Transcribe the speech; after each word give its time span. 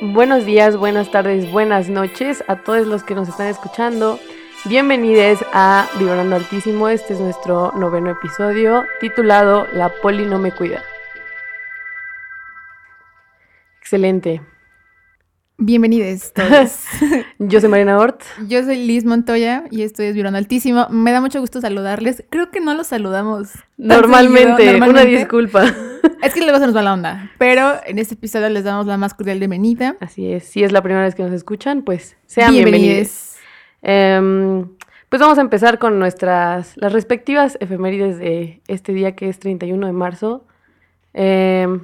Buenos 0.00 0.44
días, 0.44 0.76
buenas 0.76 1.12
tardes, 1.12 1.50
buenas 1.52 1.88
noches 1.88 2.42
a 2.48 2.56
todos 2.56 2.84
los 2.86 3.04
que 3.04 3.14
nos 3.14 3.28
están 3.28 3.46
escuchando. 3.46 4.18
Bienvenidos 4.64 5.44
a 5.52 5.88
Vibrando 5.98 6.34
Altísimo. 6.34 6.88
Este 6.88 7.12
es 7.12 7.20
nuestro 7.20 7.70
noveno 7.76 8.10
episodio 8.10 8.86
titulado 8.98 9.68
La 9.72 9.90
Poli 9.90 10.26
no 10.26 10.40
me 10.40 10.50
cuida. 10.50 10.82
Excelente. 13.80 14.40
Bienvenidos 15.56 16.32
todos. 16.32 16.80
Yo 17.38 17.60
soy 17.60 17.68
Marina 17.68 17.96
Hort. 17.96 18.22
Yo 18.48 18.64
soy 18.64 18.76
Liz 18.76 19.04
Montoya 19.04 19.62
y 19.70 19.82
estoy 19.82 20.12
Vibrando 20.12 20.36
Altísimo. 20.36 20.88
Me 20.90 21.12
da 21.12 21.20
mucho 21.20 21.40
gusto 21.40 21.60
saludarles. 21.60 22.24
Creo 22.28 22.50
que 22.50 22.60
no 22.60 22.74
los 22.74 22.88
saludamos. 22.88 23.50
Normalmente, 23.76 24.64
seguido, 24.64 24.90
una 24.90 25.04
disculpa. 25.04 25.72
Es 26.22 26.34
que 26.34 26.40
luego 26.40 26.58
se 26.58 26.66
nos 26.66 26.74
va 26.74 26.82
la 26.82 26.92
onda. 26.92 27.30
Pero 27.38 27.74
en 27.86 28.00
este 28.00 28.14
episodio 28.14 28.48
les 28.48 28.64
damos 28.64 28.86
la 28.86 28.96
más 28.96 29.14
cordial 29.14 29.38
bienvenida. 29.38 29.96
Así 30.00 30.32
es, 30.32 30.42
si 30.42 30.64
es 30.64 30.72
la 30.72 30.82
primera 30.82 31.04
vez 31.04 31.14
que 31.14 31.22
nos 31.22 31.32
escuchan, 31.32 31.82
pues 31.82 32.16
sean 32.26 32.52
bienvenidos. 32.52 33.36
Em, 33.80 34.68
pues 35.08 35.20
vamos 35.20 35.38
a 35.38 35.40
empezar 35.40 35.78
con 35.78 36.00
nuestras, 36.00 36.76
las 36.76 36.92
respectivas 36.92 37.56
efemérides 37.60 38.18
de 38.18 38.60
este 38.66 38.92
día 38.92 39.14
que 39.14 39.28
es 39.28 39.38
31 39.38 39.86
de 39.86 39.92
marzo. 39.92 40.46
Em, 41.12 41.80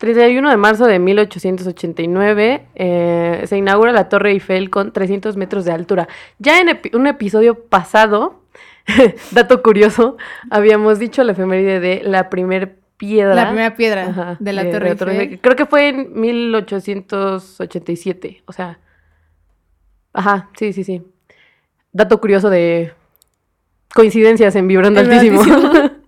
31 0.00 0.48
de 0.50 0.56
marzo 0.56 0.86
de 0.86 0.98
1889 0.98 2.66
eh, 2.74 3.42
se 3.46 3.56
inaugura 3.58 3.92
la 3.92 4.08
Torre 4.08 4.30
Eiffel 4.30 4.70
con 4.70 4.92
300 4.92 5.36
metros 5.36 5.66
de 5.66 5.72
altura. 5.72 6.08
Ya 6.38 6.58
en 6.58 6.68
epi- 6.68 6.94
un 6.96 7.06
episodio 7.06 7.62
pasado, 7.66 8.40
dato 9.30 9.62
curioso, 9.62 10.16
habíamos 10.48 10.98
dicho 10.98 11.22
la 11.22 11.32
efeméride 11.32 11.80
de 11.80 12.00
la 12.02 12.30
primer 12.30 12.76
piedra. 12.96 13.34
La 13.34 13.48
primera 13.48 13.76
piedra 13.76 14.06
Ajá, 14.08 14.36
de 14.40 14.52
la 14.54 14.70
Torre 14.70 14.92
Eiffel. 14.92 15.38
Creo 15.40 15.54
que 15.54 15.66
fue 15.66 15.90
en 15.90 16.18
1887. 16.18 18.42
O 18.46 18.52
sea. 18.52 18.78
Ajá, 20.14 20.48
sí, 20.58 20.72
sí, 20.72 20.82
sí. 20.82 21.02
Dato 21.92 22.18
curioso 22.22 22.48
de 22.48 22.94
coincidencias 23.94 24.56
en 24.56 24.66
Vibrando 24.66 25.00
Altísimo. 25.00 25.42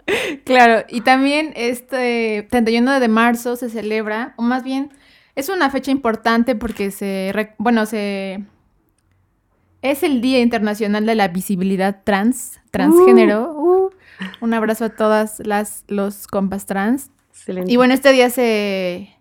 Claro, 0.52 0.84
y 0.88 1.00
también 1.00 1.52
este 1.56 2.46
31 2.50 3.00
de 3.00 3.08
marzo 3.08 3.56
se 3.56 3.70
celebra, 3.70 4.34
o 4.36 4.42
más 4.42 4.62
bien, 4.64 4.90
es 5.34 5.48
una 5.48 5.70
fecha 5.70 5.90
importante 5.90 6.54
porque 6.54 6.90
se, 6.90 7.54
bueno, 7.58 7.86
se... 7.86 8.44
Es 9.80 10.02
el 10.02 10.20
Día 10.20 10.40
Internacional 10.40 11.06
de 11.06 11.14
la 11.14 11.28
Visibilidad 11.28 12.02
Trans, 12.04 12.60
transgénero. 12.70 13.52
Uh, 13.52 13.90
un 14.40 14.54
abrazo 14.54 14.84
a 14.84 14.88
todas 14.90 15.40
las, 15.44 15.84
los 15.88 16.28
compas 16.28 16.66
trans. 16.66 17.10
Excelente. 17.30 17.72
Y 17.72 17.76
bueno, 17.76 17.92
este 17.94 18.12
día 18.12 18.30
se, 18.30 19.16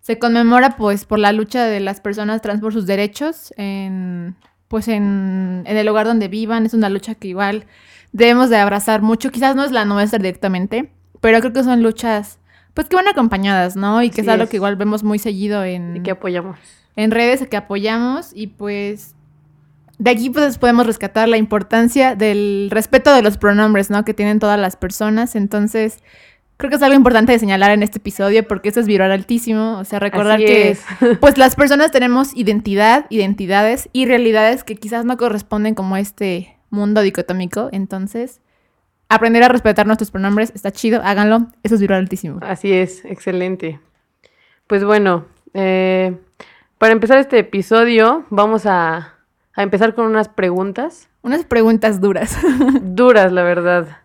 se 0.00 0.18
conmemora 0.18 0.76
pues 0.76 1.04
por 1.04 1.18
la 1.18 1.32
lucha 1.32 1.64
de 1.64 1.80
las 1.80 2.00
personas 2.00 2.42
trans 2.42 2.60
por 2.60 2.72
sus 2.72 2.86
derechos 2.86 3.52
en 3.56 4.36
pues 4.72 4.88
en, 4.88 5.64
en 5.66 5.76
el 5.76 5.86
lugar 5.86 6.06
donde 6.06 6.28
vivan. 6.28 6.64
Es 6.64 6.72
una 6.72 6.88
lucha 6.88 7.14
que 7.14 7.28
igual 7.28 7.66
debemos 8.12 8.48
de 8.48 8.56
abrazar 8.56 9.02
mucho. 9.02 9.30
Quizás 9.30 9.54
no 9.54 9.64
es 9.64 9.70
la 9.70 9.84
nuestra 9.84 10.18
directamente, 10.18 10.90
pero 11.20 11.38
creo 11.40 11.52
que 11.52 11.62
son 11.62 11.82
luchas 11.82 12.38
pues 12.72 12.88
que 12.88 12.96
van 12.96 13.06
acompañadas, 13.06 13.76
¿no? 13.76 14.02
Y 14.02 14.08
que 14.08 14.22
Así 14.22 14.28
es 14.28 14.28
algo 14.30 14.44
es. 14.44 14.50
que 14.50 14.56
igual 14.56 14.76
vemos 14.76 15.04
muy 15.04 15.18
seguido 15.18 15.62
en, 15.62 15.98
Y 15.98 16.00
que 16.00 16.12
apoyamos. 16.12 16.58
en 16.96 17.10
redes 17.10 17.46
que 17.46 17.56
apoyamos 17.58 18.30
y 18.34 18.46
pues 18.46 19.14
de 19.98 20.10
aquí 20.10 20.30
pues 20.30 20.56
podemos 20.56 20.86
rescatar 20.86 21.28
la 21.28 21.36
importancia 21.36 22.14
del 22.16 22.68
respeto 22.70 23.12
de 23.14 23.20
los 23.20 23.36
pronombres, 23.36 23.90
¿no? 23.90 24.06
Que 24.06 24.14
tienen 24.14 24.38
todas 24.38 24.58
las 24.58 24.76
personas. 24.76 25.36
Entonces, 25.36 25.98
creo 26.62 26.70
que 26.70 26.76
es 26.76 26.82
algo 26.84 26.94
importante 26.94 27.32
de 27.32 27.40
señalar 27.40 27.72
en 27.72 27.82
este 27.82 27.98
episodio 27.98 28.46
porque 28.46 28.68
esto 28.68 28.78
es 28.78 28.86
viral 28.86 29.10
altísimo. 29.10 29.78
O 29.80 29.84
sea, 29.84 29.98
recordar 29.98 30.36
Así 30.36 30.44
que 30.44 30.70
es. 30.70 30.84
pues 31.20 31.36
las 31.36 31.56
personas 31.56 31.90
tenemos 31.90 32.36
identidad, 32.36 33.06
identidades 33.10 33.88
y 33.92 34.06
realidades 34.06 34.62
que 34.62 34.76
quizás 34.76 35.04
no 35.04 35.16
corresponden 35.16 35.74
como 35.74 35.96
a 35.96 36.00
este 36.00 36.56
mundo 36.70 37.00
dicotómico. 37.00 37.68
Entonces, 37.72 38.40
aprender 39.08 39.42
a 39.42 39.48
respetar 39.48 39.86
nuestros 39.86 40.12
pronombres 40.12 40.52
está 40.54 40.70
chido, 40.70 41.02
háganlo. 41.02 41.48
Eso 41.64 41.74
es 41.74 41.80
viral 41.80 41.98
altísimo. 41.98 42.38
Así 42.42 42.72
es, 42.72 43.04
excelente. 43.06 43.80
Pues 44.68 44.84
bueno, 44.84 45.26
eh, 45.54 46.16
para 46.78 46.92
empezar 46.92 47.18
este 47.18 47.40
episodio, 47.40 48.24
vamos 48.30 48.66
a, 48.66 49.16
a 49.54 49.62
empezar 49.64 49.96
con 49.96 50.06
unas 50.06 50.28
preguntas 50.28 51.08
Unas 51.22 51.44
preguntas 51.44 52.00
duras. 52.00 52.38
duras, 52.82 53.32
la 53.32 53.42
verdad. 53.42 54.01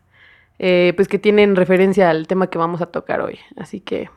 Eh, 0.60 0.94
pues 0.96 1.08
que 1.08 1.20
tienen 1.20 1.56
referencia 1.56 2.10
al 2.10 2.28
tema 2.28 2.50
que 2.50 2.58
vamos 2.58 2.82
a 2.82 2.88
tocar 2.88 3.22
hoy. 3.22 3.40
Así 3.56 3.80
que. 3.80 4.10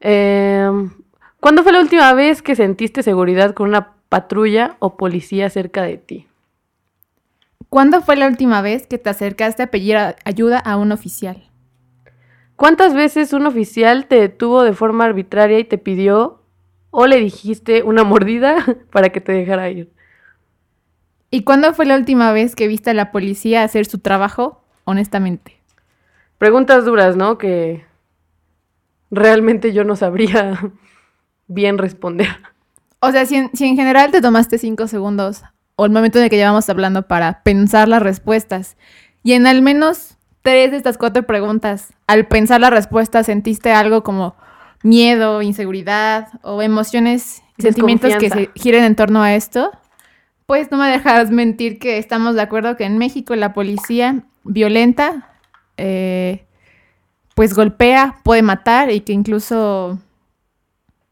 em, 0.00 0.90
¿Cuándo 1.40 1.62
fue 1.62 1.72
la 1.72 1.80
última 1.80 2.12
vez 2.12 2.42
que 2.42 2.54
sentiste 2.54 3.02
seguridad 3.02 3.54
con 3.54 3.68
una 3.68 3.94
patrulla 4.10 4.76
o 4.78 4.96
policía 4.96 5.48
cerca 5.48 5.82
de 5.82 5.96
ti? 5.96 6.26
¿Cuándo 7.70 8.02
fue 8.02 8.16
la 8.16 8.26
última 8.26 8.60
vez 8.62 8.86
que 8.86 8.98
te 8.98 9.08
acercaste 9.10 9.62
a 9.62 9.70
pedir 9.70 9.96
ayuda 10.24 10.58
a 10.58 10.76
un 10.76 10.92
oficial? 10.92 11.50
¿Cuántas 12.56 12.92
veces 12.92 13.32
un 13.32 13.46
oficial 13.46 14.06
te 14.06 14.16
detuvo 14.16 14.64
de 14.64 14.74
forma 14.74 15.06
arbitraria 15.06 15.58
y 15.58 15.64
te 15.64 15.78
pidió 15.78 16.42
o 16.90 17.06
le 17.06 17.16
dijiste 17.16 17.82
una 17.82 18.04
mordida 18.04 18.56
para 18.90 19.08
que 19.08 19.20
te 19.20 19.32
dejara 19.32 19.70
ir? 19.70 19.90
¿Y 21.30 21.44
cuándo 21.44 21.72
fue 21.72 21.86
la 21.86 21.96
última 21.96 22.32
vez 22.32 22.56
que 22.56 22.66
viste 22.66 22.90
a 22.90 22.94
la 22.94 23.12
policía 23.12 23.62
hacer 23.62 23.86
su 23.86 24.00
trabajo 24.00 24.59
honestamente? 24.90 25.60
Preguntas 26.38 26.84
duras, 26.84 27.16
¿no? 27.16 27.38
Que 27.38 27.84
realmente 29.10 29.72
yo 29.72 29.84
no 29.84 29.96
sabría 29.96 30.58
bien 31.46 31.78
responder. 31.78 32.28
O 33.00 33.10
sea, 33.12 33.26
si 33.26 33.36
en, 33.36 33.50
si 33.54 33.66
en 33.66 33.76
general 33.76 34.10
te 34.10 34.20
tomaste 34.20 34.58
cinco 34.58 34.86
segundos 34.86 35.42
o 35.76 35.86
el 35.86 35.92
momento 35.92 36.18
en 36.18 36.24
el 36.24 36.30
que 36.30 36.36
llevamos 36.36 36.68
hablando 36.68 37.08
para 37.08 37.42
pensar 37.42 37.88
las 37.88 38.02
respuestas 38.02 38.76
y 39.22 39.32
en 39.32 39.46
al 39.46 39.62
menos 39.62 40.18
tres 40.42 40.70
de 40.70 40.76
estas 40.76 40.98
cuatro 40.98 41.22
preguntas, 41.24 41.92
al 42.06 42.26
pensar 42.26 42.60
la 42.60 42.70
respuesta 42.70 43.22
sentiste 43.24 43.72
algo 43.72 44.02
como 44.02 44.34
miedo, 44.82 45.42
inseguridad 45.42 46.28
o 46.42 46.62
emociones 46.62 47.42
y 47.56 47.62
sentimientos 47.62 48.16
que 48.16 48.30
se 48.30 48.50
giren 48.54 48.84
en 48.84 48.96
torno 48.96 49.22
a 49.22 49.34
esto, 49.34 49.70
pues 50.46 50.70
no 50.70 50.78
me 50.78 50.88
dejas 50.88 51.30
mentir 51.30 51.78
que 51.78 51.98
estamos 51.98 52.34
de 52.34 52.42
acuerdo 52.42 52.76
que 52.76 52.84
en 52.84 52.98
México 52.98 53.36
la 53.36 53.52
policía 53.52 54.24
violenta, 54.44 55.34
eh, 55.76 56.46
pues 57.34 57.54
golpea, 57.54 58.16
puede 58.22 58.42
matar 58.42 58.90
y 58.90 59.00
que 59.00 59.12
incluso 59.12 59.98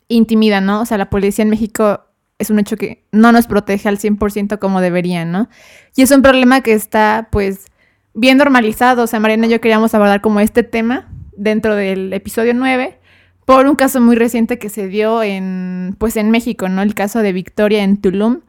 intimida, 0.09 0.61
¿no? 0.61 0.83
O 0.83 0.87
sea, 0.87 0.99
la 0.99 1.11
policía 1.11 1.43
en 1.43 1.51
México 1.51 2.05
es 2.39 2.51
un 2.51 2.59
hecho 2.59 2.77
que 2.77 3.05
no 3.13 3.33
nos 3.33 3.47
protege 3.47 3.89
al 3.89 3.99
100% 3.99 4.59
como 4.59 4.81
deberían, 4.81 5.33
¿no? 5.33 5.49
Y 5.97 6.03
es 6.03 6.11
un 6.11 6.23
problema 6.23 6.61
que 6.61 6.73
está, 6.73 7.29
pues, 7.31 7.67
bien 8.15 8.39
normalizado. 8.39 9.03
O 9.03 9.07
sea, 9.07 9.21
Mariana 9.21 9.47
y 9.47 9.51
yo 9.51 9.61
queríamos 9.61 9.95
abordar 9.95 10.21
como 10.21 10.41
este 10.41 10.63
tema 10.63 11.09
dentro 11.37 11.75
del 11.75 12.13
episodio 12.13 12.55
9 12.55 12.99
por 13.45 13.67
un 13.67 13.77
caso 13.77 14.01
muy 14.01 14.15
reciente 14.15 14.59
que 14.59 14.69
se 14.69 14.89
dio 14.89 15.23
en, 15.23 15.97
pues, 15.99 16.17
en 16.17 16.31
México, 16.31 16.69
¿no? 16.69 16.83
El 16.83 16.95
caso 16.95 17.21
de 17.21 17.33
Victoria 17.33 17.83
en 17.83 17.97
Tulum, 17.99 18.41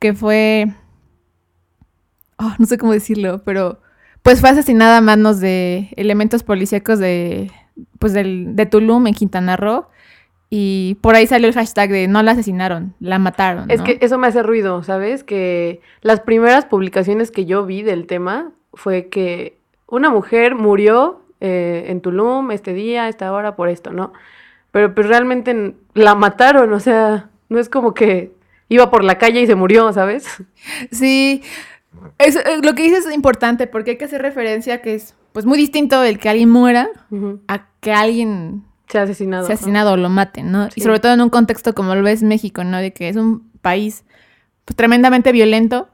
que 0.00 0.14
fue... 0.14 0.74
Oh, 2.38 2.52
no 2.58 2.66
sé 2.66 2.76
cómo 2.76 2.92
decirlo, 2.92 3.42
pero 3.44 3.80
pues 4.28 4.42
fue 4.42 4.50
asesinada 4.50 4.98
a 4.98 5.00
manos 5.00 5.40
de 5.40 5.88
elementos 5.96 6.42
policíacos 6.42 6.98
de, 6.98 7.50
pues, 7.98 8.12
del, 8.12 8.54
de 8.56 8.66
Tulum 8.66 9.06
en 9.06 9.14
Quintana 9.14 9.56
Roo. 9.56 9.86
Y 10.50 10.98
por 11.00 11.14
ahí 11.14 11.26
salió 11.26 11.48
el 11.48 11.54
hashtag 11.54 11.88
de 11.88 12.08
no 12.08 12.22
la 12.22 12.32
asesinaron, 12.32 12.92
la 13.00 13.18
mataron. 13.18 13.70
Es 13.70 13.80
que 13.80 13.96
eso 14.02 14.18
me 14.18 14.26
hace 14.26 14.42
ruido, 14.42 14.82
¿sabes? 14.82 15.24
Que 15.24 15.80
las 16.02 16.20
primeras 16.20 16.66
publicaciones 16.66 17.30
que 17.30 17.46
yo 17.46 17.64
vi 17.64 17.80
del 17.80 18.06
tema 18.06 18.52
fue 18.74 19.08
que 19.08 19.56
una 19.86 20.10
mujer 20.10 20.56
murió 20.56 21.22
eh, 21.40 21.86
en 21.88 22.02
Tulum 22.02 22.50
este 22.50 22.74
día, 22.74 23.08
esta 23.08 23.32
hora, 23.32 23.56
por 23.56 23.70
esto, 23.70 23.92
¿no? 23.92 24.12
Pero 24.72 24.94
pues 24.94 25.06
realmente 25.06 25.74
la 25.94 26.14
mataron, 26.14 26.70
o 26.74 26.80
sea, 26.80 27.30
no 27.48 27.58
es 27.58 27.70
como 27.70 27.94
que 27.94 28.32
iba 28.68 28.90
por 28.90 29.04
la 29.04 29.16
calle 29.16 29.40
y 29.40 29.46
se 29.46 29.54
murió, 29.54 29.90
¿sabes? 29.94 30.26
Sí, 30.92 31.42
es, 32.18 32.36
eh, 32.36 32.42
lo 32.62 32.74
que 32.74 32.82
dices 32.82 33.06
es 33.06 33.14
importante 33.14 33.66
porque 33.66 33.92
hay 33.92 33.96
que 33.98 34.04
hacer 34.04 34.22
referencia 34.22 34.74
a 34.74 34.78
que 34.78 34.94
es 34.94 35.14
pues 35.32 35.46
muy 35.46 35.58
distinto 35.58 36.02
el 36.02 36.18
que 36.18 36.28
alguien 36.28 36.50
muera 36.50 36.88
a 37.48 37.66
que 37.80 37.92
alguien 37.92 38.64
Se 38.88 38.98
ha 38.98 39.02
asesinado. 39.02 39.44
sea 39.46 39.54
¿no? 39.54 39.58
asesinado 39.58 39.92
o 39.92 39.96
lo 39.96 40.08
maten, 40.08 40.50
¿no? 40.50 40.66
Sí. 40.66 40.74
Y 40.76 40.80
sobre 40.82 41.00
todo 41.00 41.12
en 41.12 41.20
un 41.20 41.30
contexto 41.30 41.74
como 41.74 41.94
lo 41.94 42.06
es 42.08 42.22
México, 42.22 42.64
¿no? 42.64 42.78
De 42.78 42.92
que 42.92 43.08
es 43.08 43.16
un 43.16 43.50
país 43.60 44.04
pues, 44.64 44.76
tremendamente 44.76 45.32
violento, 45.32 45.88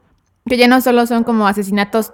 que 0.47 0.57
ya 0.57 0.67
no 0.67 0.79
solo 0.81 1.05
son 1.05 1.23
como 1.23 1.47
asesinatos 1.47 2.13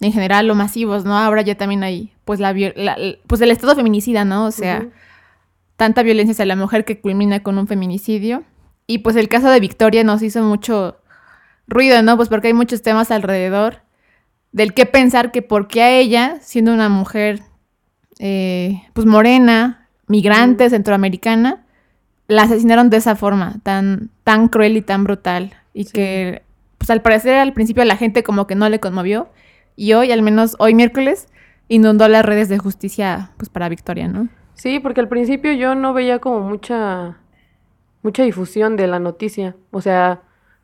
en 0.00 0.12
general 0.12 0.50
o 0.50 0.54
masivos, 0.54 1.04
¿no? 1.04 1.16
Ahora 1.16 1.42
ya 1.42 1.56
también 1.56 1.82
hay 1.84 2.12
pues 2.24 2.40
la, 2.40 2.52
la- 2.52 2.96
pues 3.26 3.40
el 3.40 3.50
estado 3.50 3.74
feminicida, 3.76 4.24
¿no? 4.24 4.46
O 4.46 4.50
sea, 4.50 4.86
tanta 5.76 6.02
violencia 6.02 6.32
hacia 6.32 6.46
la 6.46 6.56
mujer 6.56 6.84
que 6.84 7.00
culmina 7.00 7.42
con 7.42 7.58
un 7.58 7.66
feminicidio. 7.66 8.44
Y 8.86 8.98
pues 8.98 9.16
el 9.16 9.28
caso 9.28 9.48
de 9.50 9.60
Victoria 9.60 10.04
nos 10.04 10.22
hizo 10.22 10.42
mucho 10.42 10.96
ruido, 11.72 12.02
¿no? 12.02 12.16
Pues 12.16 12.28
porque 12.28 12.48
hay 12.48 12.54
muchos 12.54 12.82
temas 12.82 13.10
alrededor 13.10 13.82
del 14.52 14.74
qué 14.74 14.86
pensar 14.86 15.32
que 15.32 15.42
por 15.42 15.68
qué 15.68 15.82
a 15.82 15.90
ella, 15.90 16.38
siendo 16.40 16.72
una 16.72 16.88
mujer 16.88 17.40
eh, 18.18 18.82
pues 18.92 19.06
morena, 19.06 19.88
migrante, 20.06 20.68
centroamericana, 20.70 21.64
la 22.28 22.42
asesinaron 22.42 22.90
de 22.90 22.98
esa 22.98 23.16
forma, 23.16 23.56
tan, 23.62 24.10
tan 24.24 24.48
cruel 24.48 24.76
y 24.76 24.82
tan 24.82 25.04
brutal. 25.04 25.54
Y 25.74 25.86
que, 25.86 26.42
pues 26.78 26.90
al 26.90 27.02
parecer 27.02 27.34
al 27.34 27.52
principio 27.52 27.84
la 27.84 27.96
gente 27.96 28.22
como 28.22 28.46
que 28.46 28.54
no 28.54 28.68
le 28.68 28.80
conmovió. 28.80 29.30
Y 29.74 29.94
hoy, 29.94 30.12
al 30.12 30.22
menos 30.22 30.54
hoy 30.58 30.74
miércoles, 30.74 31.28
inundó 31.68 32.06
las 32.08 32.24
redes 32.24 32.48
de 32.48 32.58
justicia 32.58 33.30
pues 33.38 33.48
para 33.48 33.68
Victoria, 33.68 34.06
¿no? 34.06 34.28
Sí, 34.54 34.80
porque 34.80 35.00
al 35.00 35.08
principio 35.08 35.52
yo 35.52 35.74
no 35.74 35.94
veía 35.94 36.18
como 36.18 36.40
mucha 36.40 37.16
mucha 38.02 38.24
difusión 38.24 38.76
de 38.76 38.86
la 38.86 38.98
noticia. 38.98 39.56
O 39.70 39.80
sea, 39.80 40.22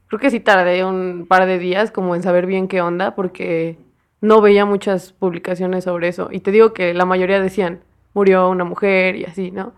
creo 0.08 0.20
que 0.20 0.30
sí 0.30 0.40
tardé 0.40 0.84
un 0.84 1.26
par 1.28 1.46
de 1.46 1.58
días 1.58 1.90
como 1.90 2.14
en 2.14 2.22
saber 2.22 2.46
bien 2.46 2.66
qué 2.66 2.80
onda 2.80 3.14
porque 3.14 3.78
no 4.20 4.40
veía 4.40 4.64
muchas 4.64 5.12
publicaciones 5.12 5.84
sobre 5.84 6.08
eso. 6.08 6.28
Y 6.32 6.40
te 6.40 6.50
digo 6.50 6.72
que 6.72 6.94
la 6.94 7.04
mayoría 7.04 7.40
decían, 7.40 7.80
murió 8.14 8.48
una 8.48 8.64
mujer 8.64 9.16
y 9.16 9.24
así, 9.24 9.50
¿no? 9.50 9.74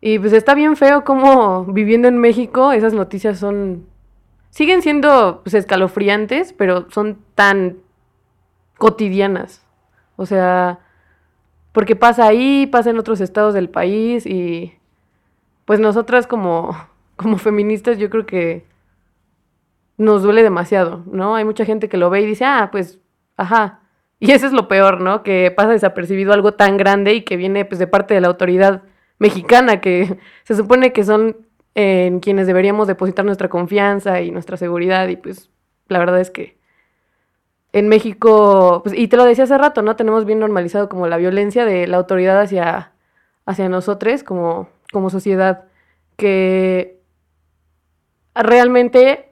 Y 0.00 0.18
pues 0.18 0.32
está 0.32 0.54
bien 0.54 0.76
feo 0.76 1.04
como 1.04 1.64
viviendo 1.66 2.08
en 2.08 2.18
México 2.18 2.72
esas 2.72 2.94
noticias 2.94 3.38
son... 3.38 3.86
Siguen 4.50 4.82
siendo 4.82 5.40
pues, 5.42 5.54
escalofriantes, 5.54 6.52
pero 6.52 6.90
son 6.90 7.18
tan 7.34 7.78
cotidianas. 8.76 9.64
O 10.16 10.26
sea, 10.26 10.80
porque 11.72 11.96
pasa 11.96 12.26
ahí, 12.26 12.66
pasa 12.66 12.90
en 12.90 12.98
otros 12.98 13.20
estados 13.20 13.54
del 13.54 13.70
país 13.70 14.26
y 14.26 14.74
pues 15.64 15.80
nosotras 15.80 16.26
como, 16.26 16.76
como 17.16 17.38
feministas 17.38 17.98
yo 17.98 18.10
creo 18.10 18.26
que 18.26 18.71
nos 19.96 20.22
duele 20.22 20.42
demasiado, 20.42 21.02
¿no? 21.06 21.36
Hay 21.36 21.44
mucha 21.44 21.64
gente 21.64 21.88
que 21.88 21.96
lo 21.96 22.10
ve 22.10 22.22
y 22.22 22.26
dice, 22.26 22.44
ah, 22.44 22.68
pues, 22.72 22.98
ajá. 23.36 23.80
Y 24.18 24.30
eso 24.32 24.46
es 24.46 24.52
lo 24.52 24.68
peor, 24.68 25.00
¿no? 25.00 25.22
Que 25.22 25.50
pasa 25.50 25.70
desapercibido 25.70 26.32
algo 26.32 26.54
tan 26.54 26.76
grande 26.76 27.14
y 27.14 27.22
que 27.22 27.36
viene 27.36 27.64
pues 27.64 27.78
de 27.78 27.86
parte 27.86 28.14
de 28.14 28.20
la 28.20 28.28
autoridad 28.28 28.82
mexicana, 29.18 29.80
que 29.80 30.18
se 30.44 30.54
supone 30.54 30.92
que 30.92 31.04
son 31.04 31.36
en 31.74 32.20
quienes 32.20 32.46
deberíamos 32.46 32.86
depositar 32.86 33.24
nuestra 33.24 33.48
confianza 33.48 34.20
y 34.20 34.30
nuestra 34.30 34.56
seguridad 34.56 35.08
y 35.08 35.16
pues 35.16 35.50
la 35.88 35.98
verdad 35.98 36.20
es 36.20 36.30
que 36.30 36.58
en 37.72 37.88
México, 37.88 38.82
pues, 38.84 38.96
y 38.96 39.08
te 39.08 39.16
lo 39.16 39.24
decía 39.24 39.44
hace 39.44 39.56
rato, 39.56 39.82
¿no? 39.82 39.96
Tenemos 39.96 40.26
bien 40.26 40.38
normalizado 40.38 40.88
como 40.88 41.06
la 41.06 41.16
violencia 41.16 41.64
de 41.64 41.86
la 41.86 41.96
autoridad 41.96 42.40
hacia, 42.40 42.92
hacia 43.46 43.68
nosotros 43.68 44.22
como, 44.24 44.68
como 44.92 45.10
sociedad, 45.10 45.64
que 46.16 47.00
realmente 48.34 49.31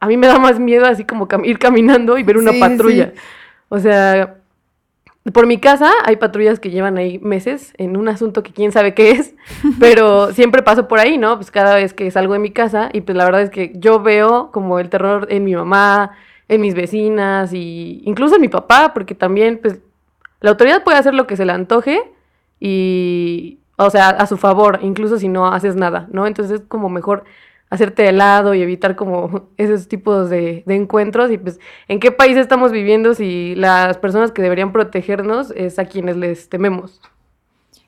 a 0.00 0.06
mí 0.06 0.16
me 0.16 0.26
da 0.26 0.38
más 0.38 0.58
miedo 0.58 0.86
así 0.86 1.04
como 1.04 1.28
ir 1.44 1.58
caminando 1.58 2.18
y 2.18 2.22
ver 2.22 2.38
una 2.38 2.52
patrulla. 2.58 3.12
O 3.68 3.78
sea, 3.78 4.38
por 5.32 5.46
mi 5.46 5.58
casa 5.58 5.92
hay 6.04 6.16
patrullas 6.16 6.58
que 6.58 6.70
llevan 6.70 6.96
ahí 6.96 7.18
meses 7.18 7.74
en 7.76 7.96
un 7.96 8.08
asunto 8.08 8.42
que 8.42 8.52
quién 8.52 8.72
sabe 8.72 8.94
qué 8.94 9.10
es, 9.10 9.34
pero 9.78 10.32
siempre 10.32 10.62
paso 10.62 10.88
por 10.88 10.98
ahí, 10.98 11.18
¿no? 11.18 11.36
Pues 11.36 11.50
cada 11.50 11.74
vez 11.76 11.92
que 11.92 12.10
salgo 12.10 12.32
de 12.32 12.38
mi 12.38 12.50
casa 12.50 12.88
y 12.92 13.02
pues 13.02 13.16
la 13.16 13.24
verdad 13.26 13.42
es 13.42 13.50
que 13.50 13.72
yo 13.76 14.00
veo 14.00 14.50
como 14.50 14.78
el 14.78 14.88
terror 14.88 15.26
en 15.30 15.44
mi 15.44 15.54
mamá, 15.54 16.12
en 16.48 16.62
mis 16.62 16.74
vecinas 16.74 17.52
y 17.52 18.02
incluso 18.06 18.36
en 18.36 18.40
mi 18.40 18.48
papá, 18.48 18.92
porque 18.94 19.14
también, 19.14 19.58
pues, 19.62 19.78
la 20.40 20.50
autoridad 20.50 20.82
puede 20.82 20.96
hacer 20.96 21.14
lo 21.14 21.26
que 21.26 21.36
se 21.36 21.44
le 21.44 21.52
antoje 21.52 22.02
y, 22.58 23.58
o 23.76 23.90
sea, 23.90 24.08
a 24.08 24.26
su 24.26 24.38
favor, 24.38 24.80
incluso 24.82 25.18
si 25.18 25.28
no 25.28 25.46
haces 25.46 25.76
nada, 25.76 26.08
¿no? 26.10 26.26
Entonces 26.26 26.60
es 26.60 26.66
como 26.66 26.88
mejor 26.88 27.24
hacerte 27.70 28.02
de 28.02 28.12
lado 28.12 28.52
y 28.54 28.62
evitar 28.62 28.96
como 28.96 29.48
esos 29.56 29.88
tipos 29.88 30.28
de, 30.28 30.64
encuentros 30.66 31.30
y 31.30 31.38
pues 31.38 31.58
en 31.88 32.00
qué 32.00 32.10
país 32.10 32.36
estamos 32.36 32.72
viviendo 32.72 33.14
si 33.14 33.54
las 33.54 33.96
personas 33.96 34.32
que 34.32 34.42
deberían 34.42 34.72
protegernos 34.72 35.52
es 35.56 35.78
a 35.78 35.86
quienes 35.86 36.16
les 36.16 36.48
tememos. 36.48 37.00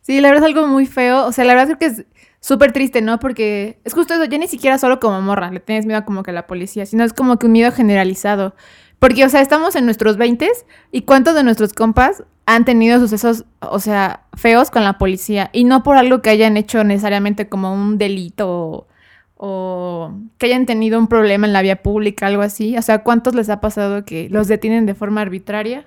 Sí, 0.00 0.20
la 0.20 0.28
verdad 0.28 0.48
es 0.48 0.56
algo 0.56 0.66
muy 0.66 0.86
feo, 0.86 1.26
o 1.26 1.32
sea, 1.32 1.44
la 1.44 1.54
verdad 1.54 1.72
es 1.72 1.76
que 1.76 1.86
es 1.86 2.06
súper 2.40 2.72
triste, 2.72 3.02
¿no? 3.02 3.20
Porque 3.20 3.78
es 3.84 3.94
justo 3.94 4.14
eso, 4.14 4.24
ya 4.24 4.38
ni 4.38 4.48
siquiera 4.48 4.78
solo 4.78 4.98
como 4.98 5.20
morra, 5.20 5.50
le 5.50 5.60
tienes 5.60 5.86
miedo 5.86 6.04
como 6.04 6.22
que 6.22 6.32
a 6.32 6.34
la 6.34 6.46
policía, 6.46 6.86
sino 6.86 7.04
es 7.04 7.12
como 7.12 7.38
que 7.38 7.46
un 7.46 7.52
miedo 7.52 7.70
generalizado. 7.70 8.54
Porque, 8.98 9.24
o 9.24 9.28
sea, 9.28 9.40
estamos 9.40 9.74
en 9.76 9.84
nuestros 9.84 10.16
20 10.16 10.48
y 10.92 11.02
cuántos 11.02 11.34
de 11.34 11.42
nuestros 11.44 11.72
compas 11.72 12.24
han 12.46 12.64
tenido 12.64 12.98
sucesos, 12.98 13.44
o 13.60 13.78
sea, 13.78 14.24
feos 14.34 14.70
con 14.70 14.84
la 14.84 14.98
policía 14.98 15.50
y 15.52 15.64
no 15.64 15.82
por 15.82 15.96
algo 15.96 16.20
que 16.22 16.30
hayan 16.30 16.56
hecho 16.56 16.82
necesariamente 16.82 17.48
como 17.48 17.72
un 17.72 17.98
delito 17.98 18.88
o, 19.44 20.12
que 20.38 20.46
hayan 20.46 20.66
tenido 20.66 21.00
un 21.00 21.08
problema 21.08 21.48
en 21.48 21.52
la 21.52 21.62
vía 21.62 21.82
pública, 21.82 22.28
algo 22.28 22.42
así. 22.42 22.78
O 22.78 22.82
sea, 22.82 23.02
¿cuántos 23.02 23.34
les 23.34 23.50
ha 23.50 23.60
pasado 23.60 24.04
que 24.04 24.28
los 24.30 24.46
detienen 24.46 24.86
de 24.86 24.94
forma 24.94 25.20
arbitraria? 25.20 25.84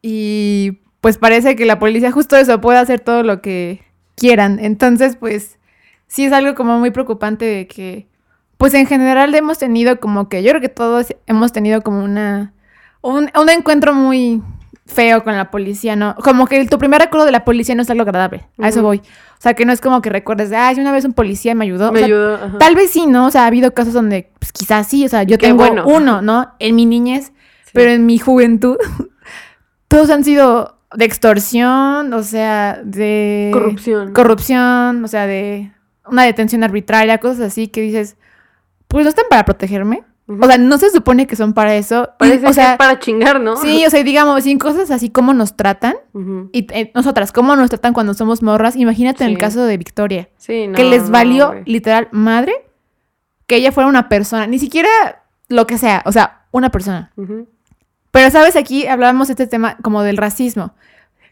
Y 0.00 0.78
pues 1.02 1.18
parece 1.18 1.56
que 1.56 1.66
la 1.66 1.78
policía 1.78 2.10
justo 2.10 2.36
eso 2.36 2.62
puede 2.62 2.78
hacer 2.78 3.00
todo 3.00 3.22
lo 3.22 3.42
que 3.42 3.84
quieran. 4.16 4.58
Entonces, 4.60 5.16
pues 5.16 5.58
sí 6.06 6.24
es 6.24 6.32
algo 6.32 6.54
como 6.54 6.78
muy 6.78 6.90
preocupante 6.90 7.44
de 7.44 7.66
que, 7.66 8.08
pues 8.56 8.72
en 8.72 8.86
general 8.86 9.34
hemos 9.34 9.58
tenido 9.58 10.00
como 10.00 10.30
que, 10.30 10.42
yo 10.42 10.52
creo 10.52 10.62
que 10.62 10.70
todos 10.70 11.14
hemos 11.26 11.52
tenido 11.52 11.82
como 11.82 12.02
una, 12.02 12.54
un, 13.02 13.28
encuentro 13.50 13.92
muy 13.92 14.42
feo 14.86 15.24
con 15.24 15.34
la 15.34 15.50
policía, 15.50 15.96
¿no? 15.96 16.14
Como 16.16 16.46
que 16.46 16.66
tu 16.66 16.78
primer 16.78 17.00
recuerdo 17.00 17.26
de 17.26 17.32
la 17.32 17.44
policía 17.44 17.74
no 17.74 17.82
es 17.82 17.90
algo 17.90 18.02
agradable, 18.02 18.46
a 18.58 18.68
eso 18.68 18.82
voy. 18.82 18.98
O 18.98 19.40
sea, 19.44 19.54
que 19.54 19.64
no 19.64 19.72
es 19.72 19.80
como 19.80 20.00
que 20.02 20.10
recuerdes 20.10 20.50
de, 20.50 20.56
ay, 20.56 20.78
una 20.78 20.92
vez 20.92 21.04
un 21.04 21.12
policía 21.12 21.54
me 21.54 21.64
ayudó. 21.64 21.92
Me 21.92 22.04
ayudó. 22.04 22.58
Tal 22.58 22.74
vez 22.74 22.90
sí, 22.90 23.06
¿no? 23.06 23.26
O 23.26 23.30
sea, 23.30 23.44
ha 23.44 23.46
habido 23.46 23.72
casos 23.72 23.94
donde, 23.94 24.30
pues 24.38 24.52
quizás 24.52 24.86
sí, 24.86 25.04
o 25.04 25.08
sea, 25.08 25.22
yo 25.22 25.38
tengo 25.38 25.64
uno, 25.84 26.22
¿no? 26.22 26.52
En 26.58 26.76
mi 26.76 26.86
niñez, 26.86 27.32
pero 27.72 27.90
en 27.90 28.06
mi 28.06 28.18
juventud, 28.18 28.76
todos 29.88 30.10
han 30.10 30.24
sido 30.24 30.78
de 30.94 31.04
extorsión, 31.04 32.12
o 32.12 32.22
sea, 32.22 32.80
de... 32.84 33.50
Corrupción. 33.52 34.12
Corrupción, 34.12 35.04
o 35.04 35.08
sea, 35.08 35.26
de 35.26 35.72
una 36.06 36.24
detención 36.24 36.62
arbitraria, 36.62 37.18
cosas 37.18 37.40
así 37.40 37.68
que 37.68 37.80
dices, 37.80 38.16
pues 38.88 39.04
no 39.04 39.08
están 39.08 39.26
para 39.28 39.44
protegerme. 39.44 40.04
O 40.26 40.46
sea, 40.46 40.56
no 40.56 40.78
se 40.78 40.90
supone 40.90 41.26
que 41.26 41.36
son 41.36 41.52
para 41.52 41.76
eso. 41.76 42.10
Parece 42.18 42.46
o 42.46 42.52
sea, 42.52 42.72
es 42.72 42.78
para 42.78 42.98
chingar, 42.98 43.40
¿no? 43.40 43.56
Sí, 43.56 43.84
o 43.84 43.90
sea, 43.90 44.02
digamos, 44.02 44.44
sin 44.44 44.58
cosas 44.58 44.90
así 44.90 45.10
como 45.10 45.34
nos 45.34 45.54
tratan. 45.54 45.96
Y 46.52 46.66
eh, 46.72 46.90
nosotras, 46.94 47.30
cómo 47.30 47.56
nos 47.56 47.68
tratan 47.68 47.92
cuando 47.92 48.14
somos 48.14 48.42
morras. 48.42 48.74
Imagínate 48.76 49.24
en 49.24 49.30
el 49.30 49.38
caso 49.38 49.64
de 49.64 49.76
Victoria. 49.76 50.30
Sí, 50.38 50.66
no, 50.66 50.74
Que 50.74 50.84
les 50.84 51.10
valió, 51.10 51.54
literal, 51.66 52.08
madre, 52.10 52.52
que 53.46 53.56
ella 53.56 53.70
fuera 53.70 53.88
una 53.88 54.08
persona. 54.08 54.46
Ni 54.46 54.58
siquiera 54.58 54.88
lo 55.48 55.66
que 55.66 55.76
sea, 55.76 56.02
o 56.06 56.12
sea, 56.12 56.46
una 56.52 56.70
persona. 56.70 57.12
Pero, 58.10 58.30
¿sabes? 58.30 58.56
Aquí 58.56 58.86
hablábamos 58.86 59.28
de 59.28 59.32
este 59.32 59.46
tema 59.46 59.76
como 59.82 60.02
del 60.02 60.16
racismo. 60.16 60.74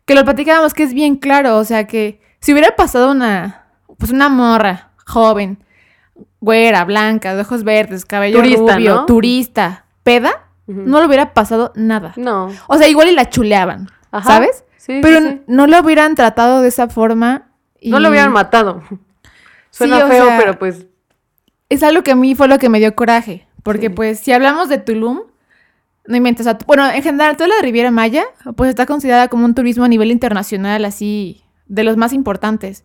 Que 0.04 0.14
lo 0.14 0.24
platicábamos 0.24 0.74
que 0.74 0.82
es 0.82 0.92
bien 0.92 1.16
claro. 1.16 1.56
O 1.56 1.64
sea, 1.64 1.86
que 1.86 2.20
si 2.40 2.52
hubiera 2.52 2.76
pasado 2.76 3.10
una, 3.10 3.68
pues 3.98 4.10
una 4.10 4.28
morra 4.28 4.90
joven, 5.06 5.64
güera, 6.40 6.84
blanca, 6.84 7.34
de 7.34 7.42
ojos 7.42 7.64
verdes, 7.64 8.04
cabello 8.04 8.38
turista, 8.38 8.74
rubio, 8.74 9.04
turista, 9.06 9.84
peda, 10.02 10.48
no 10.66 11.00
le 11.00 11.06
hubiera 11.06 11.34
pasado 11.34 11.72
nada. 11.74 12.12
No. 12.16 12.50
O 12.68 12.78
sea, 12.78 12.88
igual 12.88 13.08
y 13.08 13.14
la 13.14 13.28
chuleaban, 13.28 13.88
¿sabes? 14.24 14.64
Sí, 14.76 14.98
Pero 15.00 15.40
no 15.46 15.66
lo 15.66 15.80
hubieran 15.80 16.14
tratado 16.14 16.60
de 16.60 16.68
esa 16.68 16.88
forma. 16.88 17.50
Y... 17.80 17.90
No 17.90 18.00
lo 18.00 18.08
hubieran 18.08 18.32
matado. 18.32 18.82
Suena 19.70 20.06
feo, 20.08 20.28
pero 20.38 20.58
pues... 20.58 20.86
Es 21.68 21.82
algo 21.82 22.02
que 22.02 22.10
a 22.10 22.16
mí 22.16 22.34
fue 22.34 22.48
lo 22.48 22.58
que 22.58 22.68
me 22.68 22.80
dio 22.80 22.94
coraje. 22.94 23.46
Porque 23.62 23.90
pues 23.90 24.18
si 24.18 24.32
hablamos 24.32 24.68
de 24.68 24.78
Tulum, 24.78 25.20
no 26.06 26.16
inventes. 26.16 26.46
bueno, 26.66 26.90
en 26.90 27.02
general, 27.02 27.36
toda 27.36 27.48
la 27.48 27.62
Riviera 27.62 27.90
Maya, 27.90 28.24
pues 28.56 28.70
está 28.70 28.86
considerada 28.86 29.28
como 29.28 29.44
un 29.44 29.54
turismo 29.54 29.84
a 29.84 29.88
nivel 29.88 30.10
internacional, 30.10 30.84
así, 30.84 31.44
de 31.66 31.84
los 31.84 31.96
más 31.96 32.12
importantes. 32.12 32.82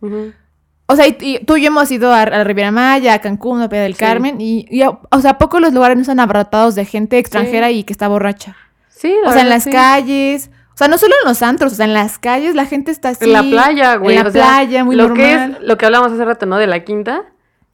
O 0.90 0.96
sea, 0.96 1.06
y, 1.06 1.40
tú 1.44 1.56
y 1.56 1.62
yo 1.62 1.66
hemos 1.66 1.90
ido 1.90 2.12
a, 2.12 2.24
la 2.24 2.44
Riviera 2.44 2.70
Maya, 2.70 3.14
a 3.14 3.18
Cancún, 3.20 3.60
a 3.60 3.68
Playa 3.68 3.84
del 3.84 3.96
Carmen, 3.96 4.40
y, 4.40 4.66
o 4.82 5.20
sea, 5.20 5.36
pocos 5.36 5.60
los 5.60 5.74
lugares 5.74 5.96
no 5.96 6.00
están 6.00 6.18
abarrotados 6.18 6.74
de 6.74 6.86
gente 6.86 7.18
extranjera 7.18 7.70
y 7.70 7.84
que 7.84 7.92
está 7.92 8.08
borracha. 8.08 8.56
Sí, 8.88 9.14
O 9.24 9.30
sea, 9.30 9.42
en 9.42 9.50
las 9.50 9.66
calles. 9.66 10.50
O 10.72 10.78
sea, 10.78 10.88
no 10.88 10.96
solo 10.96 11.14
en 11.22 11.28
los 11.28 11.42
antros, 11.42 11.72
o 11.72 11.76
sea, 11.76 11.86
en 11.86 11.92
las 11.92 12.18
calles 12.18 12.54
la 12.54 12.64
gente 12.64 12.90
está 12.90 13.10
así. 13.10 13.26
En 13.26 13.32
la 13.32 13.42
playa, 13.42 13.96
güey. 13.96 14.16
En 14.16 14.24
la 14.24 14.30
playa, 14.30 14.84
muy 14.84 14.96
lo 14.96 15.12
Que 15.12 15.34
es, 15.34 15.60
lo 15.60 15.76
que 15.76 15.86
hablamos 15.86 16.12
hace 16.12 16.24
rato, 16.24 16.46
¿no? 16.46 16.56
De 16.56 16.66
la 16.66 16.84
quinta. 16.84 17.24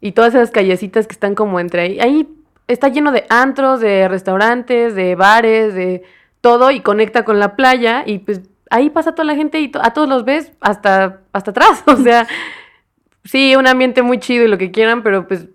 Y 0.00 0.12
todas 0.12 0.35
esas 0.35 0.50
callecitas 0.50 1.06
que 1.06 1.12
están 1.12 1.35
como 1.35 1.61
entre 1.61 1.83
ahí. 1.83 2.00
Ahí 2.00 2.28
está 2.66 2.88
lleno 2.88 3.12
de 3.12 3.26
antros, 3.28 3.80
de 3.80 4.09
restaurantes, 4.09 4.94
de 4.94 5.14
bares, 5.14 5.75
de 5.75 6.02
todo 6.40 6.71
y 6.71 6.80
conecta 6.80 7.25
con 7.25 7.38
la 7.38 7.56
playa 7.56 8.02
y 8.04 8.18
pues 8.18 8.42
ahí 8.68 8.90
pasa 8.90 9.14
toda 9.14 9.25
la 9.25 9.35
gente 9.35 9.61
y 9.61 9.73
a 9.80 9.92
todos 9.92 10.09
los 10.09 10.25
ves 10.25 10.52
hasta, 10.61 11.21
hasta 11.33 11.50
atrás. 11.52 11.83
O 11.87 11.97
sea, 11.97 12.26
sí, 13.25 13.57
un 13.57 13.66
ambiente 13.66 14.02
muy 14.02 14.19
chido 14.19 14.45
y 14.45 14.49
lo 14.49 14.59
que 14.59 14.71
quieran, 14.71 15.02
pero 15.02 15.26
pues... 15.26 15.49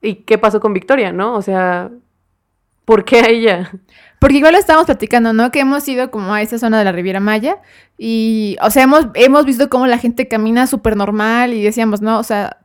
¿Y 0.00 0.16
qué 0.16 0.38
pasó 0.38 0.60
con 0.60 0.74
Victoria, 0.74 1.12
no? 1.12 1.34
O 1.34 1.42
sea, 1.42 1.90
¿por 2.84 3.04
qué 3.04 3.20
a 3.20 3.28
ella? 3.28 3.72
Porque 4.20 4.36
igual 4.36 4.52
lo 4.52 4.58
estábamos 4.58 4.86
platicando, 4.86 5.32
¿no? 5.32 5.50
Que 5.50 5.60
hemos 5.60 5.86
ido 5.88 6.10
como 6.10 6.34
a 6.34 6.42
esa 6.42 6.58
zona 6.58 6.78
de 6.78 6.84
la 6.84 6.92
Riviera 6.92 7.20
Maya 7.20 7.58
y, 7.96 8.56
o 8.62 8.70
sea, 8.70 8.84
hemos, 8.84 9.06
hemos 9.14 9.44
visto 9.44 9.68
cómo 9.68 9.86
la 9.86 9.98
gente 9.98 10.28
camina 10.28 10.66
súper 10.66 10.96
normal 10.96 11.52
y 11.52 11.62
decíamos, 11.62 12.00
¿no? 12.00 12.18
O 12.18 12.22
sea, 12.22 12.58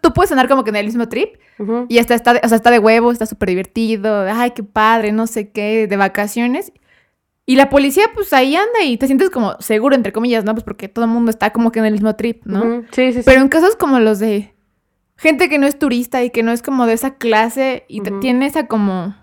Tú, 0.00 0.12
puedes 0.12 0.30
andar 0.30 0.48
como 0.48 0.62
que 0.62 0.70
en 0.70 0.76
el 0.76 0.86
mismo 0.86 1.08
trip 1.08 1.36
y 1.88 1.98
hasta 1.98 2.14
está, 2.14 2.40
o 2.42 2.48
sea, 2.48 2.56
está 2.56 2.70
de 2.70 2.78
huevo, 2.78 3.10
está 3.10 3.26
súper 3.26 3.48
divertido, 3.48 4.26
ay, 4.30 4.50
qué 4.50 4.62
padre, 4.62 5.12
no 5.12 5.26
sé 5.26 5.50
qué, 5.50 5.86
de 5.86 5.96
vacaciones. 5.96 6.72
Y 7.46 7.56
la 7.56 7.68
policía, 7.68 8.06
pues 8.14 8.32
ahí 8.32 8.56
anda 8.56 8.82
y 8.84 8.96
te 8.96 9.06
sientes 9.06 9.28
como 9.28 9.56
seguro, 9.60 9.94
entre 9.94 10.12
comillas, 10.12 10.44
¿no? 10.44 10.54
Pues 10.54 10.64
porque 10.64 10.88
todo 10.88 11.04
el 11.04 11.10
mundo 11.10 11.30
está 11.30 11.52
como 11.52 11.72
que 11.72 11.78
en 11.78 11.84
el 11.84 11.92
mismo 11.92 12.16
trip, 12.16 12.44
¿no? 12.46 12.82
Sí, 12.92 13.12
sí, 13.12 13.14
sí. 13.14 13.22
Pero 13.24 13.42
en 13.42 13.48
casos 13.48 13.76
como 13.76 13.98
los 14.00 14.18
de 14.18 14.54
gente 15.16 15.48
que 15.48 15.58
no 15.58 15.66
es 15.66 15.78
turista 15.78 16.24
y 16.24 16.30
que 16.30 16.42
no 16.42 16.52
es 16.52 16.62
como 16.62 16.86
de 16.86 16.94
esa 16.94 17.16
clase 17.16 17.84
y 17.88 18.00
tiene 18.20 18.46
esa 18.46 18.66
como 18.66 19.14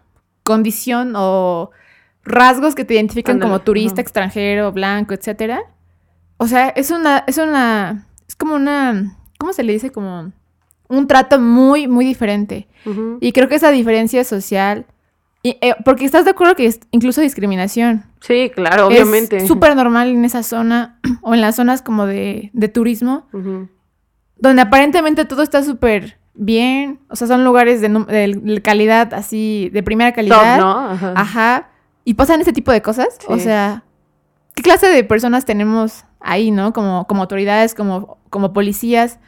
condición 0.43 1.13
o 1.15 1.71
rasgos 2.23 2.75
que 2.75 2.85
te 2.85 2.93
identifican 2.93 3.39
como 3.39 3.61
turista, 3.61 4.01
extranjero, 4.01 4.71
blanco, 4.71 5.13
etcétera. 5.13 5.63
O 6.37 6.47
sea, 6.47 6.69
es 6.69 6.91
una, 6.91 7.23
es 7.27 7.37
una, 7.37 8.07
es 8.27 8.35
como 8.35 8.55
una, 8.55 9.17
¿cómo 9.37 9.53
se 9.53 9.63
le 9.63 9.73
dice? 9.73 9.91
Como 9.91 10.31
un 10.87 11.07
trato 11.07 11.39
muy, 11.39 11.87
muy 11.87 12.05
diferente. 12.05 12.67
Y 13.19 13.31
creo 13.31 13.47
que 13.47 13.55
esa 13.55 13.71
diferencia 13.71 14.23
social 14.23 14.85
eh, 15.43 15.75
porque 15.83 16.05
estás 16.05 16.25
de 16.25 16.31
acuerdo 16.31 16.55
que 16.55 16.65
es 16.65 16.79
incluso 16.91 17.21
discriminación. 17.21 18.05
Sí, 18.19 18.51
claro, 18.53 18.87
obviamente. 18.87 19.37
Es 19.37 19.47
súper 19.47 19.75
normal 19.75 20.09
en 20.09 20.23
esa 20.23 20.43
zona 20.43 20.99
o 21.21 21.33
en 21.33 21.41
las 21.41 21.55
zonas 21.55 21.81
como 21.81 22.05
de, 22.05 22.51
turismo, 22.73 23.27
donde 24.37 24.61
aparentemente 24.61 25.25
todo 25.25 25.41
está 25.41 25.63
súper 25.63 26.19
bien. 26.33 26.99
O 27.09 27.15
sea, 27.15 27.27
son 27.27 27.43
lugares 27.43 27.81
de, 27.81 28.61
calidad 28.63 29.13
así, 29.13 29.69
de 29.73 29.83
primera 29.83 30.11
calidad. 30.13 30.59
¿no? 30.59 30.89
Ajá. 31.15 31.69
Y 32.03 32.13
pasan 32.13 32.41
ese 32.41 32.53
tipo 32.53 32.71
de 32.71 32.81
cosas. 32.81 33.17
O 33.27 33.37
sea, 33.39 33.83
¿qué 34.55 34.61
clase 34.61 34.87
de 34.87 35.03
personas 35.03 35.45
tenemos 35.45 36.05
ahí, 36.19 36.51
no? 36.51 36.71
Como, 36.73 37.07
como 37.07 37.21
autoridades, 37.21 37.73
como, 37.73 38.19
como 38.29 38.53
policías 38.53 39.19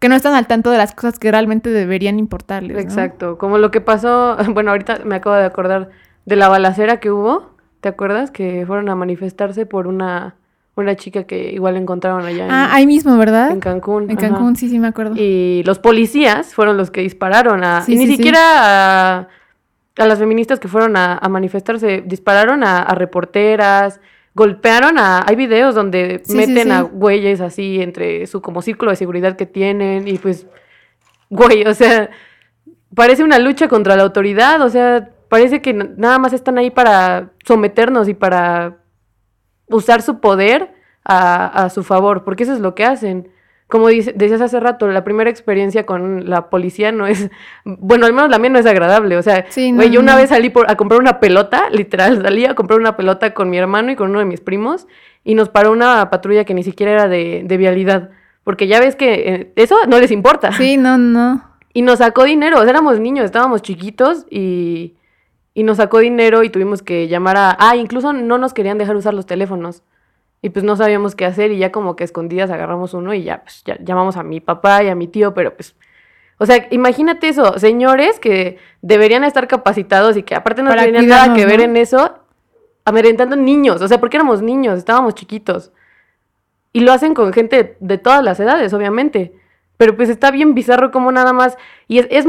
que 0.00 0.08
no 0.08 0.16
están 0.16 0.34
al 0.34 0.46
tanto 0.46 0.70
de 0.70 0.78
las 0.78 0.94
cosas 0.94 1.18
que 1.18 1.30
realmente 1.30 1.70
deberían 1.70 2.18
importarles. 2.18 2.82
Exacto, 2.82 3.38
como 3.38 3.58
lo 3.58 3.70
que 3.70 3.80
pasó, 3.80 4.36
bueno, 4.48 4.72
ahorita 4.72 5.00
me 5.04 5.16
acabo 5.16 5.36
de 5.36 5.44
acordar 5.44 5.90
de 6.24 6.36
la 6.36 6.48
balacera 6.48 6.98
que 6.98 7.10
hubo, 7.10 7.50
¿te 7.80 7.88
acuerdas? 7.90 8.30
Que 8.30 8.64
fueron 8.66 8.88
a 8.88 8.94
manifestarse 8.94 9.66
por 9.66 9.86
una, 9.86 10.36
una 10.74 10.96
chica 10.96 11.24
que 11.24 11.52
igual 11.52 11.76
encontraron 11.76 12.24
allá. 12.24 12.46
En, 12.46 12.50
ah, 12.50 12.74
ahí 12.74 12.86
mismo, 12.86 13.16
¿verdad? 13.18 13.50
En 13.50 13.60
Cancún. 13.60 14.10
En 14.10 14.16
Cancún, 14.16 14.56
sí, 14.56 14.70
sí, 14.70 14.78
me 14.78 14.88
acuerdo. 14.88 15.14
Y 15.16 15.62
los 15.64 15.78
policías 15.78 16.54
fueron 16.54 16.78
los 16.78 16.90
que 16.90 17.02
dispararon 17.02 17.62
a... 17.62 17.84
y 17.86 17.96
ni 17.96 18.06
siquiera 18.06 18.40
a, 19.18 19.28
a, 19.98 20.06
las 20.06 20.18
feministas 20.18 20.60
que 20.60 20.68
fueron 20.68 20.96
a, 20.96 21.20
manifestarse, 21.28 22.02
dispararon 22.06 22.64
a, 22.64 22.78
a 22.78 22.94
reporteras, 22.94 24.00
golpearon 24.34 24.98
a... 24.98 25.24
Hay 25.26 25.36
videos 25.36 25.74
donde 25.74 26.22
meten 26.28 26.72
a 26.72 26.82
güeyes 26.82 27.40
así 27.40 27.80
entre 27.80 28.26
su 28.26 28.40
como 28.40 28.62
círculo 28.62 28.90
de 28.90 28.96
seguridad 28.96 29.36
que 29.36 29.46
tienen 29.46 30.08
y 30.08 30.18
pues, 30.18 30.46
güey, 31.28 31.66
o 31.66 31.74
sea, 31.74 32.10
parece 32.94 33.24
una 33.24 33.38
lucha 33.38 33.68
contra 33.68 33.96
la 33.96 34.02
autoridad, 34.02 34.60
o 34.62 34.68
sea, 34.68 35.10
parece 35.28 35.62
que 35.62 35.72
nada 35.72 36.18
más 36.18 36.32
están 36.32 36.58
ahí 36.58 36.70
para 36.70 37.30
someternos 37.44 38.08
y 38.08 38.14
para 38.14 38.78
usar 39.68 40.02
su 40.02 40.20
poder 40.20 40.74
a, 41.04 41.64
a 41.64 41.70
su 41.70 41.82
favor, 41.84 42.24
porque 42.24 42.42
eso 42.42 42.52
es 42.52 42.60
lo 42.60 42.74
que 42.74 42.84
hacen 42.84 43.30
como 43.70 43.88
decías 43.88 44.40
hace 44.40 44.60
rato, 44.60 44.88
la 44.88 45.04
primera 45.04 45.30
experiencia 45.30 45.86
con 45.86 46.28
la 46.28 46.50
policía 46.50 46.92
no 46.92 47.06
es, 47.06 47.30
bueno, 47.64 48.06
al 48.06 48.12
menos 48.12 48.30
la 48.30 48.38
mía 48.38 48.50
no 48.50 48.58
es 48.58 48.66
agradable, 48.66 49.16
o 49.16 49.22
sea, 49.22 49.46
güey, 49.54 49.90
yo 49.90 50.00
una 50.00 50.16
vez 50.16 50.30
salí 50.30 50.52
a 50.66 50.76
comprar 50.76 51.00
una 51.00 51.20
pelota, 51.20 51.68
literal, 51.72 52.20
salí 52.22 52.44
a 52.44 52.54
comprar 52.54 52.80
una 52.80 52.96
pelota 52.96 53.32
con 53.32 53.48
mi 53.48 53.58
hermano 53.58 53.92
y 53.92 53.96
con 53.96 54.10
uno 54.10 54.18
de 54.18 54.24
mis 54.24 54.40
primos 54.40 54.86
y 55.24 55.34
nos 55.34 55.48
paró 55.48 55.72
una 55.72 56.10
patrulla 56.10 56.44
que 56.44 56.54
ni 56.54 56.62
siquiera 56.62 56.92
era 56.92 57.08
de, 57.08 57.56
vialidad, 57.58 58.10
porque 58.44 58.66
ya 58.66 58.80
ves 58.80 58.96
que 58.96 59.14
eh, 59.34 59.52
eso 59.56 59.76
no 59.86 60.00
les 60.00 60.10
importa. 60.10 60.52
Sí, 60.52 60.76
no, 60.76 60.98
no. 60.98 61.44
Y 61.72 61.82
nos 61.82 61.98
sacó 61.98 62.24
dinero, 62.24 62.58
o 62.58 62.62
sea, 62.62 62.70
éramos 62.70 62.98
niños, 62.98 63.24
estábamos 63.24 63.62
chiquitos 63.62 64.26
y, 64.28 64.96
y 65.54 65.62
nos 65.62 65.76
sacó 65.76 65.98
dinero 65.98 66.42
y 66.42 66.50
tuvimos 66.50 66.82
que 66.82 67.06
llamar 67.06 67.36
a, 67.36 67.56
ah, 67.60 67.76
incluso 67.76 68.12
no 68.12 68.38
nos 68.38 68.52
querían 68.52 68.78
dejar 68.78 68.96
usar 68.96 69.14
los 69.14 69.26
teléfonos. 69.26 69.84
Y 70.42 70.50
pues 70.50 70.64
no 70.64 70.76
sabíamos 70.76 71.14
qué 71.14 71.26
hacer 71.26 71.52
y 71.52 71.58
ya 71.58 71.70
como 71.70 71.96
que 71.96 72.04
escondidas 72.04 72.50
agarramos 72.50 72.94
uno 72.94 73.12
y 73.12 73.24
ya, 73.24 73.42
pues 73.42 73.62
ya 73.64 73.76
llamamos 73.80 74.16
a 74.16 74.22
mi 74.22 74.40
papá 74.40 74.82
y 74.82 74.88
a 74.88 74.94
mi 74.94 75.06
tío, 75.06 75.34
pero 75.34 75.54
pues... 75.54 75.76
O 76.38 76.46
sea, 76.46 76.66
imagínate 76.70 77.28
eso, 77.28 77.58
señores 77.58 78.18
que 78.18 78.56
deberían 78.80 79.24
estar 79.24 79.46
capacitados 79.46 80.16
y 80.16 80.22
que 80.22 80.34
aparte 80.34 80.62
no 80.62 80.74
tenían 80.74 81.06
nada 81.06 81.34
que 81.34 81.44
ver 81.44 81.60
en 81.60 81.76
eso, 81.76 82.14
amedrentando 82.86 83.36
niños, 83.36 83.82
o 83.82 83.88
sea, 83.88 84.00
porque 84.00 84.16
éramos 84.16 84.40
niños, 84.40 84.78
estábamos 84.78 85.14
chiquitos. 85.14 85.70
Y 86.72 86.80
lo 86.80 86.92
hacen 86.92 87.14
con 87.14 87.32
gente 87.32 87.76
de 87.80 87.98
todas 87.98 88.22
las 88.22 88.38
edades, 88.40 88.72
obviamente. 88.72 89.34
Pero 89.76 89.96
pues 89.96 90.08
está 90.08 90.30
bien 90.30 90.54
bizarro 90.54 90.90
como 90.90 91.10
nada 91.10 91.32
más. 91.32 91.56
Y 91.88 91.98
es, 91.98 92.06
es 92.10 92.26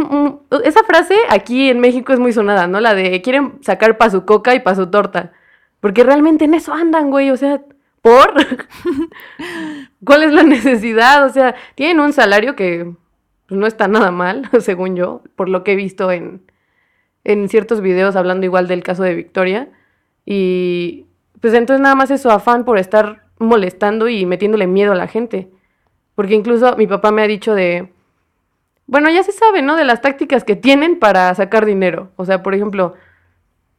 esa 0.63 0.83
frase 0.83 1.15
aquí 1.29 1.69
en 1.69 1.79
México 1.79 2.13
es 2.13 2.19
muy 2.19 2.31
sonada, 2.33 2.65
¿no? 2.65 2.79
La 2.79 2.93
de 2.93 3.21
quieren 3.21 3.59
sacar 3.61 3.97
pa' 3.97 4.09
su 4.09 4.25
coca 4.25 4.55
y 4.55 4.61
pa' 4.61 4.73
su 4.73 4.87
torta. 4.87 5.33
Porque 5.79 6.03
realmente 6.03 6.45
en 6.45 6.53
eso 6.53 6.73
andan, 6.73 7.11
güey. 7.11 7.29
O 7.29 7.37
sea, 7.37 7.61
¿Por? 8.01 8.33
¿Cuál 10.05 10.23
es 10.23 10.31
la 10.31 10.43
necesidad? 10.43 11.25
O 11.25 11.29
sea, 11.29 11.55
tienen 11.75 11.99
un 11.99 12.13
salario 12.13 12.55
que 12.55 12.91
no 13.49 13.67
está 13.67 13.87
nada 13.87 14.11
mal, 14.11 14.49
según 14.59 14.95
yo, 14.95 15.21
por 15.35 15.49
lo 15.49 15.63
que 15.63 15.73
he 15.73 15.75
visto 15.75 16.11
en, 16.11 16.41
en 17.23 17.49
ciertos 17.49 17.81
videos 17.81 18.15
hablando 18.15 18.45
igual 18.45 18.67
del 18.67 18.83
caso 18.83 19.03
de 19.03 19.15
Victoria. 19.15 19.69
Y 20.25 21.05
pues 21.39 21.53
entonces 21.53 21.81
nada 21.81 21.95
más 21.95 22.11
es 22.11 22.21
su 22.21 22.29
afán 22.29 22.65
por 22.65 22.77
estar 22.77 23.25
molestando 23.39 24.07
y 24.07 24.25
metiéndole 24.25 24.67
miedo 24.67 24.91
a 24.91 24.95
la 24.95 25.07
gente. 25.07 25.49
Porque 26.15 26.35
incluso 26.35 26.75
mi 26.77 26.87
papá 26.87 27.11
me 27.11 27.21
ha 27.23 27.27
dicho 27.27 27.53
de, 27.55 27.91
bueno, 28.85 29.09
ya 29.09 29.23
se 29.23 29.31
sabe, 29.31 29.61
¿no? 29.61 29.75
De 29.75 29.85
las 29.85 30.01
tácticas 30.01 30.43
que 30.43 30.55
tienen 30.55 30.99
para 30.99 31.33
sacar 31.35 31.65
dinero. 31.65 32.11
O 32.15 32.25
sea, 32.25 32.43
por 32.43 32.53
ejemplo, 32.53 32.95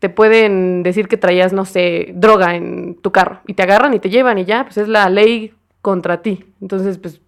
te 0.02 0.08
pueden 0.08 0.82
decir 0.82 1.06
que 1.06 1.16
traías, 1.16 1.52
no 1.52 1.64
sé, 1.64 2.10
droga 2.16 2.56
en 2.56 2.96
tu 2.96 3.12
carro 3.12 3.40
y 3.46 3.54
te 3.54 3.62
agarran 3.62 3.94
y 3.94 4.00
te 4.00 4.10
llevan 4.10 4.36
y 4.36 4.44
ya, 4.44 4.64
pues 4.64 4.76
es 4.78 4.88
la 4.88 5.08
ley 5.08 5.54
contra 5.80 6.22
ti. 6.22 6.44
Entonces, 6.60 6.98
pues 6.98 7.20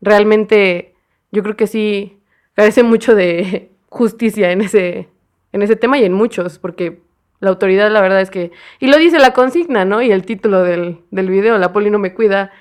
realmente 0.00 0.94
yo 1.32 1.42
creo 1.42 1.54
que 1.54 1.66
sí 1.66 2.18
carece 2.54 2.82
mucho 2.82 3.14
de 3.14 3.72
justicia 3.90 4.52
en 4.52 4.62
ese, 4.62 5.10
en 5.52 5.60
ese 5.60 5.76
tema 5.76 5.98
y 5.98 6.06
en 6.06 6.14
muchos, 6.14 6.58
porque 6.58 7.02
la 7.40 7.50
autoridad 7.50 7.90
la 7.90 8.00
verdad 8.00 8.22
es 8.22 8.30
que, 8.30 8.52
y 8.80 8.86
lo 8.86 8.96
dice 8.96 9.18
la 9.18 9.34
consigna, 9.34 9.84
¿no? 9.84 10.00
Y 10.00 10.10
el 10.10 10.24
título 10.24 10.62
del, 10.62 11.00
del 11.10 11.28
video, 11.28 11.58
la 11.58 11.74
poli 11.74 11.90
no 11.90 11.98
me 11.98 12.14
cuida, 12.14 12.52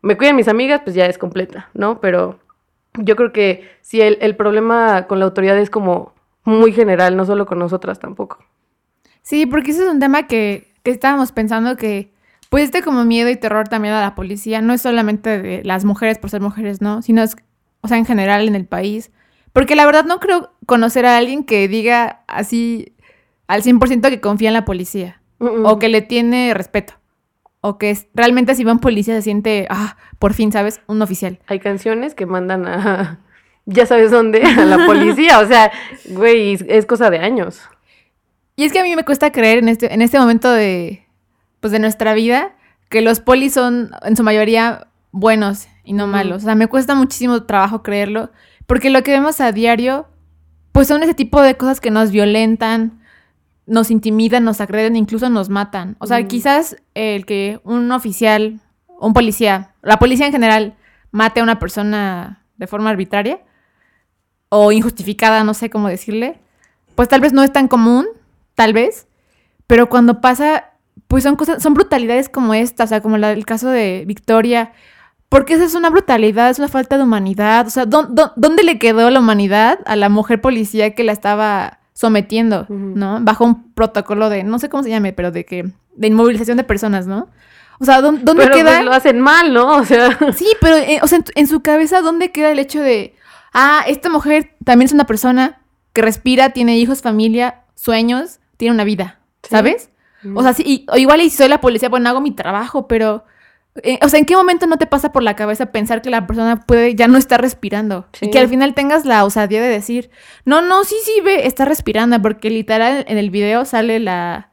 me 0.00 0.16
cuidan 0.16 0.34
mis 0.34 0.48
amigas, 0.48 0.80
pues 0.82 0.96
ya 0.96 1.04
es 1.04 1.18
completa, 1.18 1.68
¿no? 1.74 2.00
Pero 2.00 2.38
yo 2.94 3.16
creo 3.16 3.34
que 3.34 3.68
sí, 3.82 4.00
el, 4.00 4.16
el 4.22 4.34
problema 4.34 5.06
con 5.08 5.18
la 5.18 5.26
autoridad 5.26 5.58
es 5.58 5.68
como 5.68 6.14
muy 6.42 6.72
general, 6.72 7.18
no 7.18 7.26
solo 7.26 7.44
con 7.44 7.58
nosotras 7.58 7.98
tampoco. 7.98 8.38
Sí, 9.24 9.46
porque 9.46 9.70
ese 9.70 9.82
es 9.82 9.88
un 9.88 10.00
tema 10.00 10.26
que, 10.26 10.72
estábamos 10.84 11.32
pensando 11.32 11.76
que 11.76 12.12
pues 12.50 12.64
este 12.64 12.82
como 12.82 13.06
miedo 13.06 13.30
y 13.30 13.36
terror 13.36 13.68
también 13.68 13.94
a 13.94 14.02
la 14.02 14.14
policía 14.14 14.60
no 14.60 14.74
es 14.74 14.82
solamente 14.82 15.40
de 15.40 15.64
las 15.64 15.86
mujeres 15.86 16.18
por 16.18 16.28
ser 16.28 16.42
mujeres, 16.42 16.82
¿no? 16.82 17.00
Sino 17.00 17.22
es, 17.22 17.34
o 17.80 17.88
sea, 17.88 17.96
en 17.96 18.04
general 18.04 18.46
en 18.46 18.54
el 18.54 18.66
país. 18.66 19.10
Porque 19.54 19.76
la 19.76 19.86
verdad 19.86 20.04
no 20.04 20.20
creo 20.20 20.52
conocer 20.66 21.06
a 21.06 21.16
alguien 21.16 21.42
que 21.42 21.68
diga 21.68 22.22
así 22.28 22.94
al 23.48 23.62
100% 23.62 24.10
que 24.10 24.20
confía 24.20 24.50
en 24.50 24.54
la 24.54 24.66
policía. 24.66 25.22
O 25.38 25.78
que 25.78 25.88
le 25.88 26.02
tiene 26.02 26.52
respeto. 26.54 26.94
O 27.60 27.78
que 27.78 27.90
es, 27.90 28.06
realmente 28.14 28.54
si 28.54 28.62
va 28.62 28.72
un 28.72 28.78
policía 28.78 29.14
se 29.14 29.22
siente, 29.22 29.66
ah, 29.70 29.96
por 30.18 30.34
fin, 30.34 30.52
¿sabes? 30.52 30.82
Un 30.86 31.00
oficial. 31.00 31.38
Hay 31.46 31.60
canciones 31.60 32.14
que 32.14 32.26
mandan 32.26 32.66
a, 32.66 33.20
ya 33.64 33.86
sabes 33.86 34.10
dónde, 34.10 34.42
a 34.42 34.66
la 34.66 34.84
policía. 34.86 35.40
o 35.40 35.46
sea, 35.46 35.72
güey, 36.10 36.58
es 36.68 36.84
cosa 36.84 37.08
de 37.08 37.18
años. 37.18 37.62
Y 38.56 38.64
es 38.64 38.72
que 38.72 38.78
a 38.78 38.82
mí 38.82 38.94
me 38.94 39.04
cuesta 39.04 39.32
creer 39.32 39.58
en 39.58 39.68
este, 39.68 39.92
en 39.92 40.02
este 40.02 40.18
momento 40.18 40.50
de, 40.50 41.06
pues, 41.60 41.72
de 41.72 41.78
nuestra 41.78 42.14
vida 42.14 42.54
que 42.88 43.00
los 43.00 43.20
polis 43.20 43.54
son 43.54 43.90
en 44.02 44.16
su 44.16 44.22
mayoría 44.22 44.86
buenos 45.10 45.66
y 45.82 45.92
no 45.92 46.06
malos. 46.06 46.42
O 46.42 46.44
sea, 46.46 46.54
me 46.54 46.68
cuesta 46.68 46.94
muchísimo 46.94 47.42
trabajo 47.44 47.82
creerlo, 47.82 48.30
porque 48.66 48.90
lo 48.90 49.02
que 49.02 49.10
vemos 49.10 49.40
a 49.40 49.52
diario, 49.52 50.06
pues 50.72 50.88
son 50.88 51.02
ese 51.02 51.14
tipo 51.14 51.42
de 51.42 51.56
cosas 51.56 51.80
que 51.80 51.90
nos 51.90 52.10
violentan, 52.10 53.00
nos 53.66 53.90
intimidan, 53.90 54.44
nos 54.44 54.60
agreden, 54.60 54.96
incluso 54.96 55.28
nos 55.28 55.48
matan. 55.48 55.96
O 55.98 56.06
sea, 56.06 56.26
quizás 56.26 56.76
el 56.94 57.26
que 57.26 57.60
un 57.64 57.90
oficial, 57.92 58.60
un 59.00 59.12
policía, 59.12 59.74
la 59.82 59.98
policía 59.98 60.26
en 60.26 60.32
general, 60.32 60.76
mate 61.10 61.40
a 61.40 61.42
una 61.42 61.58
persona 61.58 62.44
de 62.56 62.66
forma 62.66 62.90
arbitraria 62.90 63.40
o 64.48 64.72
injustificada, 64.72 65.42
no 65.44 65.54
sé 65.54 65.70
cómo 65.70 65.88
decirle, 65.88 66.38
pues 66.94 67.08
tal 67.08 67.20
vez 67.20 67.32
no 67.32 67.42
es 67.42 67.52
tan 67.52 67.68
común, 67.68 68.06
tal 68.54 68.72
vez, 68.72 69.06
pero 69.66 69.88
cuando 69.88 70.20
pasa, 70.20 70.72
pues 71.08 71.24
son 71.24 71.36
cosas, 71.36 71.62
son 71.62 71.74
brutalidades 71.74 72.28
como 72.28 72.54
esta, 72.54 72.84
o 72.84 72.86
sea, 72.86 73.00
como 73.00 73.18
la, 73.18 73.32
el 73.32 73.46
caso 73.46 73.68
de 73.68 74.04
Victoria, 74.06 74.72
porque 75.28 75.54
esa 75.54 75.64
es 75.64 75.74
una 75.74 75.90
brutalidad, 75.90 76.50
es 76.50 76.58
una 76.58 76.68
falta 76.68 76.96
de 76.96 77.02
humanidad, 77.02 77.66
o 77.66 77.70
sea, 77.70 77.86
¿dónde, 77.86 78.62
le 78.62 78.78
quedó 78.78 79.10
la 79.10 79.20
humanidad 79.20 79.80
a 79.86 79.96
la 79.96 80.08
mujer 80.08 80.40
policía 80.40 80.94
que 80.94 81.04
la 81.04 81.12
estaba 81.12 81.80
sometiendo, 81.92 82.66
¿no? 82.68 83.20
Bajo 83.22 83.44
un 83.44 83.72
protocolo 83.72 84.28
de, 84.28 84.44
no 84.44 84.58
sé 84.58 84.68
cómo 84.68 84.82
se 84.82 84.90
llame, 84.90 85.12
pero 85.12 85.30
de 85.30 85.44
que, 85.44 85.72
de 85.96 86.06
inmovilización 86.06 86.56
de 86.56 86.64
personas, 86.64 87.06
¿no? 87.06 87.28
O 87.80 87.84
sea, 87.84 88.00
¿dónde, 88.00 88.22
pero 88.36 88.54
queda? 88.54 88.76
Pues 88.76 88.84
lo 88.84 88.92
hacen 88.92 89.18
mal, 89.18 89.52
¿no? 89.52 89.78
O 89.78 89.84
sea. 89.84 90.16
Sí, 90.36 90.46
pero 90.60 90.76
eh, 90.76 91.00
o 91.02 91.08
sea, 91.08 91.18
en, 91.18 91.24
en, 91.34 91.46
su 91.48 91.60
cabeza, 91.60 92.00
¿dónde 92.00 92.30
queda 92.30 92.52
el 92.52 92.60
hecho 92.60 92.80
de, 92.80 93.16
ah, 93.52 93.82
esta 93.88 94.08
mujer 94.08 94.54
también 94.64 94.86
es 94.86 94.92
una 94.92 95.06
persona 95.06 95.60
que 95.92 96.02
respira, 96.02 96.50
tiene 96.50 96.78
hijos, 96.78 97.02
familia, 97.02 97.62
sueños, 97.74 98.38
tiene 98.56 98.74
una 98.74 98.84
vida, 98.84 99.20
¿sabes? 99.42 99.90
O 100.34 100.42
sea, 100.42 100.54
sí, 100.54 100.86
igual 100.96 101.20
y 101.20 101.28
si 101.28 101.36
soy 101.36 101.48
la 101.48 101.60
policía, 101.60 101.90
bueno, 101.90 102.08
hago 102.08 102.22
mi 102.22 102.30
trabajo, 102.30 102.88
pero 102.88 103.24
eh, 103.82 103.98
o 104.02 104.08
sea, 104.08 104.20
¿en 104.20 104.24
qué 104.24 104.36
momento 104.36 104.66
no 104.66 104.78
te 104.78 104.86
pasa 104.86 105.10
por 105.10 105.22
la 105.22 105.34
cabeza 105.34 105.66
pensar 105.66 106.00
que 106.00 106.08
la 106.08 106.26
persona 106.26 106.60
puede 106.60 106.94
ya 106.94 107.08
no 107.08 107.18
estar 107.18 107.40
respirando? 107.40 108.06
Y 108.20 108.30
que 108.30 108.38
al 108.38 108.48
final 108.48 108.72
tengas 108.72 109.04
la 109.04 109.24
osadía 109.24 109.60
de 109.60 109.68
decir, 109.68 110.10
no, 110.44 110.62
no, 110.62 110.84
sí, 110.84 110.94
sí, 111.04 111.20
ve, 111.22 111.46
está 111.46 111.64
respirando, 111.64 112.22
porque 112.22 112.50
literal 112.50 113.04
en 113.08 113.18
el 113.18 113.30
video 113.30 113.64
sale 113.64 113.98
la 113.98 114.50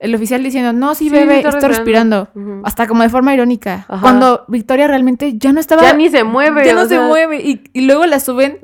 el 0.00 0.14
oficial 0.14 0.42
diciendo, 0.44 0.72
no, 0.72 0.94
sí, 0.94 1.08
bebe, 1.08 1.40
está, 1.40 1.66
respirando. 1.66 2.28
Hasta 2.62 2.86
como 2.86 3.02
de 3.02 3.08
forma 3.08 3.34
irónica. 3.34 3.86
Cuando 4.00 4.44
Victoria 4.46 4.86
realmente 4.86 5.36
ya 5.38 5.52
no 5.52 5.58
estaba. 5.58 5.82
Ya 5.82 5.92
ni 5.92 6.08
se 6.08 6.22
mueve. 6.22 6.64
Ya 6.64 6.74
no 6.74 6.86
se 6.86 7.00
mueve. 7.00 7.40
Y, 7.74 7.80
luego 7.80 8.06
la 8.06 8.20
suben 8.20 8.58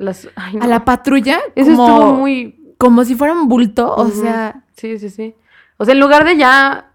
a 0.60 0.66
la 0.66 0.84
patrulla. 0.84 1.40
Eso 1.56 1.70
estuvo 1.70 2.14
muy. 2.14 2.74
Como 2.78 3.04
si 3.04 3.14
fuera 3.14 3.32
un 3.32 3.48
bulto. 3.48 3.94
O 3.94 4.08
sea. 4.10 4.63
Sí, 4.84 4.98
sí, 4.98 5.08
sí. 5.08 5.34
O 5.78 5.86
sea, 5.86 5.94
en 5.94 6.00
lugar 6.00 6.26
de 6.26 6.36
ya 6.36 6.90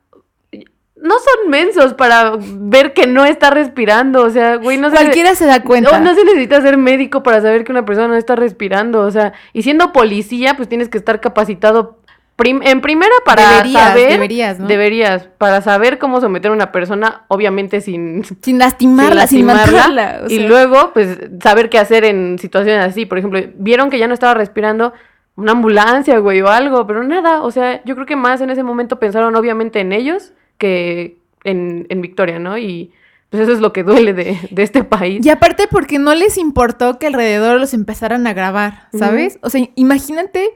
no 0.95 1.15
son 1.15 1.49
mensos 1.49 1.95
para 1.95 2.33
ver 2.39 2.93
que 2.93 3.07
no 3.07 3.25
está 3.25 3.49
respirando, 3.49 4.21
o 4.21 4.29
sea, 4.29 4.57
güey, 4.57 4.77
no 4.77 4.91
se 4.91 4.95
Cualquiera 4.95 5.33
se 5.33 5.47
da 5.47 5.63
cuenta. 5.63 5.97
No, 5.97 6.05
no, 6.05 6.13
se 6.13 6.23
necesita 6.23 6.61
ser 6.61 6.77
médico 6.77 7.23
para 7.23 7.41
saber 7.41 7.63
que 7.63 7.71
una 7.71 7.85
persona 7.85 8.09
no 8.09 8.15
está 8.15 8.35
respirando, 8.35 9.01
o 9.01 9.09
sea, 9.09 9.33
y 9.53 9.63
siendo 9.63 9.91
policía, 9.91 10.55
pues 10.55 10.69
tienes 10.69 10.87
que 10.87 10.99
estar 10.99 11.19
capacitado 11.19 11.97
en 12.41 12.81
primera 12.81 13.11
para 13.25 13.49
deberías, 13.49 13.83
saber 13.83 14.11
deberías, 14.11 14.59
¿no? 14.59 14.67
deberías 14.67 15.27
para 15.39 15.61
saber 15.61 15.97
cómo 15.97 16.21
someter 16.21 16.51
a 16.51 16.53
una 16.53 16.71
persona, 16.71 17.23
obviamente 17.27 17.81
sin 17.81 18.23
sin 18.43 18.59
lastimarla, 18.59 19.25
sin, 19.25 19.47
lastimarla, 19.47 20.21
y 20.29 20.39
luego 20.39 20.91
pues 20.93 21.17
saber 21.41 21.69
qué 21.69 21.79
hacer 21.79 22.05
en 22.05 22.37
situaciones 22.37 22.85
así, 22.85 23.07
por 23.07 23.17
ejemplo, 23.17 23.41
vieron 23.55 23.89
que 23.89 23.97
ya 23.97 24.07
no 24.07 24.13
estaba 24.13 24.35
respirando 24.35 24.93
una 25.39 25.53
ambulancia, 25.53 26.19
güey, 26.19 26.41
o 26.41 26.49
algo, 26.49 26.85
pero 26.85 27.03
nada, 27.03 27.41
o 27.41 27.51
sea, 27.51 27.83
yo 27.85 27.95
creo 27.95 28.05
que 28.05 28.15
más 28.15 28.41
en 28.41 28.49
ese 28.49 28.63
momento 28.63 28.99
pensaron 28.99 29.35
obviamente 29.35 29.79
en 29.79 29.93
ellos 29.93 30.33
que 30.57 31.17
en, 31.43 31.87
Victoria, 32.01 32.39
¿no? 32.39 32.57
Y 32.57 32.91
pues 33.29 33.43
eso 33.43 33.53
es 33.53 33.59
lo 33.59 33.71
que 33.71 33.83
duele 33.83 34.13
de, 34.13 34.37
este 34.57 34.83
país. 34.83 35.25
Y 35.25 35.29
aparte 35.29 35.67
porque 35.69 35.97
no 35.97 36.13
les 36.13 36.37
importó 36.37 36.99
que 36.99 37.07
alrededor 37.07 37.59
los 37.59 37.73
empezaran 37.73 38.27
a 38.27 38.33
grabar, 38.33 38.89
¿sabes? 38.93 39.39
O 39.41 39.49
sea, 39.49 39.67
imagínate, 39.75 40.51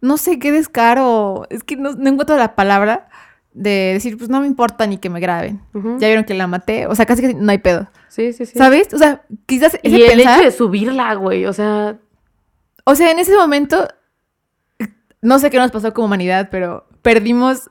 no 0.00 0.16
sé 0.16 0.38
qué 0.38 0.52
descaro, 0.52 1.46
es 1.50 1.64
que 1.64 1.76
no, 1.76 1.90
encuentro 1.90 2.36
la 2.36 2.54
palabra 2.54 3.08
de 3.52 3.94
decir, 3.94 4.16
pues 4.16 4.30
no 4.30 4.40
me 4.40 4.46
importa 4.46 4.86
ni 4.86 4.98
que 4.98 5.10
me 5.10 5.20
graben. 5.20 5.60
Ya 5.98 6.06
vieron 6.06 6.24
que 6.24 6.34
la 6.34 6.46
maté, 6.46 6.86
o 6.86 6.94
sea, 6.94 7.06
casi 7.06 7.22
que 7.22 7.34
no 7.34 7.50
hay 7.50 7.58
pedo. 7.58 7.88
Sí, 8.08 8.32
sí, 8.32 8.46
sí. 8.46 8.56
¿Sabes? 8.56 8.94
O 8.94 8.98
sea, 8.98 9.22
quizás 9.46 9.74
ese 9.82 9.96
Y 9.96 10.02
el 10.02 10.20
hecho 10.20 10.42
de 10.42 10.50
subirla, 10.52 11.14
güey, 11.14 11.46
o 11.46 11.52
sea... 11.52 11.98
O 12.84 12.94
sea, 12.94 13.10
en 13.10 13.18
ese 13.18 13.36
momento, 13.36 13.86
no 15.22 15.38
sé 15.38 15.50
qué 15.50 15.58
nos 15.58 15.70
pasó 15.70 15.92
como 15.92 16.06
humanidad, 16.06 16.48
pero 16.50 16.86
perdimos 17.02 17.68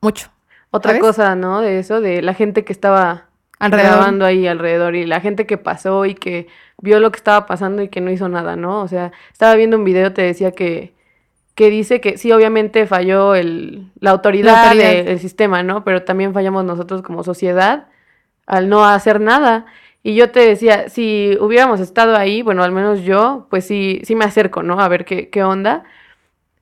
mucho. 0.00 0.30
Otra 0.70 0.98
cosa, 0.98 1.34
¿no? 1.34 1.60
De 1.60 1.78
eso, 1.78 2.00
de 2.00 2.22
la 2.22 2.34
gente 2.34 2.64
que 2.64 2.72
estaba 2.72 3.26
grabando 3.58 4.26
ahí 4.26 4.46
alrededor 4.46 4.94
y 4.94 5.06
la 5.06 5.20
gente 5.20 5.46
que 5.46 5.56
pasó 5.56 6.04
y 6.04 6.14
que 6.14 6.48
vio 6.78 7.00
lo 7.00 7.10
que 7.10 7.16
estaba 7.16 7.46
pasando 7.46 7.82
y 7.82 7.88
que 7.88 8.00
no 8.00 8.10
hizo 8.10 8.28
nada, 8.28 8.56
¿no? 8.56 8.82
O 8.82 8.88
sea, 8.88 9.12
estaba 9.32 9.54
viendo 9.54 9.76
un 9.78 9.84
video, 9.84 10.12
te 10.12 10.22
decía 10.22 10.52
que, 10.52 10.94
que 11.54 11.70
dice 11.70 12.00
que 12.00 12.18
sí, 12.18 12.32
obviamente 12.32 12.86
falló 12.86 13.34
el, 13.34 13.90
la 13.98 14.10
autoridad, 14.10 14.74
del 14.74 15.18
sistema, 15.18 15.62
¿no? 15.62 15.84
Pero 15.84 16.02
también 16.02 16.34
fallamos 16.34 16.64
nosotros 16.64 17.02
como 17.02 17.24
sociedad 17.24 17.88
al 18.46 18.68
no 18.68 18.84
hacer 18.84 19.20
nada. 19.20 19.66
Y 20.02 20.14
yo 20.14 20.30
te 20.30 20.40
decía, 20.40 20.88
si 20.88 21.36
hubiéramos 21.40 21.80
estado 21.80 22.16
ahí, 22.16 22.42
bueno, 22.42 22.62
al 22.62 22.72
menos 22.72 23.02
yo, 23.02 23.46
pues 23.50 23.66
sí, 23.66 24.02
sí 24.04 24.14
me 24.14 24.24
acerco, 24.24 24.62
¿no? 24.62 24.78
A 24.80 24.88
ver 24.88 25.04
qué, 25.04 25.30
qué 25.30 25.42
onda. 25.42 25.84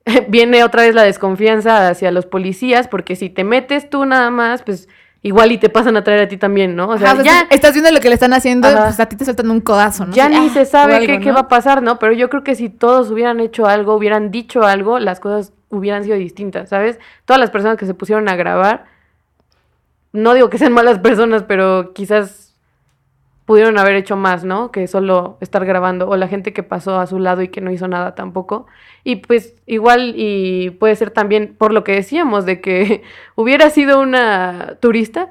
viene 0.27 0.63
otra 0.63 0.83
vez 0.83 0.95
la 0.95 1.03
desconfianza 1.03 1.89
hacia 1.89 2.11
los 2.11 2.25
policías, 2.25 2.87
porque 2.87 3.15
si 3.15 3.29
te 3.29 3.43
metes 3.43 3.89
tú 3.89 4.05
nada 4.05 4.29
más, 4.29 4.63
pues 4.63 4.87
igual 5.21 5.51
y 5.51 5.57
te 5.57 5.69
pasan 5.69 5.97
a 5.97 6.03
traer 6.03 6.21
a 6.21 6.27
ti 6.27 6.37
también, 6.37 6.75
¿no? 6.75 6.87
O 6.89 6.97
sea, 6.99 7.21
ya 7.23 7.47
estás 7.49 7.73
viendo 7.73 7.89
lo 7.89 7.99
que 7.99 8.09
le 8.09 8.13
están 8.13 8.33
haciendo, 8.33 8.71
pues 8.71 8.99
a 8.99 9.07
ti 9.07 9.15
te 9.15 9.25
sueltan 9.25 9.49
un 9.49 9.59
codazo, 9.59 10.05
¿no? 10.05 10.13
Ya 10.13 10.29
ni 10.29 10.49
se 10.49 10.65
sabe 10.65 11.05
qué, 11.07 11.19
qué, 11.19 11.31
va 11.31 11.41
a 11.41 11.47
pasar, 11.47 11.81
¿no? 11.81 11.97
Pero 11.97 12.13
yo 12.13 12.29
creo 12.29 12.43
que 12.43 12.53
si 12.53 12.69
todos 12.69 13.09
hubieran 13.09 13.39
hecho 13.39 13.65
algo, 13.65 13.95
hubieran 13.95 14.29
dicho 14.29 14.63
algo, 14.63 14.99
las 14.99 15.19
cosas 15.19 15.51
hubieran 15.69 16.03
sido 16.03 16.15
distintas, 16.15 16.69
¿sabes? 16.69 16.99
Todas 17.25 17.39
las 17.39 17.49
personas 17.49 17.77
que 17.77 17.87
se 17.87 17.95
pusieron 17.95 18.29
a 18.29 18.35
grabar, 18.35 18.85
no 20.13 20.35
digo 20.35 20.51
que 20.51 20.59
sean 20.59 20.73
malas 20.73 20.99
personas, 20.99 21.41
pero 21.41 21.93
quizás 21.93 22.44
pudieron 23.45 23.77
haber 23.77 23.95
hecho 23.95 24.17
más, 24.17 24.43
¿no? 24.43 24.71
Que 24.71 24.87
solo 24.87 25.37
estar 25.39 25.65
grabando, 25.65 26.09
o 26.09 26.17
la 26.17 26.27
gente 26.27 26.51
que 26.51 26.63
pasó 26.63 26.99
a 26.99 27.07
su 27.07 27.19
lado 27.19 27.41
y 27.41 27.49
que 27.49 27.61
no 27.61 27.71
hizo 27.71 27.87
nada 27.87 28.15
tampoco. 28.15 28.65
Y 29.03 29.17
pues 29.17 29.55
igual, 29.67 30.13
y 30.17 30.71
puede 30.71 30.95
ser 30.95 31.11
también 31.11 31.55
por 31.57 31.71
lo 31.71 31.83
que 31.83 31.93
decíamos, 31.93 32.45
de 32.45 32.59
que 32.59 33.03
hubiera 33.35 33.69
sido 33.69 34.01
una 34.01 34.77
turista, 34.81 35.29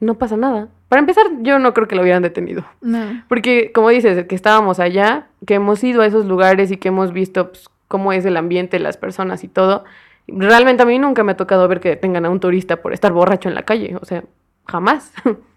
no 0.00 0.14
pasa 0.18 0.36
nada. 0.36 0.68
Para 0.88 1.00
empezar, 1.00 1.26
yo 1.42 1.60
no 1.60 1.72
creo 1.72 1.86
que 1.86 1.94
lo 1.94 2.02
hubieran 2.02 2.22
detenido. 2.22 2.64
No. 2.80 3.22
Porque, 3.28 3.70
como 3.72 3.90
dices, 3.90 4.26
que 4.26 4.34
estábamos 4.34 4.80
allá, 4.80 5.28
que 5.46 5.54
hemos 5.54 5.84
ido 5.84 6.02
a 6.02 6.06
esos 6.06 6.26
lugares 6.26 6.72
y 6.72 6.78
que 6.78 6.88
hemos 6.88 7.12
visto 7.12 7.50
pues, 7.50 7.68
cómo 7.86 8.12
es 8.12 8.24
el 8.24 8.36
ambiente, 8.36 8.80
las 8.80 8.96
personas 8.96 9.44
y 9.44 9.48
todo. 9.48 9.84
Realmente 10.26 10.82
a 10.82 10.86
mí 10.86 10.98
nunca 10.98 11.22
me 11.22 11.32
ha 11.32 11.36
tocado 11.36 11.68
ver 11.68 11.78
que 11.78 11.90
detengan 11.90 12.24
a 12.24 12.30
un 12.30 12.40
turista 12.40 12.82
por 12.82 12.92
estar 12.92 13.12
borracho 13.12 13.48
en 13.48 13.54
la 13.54 13.62
calle. 13.62 13.96
O 14.00 14.04
sea, 14.04 14.24
jamás. 14.66 15.12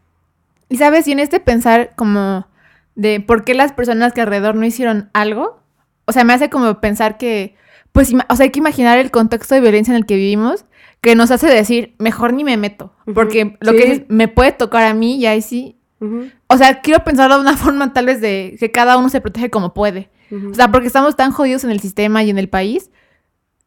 Y 0.69 0.78
sabes, 0.78 1.08
y 1.08 1.12
en 1.12 1.19
este 1.19 1.39
pensar 1.39 1.91
como 1.95 2.47
de 2.95 3.19
por 3.19 3.43
qué 3.43 3.54
las 3.54 3.73
personas 3.73 4.13
que 4.13 4.21
alrededor 4.21 4.56
no 4.56 4.65
hicieron 4.65 5.10
algo, 5.13 5.60
o 6.06 6.12
sea, 6.12 6.23
me 6.23 6.34
hace 6.34 6.49
como 6.49 6.80
pensar 6.80 7.17
que, 7.17 7.56
pues, 7.91 8.13
o 8.30 8.36
sea, 8.36 8.43
hay 8.45 8.49
que 8.52 8.60
imaginar 8.60 8.97
el 8.97 9.12
contexto 9.12 9.56
de 9.56 9.62
violencia 9.62 9.91
en 9.91 9.97
el 9.97 10.06
que 10.06 10.15
vivimos, 10.15 10.65
que 11.02 11.15
nos 11.15 11.32
hace 11.32 11.47
decir, 11.47 11.95
mejor 11.99 12.34
ni 12.34 12.43
me 12.43 12.58
meto, 12.58 12.93
porque 13.13 13.58
lo 13.60 13.73
que 13.73 14.06
me 14.10 14.28
puede 14.28 14.52
tocar 14.52 14.86
a 14.86 14.93
mí 14.93 15.17
y 15.17 15.26
ahí 15.26 15.41
sí. 15.41 15.78
O 16.47 16.58
sea, 16.58 16.82
quiero 16.82 17.04
pensarlo 17.06 17.36
de 17.36 17.41
una 17.41 17.56
forma 17.58 17.93
tal 17.93 18.08
vez 18.08 18.19
de 18.19 18.58
que 18.60 18.71
cada 18.71 18.97
uno 18.97 19.10
se 19.10 19.21
protege 19.21 19.49
como 19.49 19.73
puede. 19.73 20.10
O 20.52 20.54
sea, 20.56 20.71
porque 20.71 20.88
estamos 20.88 21.15
tan 21.15 21.32
jodidos 21.32 21.63
en 21.63 21.69
el 21.69 21.80
sistema 21.80 22.23
y 22.23 22.32
en 22.32 22.39
el 22.39 22.49
país 22.49 22.89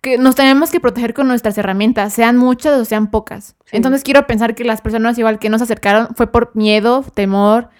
que 0.06 0.18
nos 0.18 0.36
tenemos 0.36 0.70
que 0.70 0.78
proteger 0.78 1.14
con 1.14 1.26
nuestras 1.26 1.58
herramientas, 1.58 2.12
sean 2.12 2.36
muchas 2.36 2.78
o 2.78 2.84
sean 2.84 3.10
pocas. 3.10 3.56
Entonces 3.72 4.04
quiero 4.04 4.24
pensar 4.28 4.54
que 4.54 4.62
las 4.62 4.80
personas 4.80 5.18
igual 5.18 5.40
que 5.40 5.48
nos 5.48 5.60
acercaron 5.62 6.10
fue 6.14 6.30
por 6.30 6.54
miedo, 6.54 7.04
temor. 7.14 7.70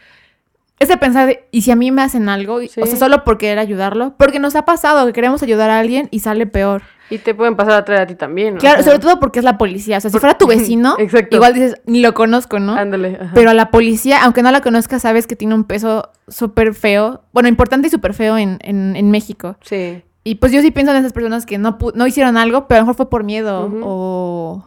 Ese 0.80 0.96
pensar 0.96 1.28
de, 1.28 1.46
¿y 1.52 1.62
si 1.62 1.70
a 1.70 1.76
mí 1.76 1.92
me 1.92 2.02
hacen 2.02 2.28
algo? 2.28 2.56
O 2.56 2.86
sea, 2.86 2.96
solo 2.96 3.22
por 3.22 3.38
querer 3.38 3.60
ayudarlo. 3.60 4.14
Porque 4.18 4.40
nos 4.40 4.56
ha 4.56 4.64
pasado 4.64 5.06
que 5.06 5.12
queremos 5.12 5.40
ayudar 5.44 5.70
a 5.70 5.78
alguien 5.78 6.08
y 6.10 6.18
sale 6.18 6.48
peor. 6.48 6.82
Y 7.10 7.18
te 7.18 7.32
pueden 7.32 7.54
pasar 7.54 7.74
a 7.74 7.84
traer 7.84 8.00
a 8.02 8.06
ti 8.08 8.16
también. 8.16 8.56
Claro, 8.56 8.82
sobre 8.82 8.98
todo 8.98 9.20
porque 9.20 9.38
es 9.38 9.44
la 9.44 9.56
policía. 9.56 9.98
O 9.98 10.00
sea, 10.00 10.10
si 10.10 10.18
fuera 10.18 10.36
tu 10.36 10.46
vecino, 10.48 10.96
igual 11.30 11.54
dices, 11.54 11.76
ni 11.86 12.00
lo 12.00 12.12
conozco, 12.12 12.58
¿no? 12.58 12.74
Ándale. 12.74 13.20
Pero 13.34 13.50
a 13.50 13.54
la 13.54 13.70
policía, 13.70 14.24
aunque 14.24 14.42
no 14.42 14.50
la 14.50 14.62
conozcas, 14.62 15.02
sabes 15.02 15.28
que 15.28 15.36
tiene 15.36 15.54
un 15.54 15.62
peso 15.62 16.10
súper 16.26 16.74
feo. 16.74 17.22
Bueno, 17.32 17.48
importante 17.48 17.86
y 17.86 17.90
súper 17.90 18.14
feo 18.14 18.36
en, 18.36 18.58
en, 18.62 18.96
en 18.96 19.12
México. 19.12 19.56
Sí. 19.62 20.02
Y 20.26 20.34
pues 20.34 20.50
yo 20.50 20.60
sí 20.60 20.72
pienso 20.72 20.90
en 20.90 20.98
esas 20.98 21.12
personas 21.12 21.46
que 21.46 21.56
no, 21.56 21.78
no 21.94 22.04
hicieron 22.04 22.36
algo, 22.36 22.66
pero 22.66 22.78
a 22.78 22.80
lo 22.80 22.86
mejor 22.86 22.96
fue 22.96 23.08
por 23.08 23.22
miedo 23.22 23.70
o... 23.84 24.66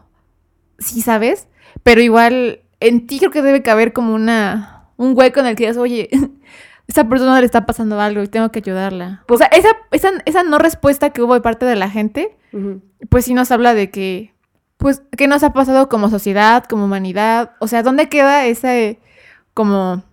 Sí, 0.78 1.02
¿sabes? 1.02 1.50
Pero 1.84 2.00
igual 2.00 2.62
en 2.80 3.08
ti 3.08 3.19
creo 3.19 3.30
que 3.30 3.41
debe 3.41 3.62
caber 3.62 3.91
como 3.91 4.15
una... 4.15 4.86
Un 4.95 5.17
hueco 5.17 5.41
en 5.41 5.48
el 5.48 5.58
que 5.58 5.63
digas, 5.63 5.76
oye, 5.76 6.08
esa 6.88 7.10
persona 7.10 7.38
le 7.41 7.45
está 7.45 7.65
pasando 7.65 8.00
algo 8.00 8.24
y 8.24 8.30
tengo 8.30 8.54
que 8.54 8.60
ayudarla. 8.60 9.26
o 9.28 9.38
sea, 9.38 9.48
esa, 9.48 9.72
esa, 9.91 10.12
esa 10.24 10.43
no 10.43 10.60
respuesta 10.60 11.10
que 11.10 11.22
hubo 11.22 11.34
de 11.34 11.41
parte 11.41 11.65
de 11.65 11.76
la 11.76 11.89
gente, 11.89 12.38
pues 13.10 13.26
sí 13.26 13.34
nos 13.34 13.52
habla 13.52 13.74
de 13.74 13.91
que, 13.91 14.34
pues, 14.78 15.02
¿qué 15.17 15.28
nos 15.28 15.43
ha 15.43 15.52
pasado 15.52 15.89
como 15.89 16.10
sociedad, 16.10 16.63
como 16.69 16.86
humanidad? 16.86 17.52
O 17.60 17.67
sea, 17.67 17.84
¿dónde 17.84 18.08
queda 18.08 18.45
ese 18.45 18.98
como, 19.54 20.04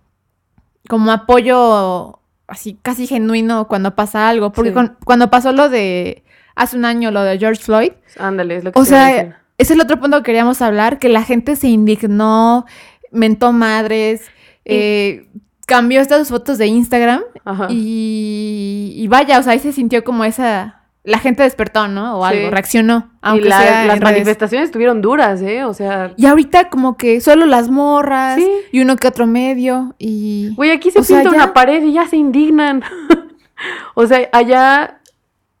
como 0.89 1.13
apoyo 1.13 2.19
así 2.47 2.79
casi 2.81 3.07
genuino 3.07 3.67
cuando 3.67 3.95
pasa 3.95 4.29
algo. 4.29 4.51
Porque 4.51 4.73
cuando 5.05 5.29
pasó 5.29 5.51
lo 5.51 5.69
de 5.69 6.23
hace 6.55 6.77
un 6.77 6.85
año, 6.85 7.11
lo 7.11 7.21
de 7.23 7.37
George 7.37 7.61
Floyd. 7.61 7.91
Ándale, 8.17 8.57
es 8.57 8.63
lo 8.63 8.71
que 8.71 8.79
O 8.79 8.85
sea, 8.85 9.11
ese 9.11 9.33
es 9.57 9.71
el 9.71 9.81
otro 9.81 9.99
punto 9.99 10.17
que 10.17 10.23
queríamos 10.23 10.61
hablar, 10.61 10.99
que 10.99 11.09
la 11.09 11.23
gente 11.23 11.55
se 11.55 11.67
indignó, 11.67 12.65
mentó 13.11 13.51
madres, 13.53 14.21
eh, 14.65 15.27
cambió 15.65 16.01
estas 16.01 16.29
fotos 16.29 16.57
de 16.57 16.67
Instagram 16.67 17.21
y, 17.69 18.93
y, 18.95 19.07
vaya, 19.07 19.39
o 19.39 19.43
sea, 19.43 19.53
ahí 19.53 19.59
se 19.59 19.73
sintió 19.73 20.03
como 20.03 20.23
esa 20.23 20.81
la 21.03 21.19
gente 21.19 21.43
despertó, 21.43 21.87
¿no? 21.87 22.19
O 22.19 22.25
algo, 22.25 22.49
reaccionó. 22.49 23.11
Aunque 23.21 23.47
y 23.47 23.49
las 23.49 24.01
manifestaciones 24.01 24.67
estuvieron 24.67 25.01
duras, 25.01 25.41
¿eh? 25.41 25.63
O 25.63 25.73
sea. 25.73 26.13
Y 26.17 26.25
ahorita 26.25 26.69
como 26.69 26.97
que 26.97 27.21
solo 27.21 27.45
las 27.45 27.69
morras 27.69 28.39
y 28.71 28.81
uno 28.81 28.97
que 28.97 29.07
otro 29.07 29.25
medio 29.25 29.95
y. 29.97 30.53
Güey, 30.55 30.71
aquí 30.71 30.91
se 30.91 31.01
pinta 31.01 31.29
una 31.29 31.53
pared 31.53 31.81
y 31.83 31.93
ya 31.93 32.07
se 32.07 32.17
indignan. 32.17 32.83
o 33.95 34.05
sea, 34.05 34.27
allá, 34.33 34.99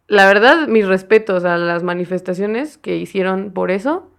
la 0.07 0.25
verdad, 0.25 0.67
mis 0.67 0.85
respetos 0.85 1.45
a 1.45 1.57
las 1.57 1.81
manifestaciones 1.81 2.77
que 2.77 2.97
hicieron 2.97 3.51
por 3.51 3.71
eso. 3.71 4.11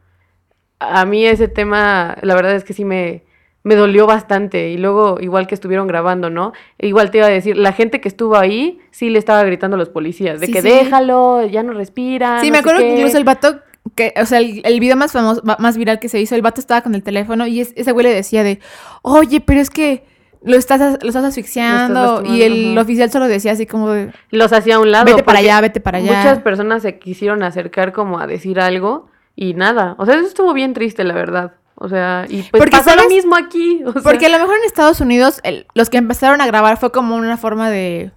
A 0.81 1.04
mí 1.04 1.26
ese 1.26 1.48
tema, 1.48 2.16
la 2.22 2.35
verdad 2.37 2.54
es 2.54 2.64
que 2.64 2.72
sí 2.72 2.85
me, 2.85 3.24
me 3.68 3.76
dolió 3.76 4.07
bastante. 4.07 4.70
Y 4.70 4.78
luego, 4.78 5.18
igual 5.20 5.46
que 5.46 5.54
estuvieron 5.54 5.87
grabando, 5.87 6.31
¿no? 6.31 6.54
Igual 6.78 7.11
te 7.11 7.18
iba 7.18 7.26
a 7.26 7.31
decir, 7.31 7.54
la 7.59 7.72
gente 7.72 8.00
que 8.00 8.09
estuvo 8.09 8.37
ahí 8.37 8.78
sí 8.90 9.11
le 9.11 9.18
estaba 9.18 9.44
gritando 9.44 9.74
a 9.74 9.78
los 9.78 9.90
policías, 9.90 10.40
de 10.40 10.48
que 10.48 10.62
déjalo, 10.62 11.46
ya 11.46 11.62
no 11.62 11.74
respira. 11.74 12.40
Sí, 12.40 12.50
me 12.50 12.59
acuerdo 12.59 12.81
que 12.81 12.94
incluso 12.96 13.18
el 13.18 13.24
vato 13.24 13.61
que, 13.94 14.14
o 14.18 14.24
sea, 14.24 14.38
el, 14.38 14.62
el, 14.64 14.81
video 14.81 14.96
más 14.96 15.12
famoso, 15.12 15.42
más 15.44 15.76
viral 15.76 15.98
que 15.98 16.09
se 16.09 16.18
hizo, 16.18 16.35
el 16.35 16.40
vato 16.40 16.62
estaba 16.62 16.81
con 16.81 16.94
el 16.94 17.02
teléfono 17.02 17.46
y 17.46 17.61
ese 17.61 17.92
güey 17.92 18.04
le 18.04 18.14
decía 18.14 18.42
de, 18.42 18.59
oye, 19.02 19.40
pero 19.40 19.61
es 19.61 19.68
que 19.68 20.07
lo 20.42 20.57
estás, 20.57 21.02
lo 21.02 21.09
estás 21.09 21.24
asfixiando 21.24 22.22
y 22.24 22.42
el 22.42 22.78
oficial 22.78 23.11
solo 23.11 23.28
decía 23.28 23.52
así 23.52 23.66
como 23.66 23.90
de, 23.90 24.12
los 24.31 24.50
hacía 24.54 24.76
a 24.76 24.78
un 24.78 24.90
lado. 24.90 25.04
Vete 25.04 25.22
para 25.22 25.40
allá, 25.40 25.61
vete 25.61 25.81
para 25.81 25.98
allá. 25.98 26.16
Muchas 26.16 26.38
personas 26.38 26.83
se 26.83 26.98
quisieron 26.98 27.42
acercar 27.42 27.92
como 27.92 28.18
a 28.18 28.26
decir 28.26 28.61
algo 28.61 29.11
y 29.37 29.52
nada. 29.52 29.94
O 29.98 30.07
sea, 30.07 30.14
eso 30.14 30.26
estuvo 30.26 30.54
bien 30.54 30.72
triste, 30.72 31.04
la 31.04 31.14
verdad. 31.14 31.52
O 31.80 31.88
sea, 31.88 32.26
y 32.28 32.42
pues 32.42 32.60
porque 32.60 32.76
pasó 32.76 32.96
lo 32.96 33.08
mismo 33.08 33.36
aquí. 33.36 33.82
porque 34.02 34.26
a 34.26 34.28
lo 34.28 34.38
mejor 34.38 34.56
en 34.56 34.64
Estados 34.64 35.00
Unidos 35.00 35.40
los 35.74 35.90
que 35.90 35.98
empezaron 35.98 36.40
a 36.40 36.46
grabar 36.46 36.76
fue 36.76 36.90
como 36.90 37.14
una 37.14 37.36
forma 37.36 37.70
de 37.70 38.10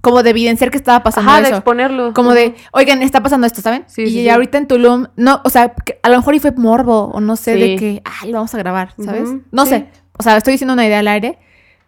como 0.00 0.22
de 0.22 0.30
evidenciar 0.30 0.70
que 0.70 0.78
estaba 0.78 1.02
pasando 1.02 1.30
Ajá, 1.30 1.42
de 1.42 1.48
exponerlo. 1.48 2.14
Como 2.14 2.32
de, 2.32 2.54
oigan, 2.72 3.02
está 3.02 3.20
pasando 3.20 3.46
esto, 3.46 3.60
¿saben? 3.60 3.84
Sí, 3.88 4.04
y 4.04 4.28
ahorita 4.28 4.56
en 4.56 4.68
Tulum, 4.68 5.08
no, 5.16 5.40
o 5.44 5.50
sea, 5.50 5.74
a 6.02 6.08
lo 6.08 6.16
mejor 6.16 6.36
y 6.36 6.38
fue 6.38 6.52
morbo, 6.52 7.10
o 7.12 7.20
no 7.20 7.34
sé, 7.34 7.56
de 7.56 7.76
que, 7.76 8.02
ay, 8.04 8.30
lo 8.30 8.38
vamos 8.38 8.54
a 8.54 8.58
grabar, 8.58 8.94
¿sabes? 9.04 9.28
no 9.50 9.66
sé, 9.66 9.88
o 10.16 10.22
sea, 10.22 10.36
estoy 10.36 10.52
diciendo 10.52 10.74
una 10.74 10.86
idea 10.86 11.00
al 11.00 11.08
aire, 11.08 11.38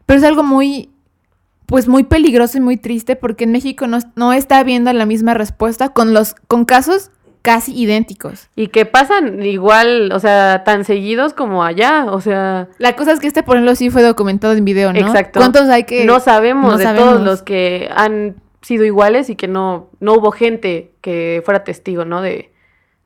pero 0.07 0.19
es 0.19 0.25
algo 0.25 0.43
muy, 0.43 0.91
pues 1.67 1.87
muy 1.87 2.03
peligroso 2.03 2.59
y 2.59 2.61
muy 2.61 2.77
triste 2.77 3.15
porque 3.15 3.45
en 3.45 3.53
México 3.53 3.87
no, 3.87 4.01
no 4.17 4.33
está 4.33 4.59
habiendo 4.59 4.93
la 4.93 5.07
misma 5.07 5.35
respuesta 5.35 5.91
con 5.91 6.13
los, 6.13 6.35
con 6.49 6.65
casos 6.65 7.13
casi 7.43 7.73
idénticos. 7.75 8.49
Y 8.57 8.69
que 8.69 8.87
pasan 8.87 9.43
igual, 9.43 10.13
o 10.13 10.19
sea, 10.19 10.63
tan 10.65 10.85
seguidos 10.85 11.33
como 11.33 11.65
allá, 11.65 12.07
o 12.07 12.21
sea... 12.21 12.69
La 12.79 12.97
cosa 12.97 13.13
es 13.13 13.21
que 13.21 13.27
este, 13.27 13.43
por 13.43 13.57
ejemplo, 13.57 13.75
sí 13.75 13.91
fue 13.91 14.03
documentado 14.03 14.53
en 14.55 14.65
video, 14.65 14.93
¿no? 14.93 14.99
Exacto. 14.99 15.41
¿Cuántos 15.41 15.69
hay 15.69 15.85
que...? 15.85 16.05
No 16.05 16.21
sabemos 16.21 16.79
de 16.79 16.87
todos 16.95 17.21
los 17.21 17.43
que 17.43 17.89
han 17.95 18.37
sido 18.63 18.85
iguales 18.85 19.31
y 19.31 19.37
que 19.37 19.49
no, 19.49 19.89
no 20.01 20.15
hubo 20.15 20.33
gente 20.33 20.93
que 21.01 21.43
fuera 21.45 21.65
testigo, 21.65 22.05
¿no? 22.05 22.21
De, 22.21 22.53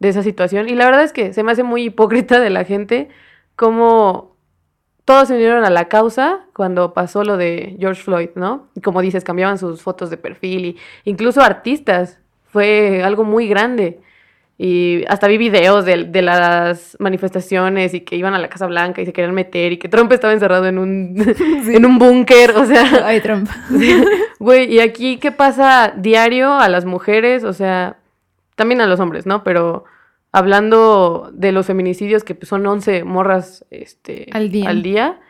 de 0.01 0.09
esa 0.09 0.23
situación. 0.23 0.69
Y 0.69 0.75
la 0.75 0.87
verdad 0.87 1.05
es 1.05 1.13
que 1.13 1.33
se 1.33 1.43
me 1.43 1.53
hace 1.53 1.63
muy 1.63 1.85
hipócrita 1.85 2.41
de 2.41 2.51
la 2.51 2.65
gente 2.65 3.09
como 3.57 4.35
todos 5.05 5.29
se 5.29 5.35
unieron 5.35 5.65
a 5.65 5.71
la 5.71 5.89
causa 5.89 6.41
cuando 6.55 6.95
pasó 6.95 7.25
lo 7.25 7.37
de 7.37 7.77
George 7.79 8.03
Floyd, 8.03 8.31
¿no? 8.35 8.69
Y 8.75 8.81
como 8.81 9.01
dices, 9.01 9.23
cambiaban 9.23 9.59
sus 9.59 9.83
fotos 9.83 10.11
de 10.11 10.17
perfil 10.17 10.65
y 10.65 10.77
incluso 11.05 11.43
artistas. 11.43 12.19
Fue 12.47 13.03
algo 13.03 13.25
muy 13.25 13.49
grande. 13.49 14.01
Y 14.57 15.05
hasta 15.09 15.27
vi 15.27 15.37
videos 15.37 15.85
de, 15.85 16.05
de, 16.05 16.23
las 16.23 16.97
manifestaciones 17.01 17.93
y 17.93 18.03
que 18.03 18.15
iban 18.15 18.35
a 18.35 18.39
la 18.39 18.49
Casa 18.49 18.67
Blanca 18.67 19.03
y 19.03 19.07
se 19.07 19.13
querían 19.13 19.35
meter 19.35 19.73
y 19.73 19.79
que 19.79 19.89
Trump 19.89 20.13
estaba 20.13 20.33
encerrado 20.33 20.67
en 20.67 20.79
un, 20.79 21.17
en 21.67 21.85
un 21.85 21.99
búnker, 21.99 22.53
o 22.53 22.65
sea... 22.65 23.07
Ay, 23.07 23.21
Trump. 23.21 23.49
Güey, 24.39 24.75
y 24.75 24.81
aquí, 24.81 25.17
¿qué 25.17 25.33
pasa 25.33 25.95
diario 25.97 26.53
a 26.55 26.69
las 26.69 26.85
mujeres? 26.85 27.45
O 27.45 27.53
sea, 27.53 27.97
también 28.57 28.81
a 28.81 28.87
los 28.87 29.01
hombres, 29.01 29.27
¿no? 29.27 29.43
Pero 29.43 29.85
hablando 30.33 31.31
de 31.33 31.51
los 31.51 31.67
feminicidios, 31.67 32.25
que 32.25 32.35
pues, 32.35 32.49
son 32.49 32.67
11 32.67 33.05
morras 33.05 33.65
este, 33.71 34.29
al 34.33 34.51
día. 34.51 34.69
Al 34.69 34.83
día, 34.83 35.21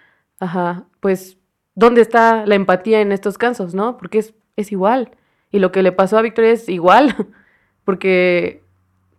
ajá, 0.40 0.84
pues, 1.00 1.38
¿dónde 1.74 2.00
está 2.00 2.44
la 2.44 2.56
empatía 2.56 3.00
en 3.00 3.12
estos 3.12 3.38
casos, 3.38 3.74
no? 3.74 3.98
Porque 3.98 4.18
es, 4.18 4.34
es 4.56 4.72
igual. 4.72 5.12
Y 5.50 5.60
lo 5.60 5.70
que 5.70 5.82
le 5.82 5.92
pasó 5.92 6.18
a 6.18 6.22
Victoria 6.22 6.50
es 6.50 6.68
igual, 6.68 7.14
porque 7.84 8.63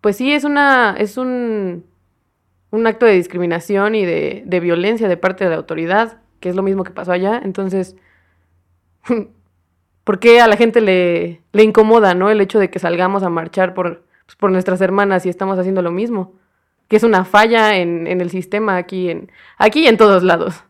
pues 0.06 0.18
sí, 0.18 0.32
es 0.32 0.44
una, 0.44 0.96
es 1.00 1.18
un, 1.18 1.84
un 2.70 2.86
acto 2.86 3.08
de 3.08 3.14
discriminación 3.14 3.96
y 3.96 4.06
de, 4.06 4.44
de, 4.46 4.60
violencia 4.60 5.08
de 5.08 5.18
parte 5.18 5.44
de 5.44 5.50
la 5.50 5.56
autoridad, 5.56 6.20
que 6.40 6.48
es 6.48 6.56
lo 6.56 6.62
mismo 6.62 6.84
que 6.84 6.92
pasó 6.92 7.12
allá. 7.12 7.42
Entonces, 7.44 7.96
¿por 10.04 10.20
qué 10.20 10.42
a 10.42 10.48
la 10.48 10.58
gente 10.58 10.80
le, 10.80 11.42
le 11.54 11.64
incomoda, 11.64 12.14
¿no? 12.14 12.30
El 12.30 12.40
hecho 12.40 12.60
de 12.60 12.70
que 12.70 12.78
salgamos 12.78 13.24
a 13.24 13.30
marchar 13.30 13.74
por, 13.74 14.04
pues, 14.28 14.36
por 14.36 14.52
nuestras 14.52 14.80
hermanas 14.80 15.26
y 15.26 15.30
estamos 15.30 15.58
haciendo 15.58 15.82
lo 15.82 15.90
mismo. 15.90 16.34
Que 16.88 16.98
es 16.98 17.04
una 17.04 17.26
falla 17.26 17.76
en, 17.76 18.06
en 18.06 18.22
el 18.22 18.30
sistema 18.30 18.78
aquí, 18.78 19.10
en, 19.10 19.32
aquí 19.58 19.86
y 19.86 19.88
en 19.88 19.98
todos 19.98 20.22
lados. 20.22 20.66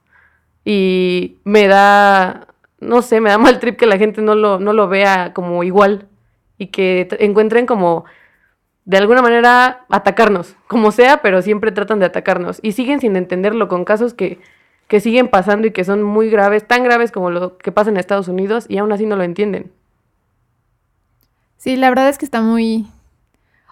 Y 0.63 1.39
me 1.43 1.67
da, 1.67 2.47
no 2.79 3.01
sé, 3.01 3.19
me 3.19 3.31
da 3.31 3.37
mal 3.47 3.59
trip 3.59 3.75
que 3.75 3.85
la 3.85 3.97
gente 3.97 4.21
no 4.21 4.33
lo, 4.33 4.61
no 4.61 4.71
lo 4.71 4.87
vea 4.87 5.33
como 5.33 5.61
igual 5.65 6.07
y 6.57 6.67
que 6.67 7.09
encuentren 7.19 7.65
como 7.65 8.05
de 8.85 8.97
alguna 8.97 9.21
manera 9.21 9.85
atacarnos, 9.89 10.55
como 10.67 10.91
sea, 10.91 11.21
pero 11.21 11.41
siempre 11.41 11.71
tratan 11.71 11.99
de 11.99 12.05
atacarnos 12.05 12.59
y 12.61 12.73
siguen 12.73 12.99
sin 12.99 13.15
entenderlo 13.15 13.67
con 13.67 13.83
casos 13.83 14.13
que, 14.13 14.39
que 14.87 14.99
siguen 14.99 15.27
pasando 15.27 15.67
y 15.67 15.71
que 15.71 15.83
son 15.83 16.03
muy 16.03 16.29
graves, 16.29 16.67
tan 16.67 16.83
graves 16.83 17.11
como 17.11 17.31
lo 17.31 17.57
que 17.57 17.71
pasa 17.71 17.89
en 17.89 17.97
Estados 17.97 18.27
Unidos 18.27 18.65
y 18.69 18.77
aún 18.77 18.91
así 18.91 19.05
no 19.05 19.15
lo 19.15 19.23
entienden. 19.23 19.71
Sí, 21.57 21.75
la 21.75 21.89
verdad 21.89 22.09
es 22.09 22.19
que 22.19 22.25
está 22.25 22.41
muy, 22.41 22.87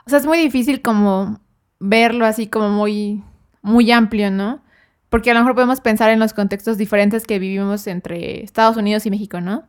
o 0.08 0.10
sea, 0.10 0.17
es 0.17 0.26
muy 0.26 0.39
difícil 0.39 0.82
como 0.82 1.39
verlo 1.80 2.26
así 2.26 2.47
como 2.47 2.69
muy, 2.69 3.23
muy 3.62 3.91
amplio, 3.91 4.32
¿no? 4.32 4.62
Porque 5.10 5.30
a 5.30 5.36
lo 5.36 5.41
mejor 5.41 5.54
podemos 5.54 5.80
pensar 5.80 6.10
en 6.10 6.19
los 6.19 6.34
contextos 6.34 6.80
diferentes 6.80 7.28
que 7.28 7.38
vivimos 7.38 7.86
entre 7.86 8.43
Estados 8.43 8.78
Unidos 8.78 9.06
y 9.06 9.12
México, 9.12 9.41
¿no? 9.41 9.67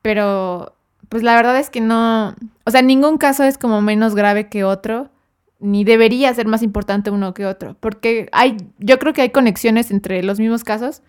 Pero 0.00 0.76
pues 1.10 1.24
la 1.24 1.34
verdad 1.34 1.58
es 1.58 1.70
que 1.70 1.80
no, 1.80 2.36
o 2.64 2.70
sea, 2.70 2.82
ningún 2.82 3.18
caso 3.18 3.42
es 3.42 3.58
como 3.58 3.82
menos 3.82 4.14
grave 4.14 4.48
que 4.48 4.62
otro, 4.62 5.10
ni 5.58 5.82
debería 5.82 6.32
ser 6.32 6.46
más 6.46 6.62
importante 6.62 7.10
uno 7.10 7.34
que 7.34 7.46
otro, 7.46 7.76
porque 7.80 8.28
hay, 8.32 8.56
yo 8.78 8.98
creo 9.00 9.12
que 9.12 9.22
hay 9.22 9.30
conexiones 9.30 9.90
entre 9.90 10.22
los 10.22 10.38
mismos 10.38 10.62
casos 10.62 11.02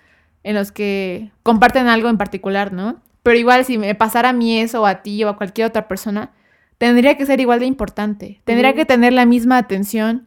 en 0.43 0.55
los 0.55 0.71
que 0.71 1.31
comparten 1.43 1.87
algo 1.87 2.09
en 2.09 2.17
particular, 2.17 2.73
¿no? 2.73 2.99
Pero 3.21 3.37
igual 3.37 3.63
si 3.63 3.77
me 3.77 3.93
pasara 3.93 4.29
a 4.29 4.33
mí 4.33 4.59
eso 4.59 4.81
o 4.81 4.85
a 4.87 5.03
ti 5.03 5.23
o 5.23 5.29
a 5.29 5.37
cualquier 5.37 5.67
otra 5.67 5.87
persona, 5.87 6.31
tendría 6.79 7.15
que 7.15 7.27
ser 7.27 7.39
igual 7.39 7.59
de 7.59 7.67
importante, 7.67 8.41
tendría 8.43 8.73
que 8.73 8.85
tener 8.85 9.13
la 9.13 9.27
misma 9.27 9.59
atención 9.59 10.25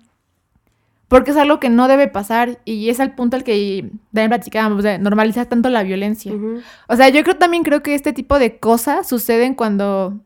porque 1.15 1.31
es 1.31 1.37
algo 1.37 1.61
que 1.61 1.71
no 1.71 1.87
debe 1.87 2.09
pasar 2.09 2.59
y 2.65 2.89
es 2.89 2.99
al 2.99 3.15
punto 3.15 3.37
al 3.37 3.45
que 3.45 3.89
también 4.13 4.31
platicábamos 4.31 4.83
de 4.83 4.99
normalizar 4.99 5.47
tanto 5.47 5.69
la 5.69 5.85
violencia. 5.85 6.33
O 6.89 6.97
sea, 6.97 7.09
yo 7.09 7.23
creo 7.23 7.37
también 7.37 7.63
creo 7.63 7.85
que 7.85 7.95
este 7.95 8.13
tipo 8.13 8.41
de 8.41 8.59
cosas 8.59 9.09
suceden 9.09 9.55
cuando 9.55 10.19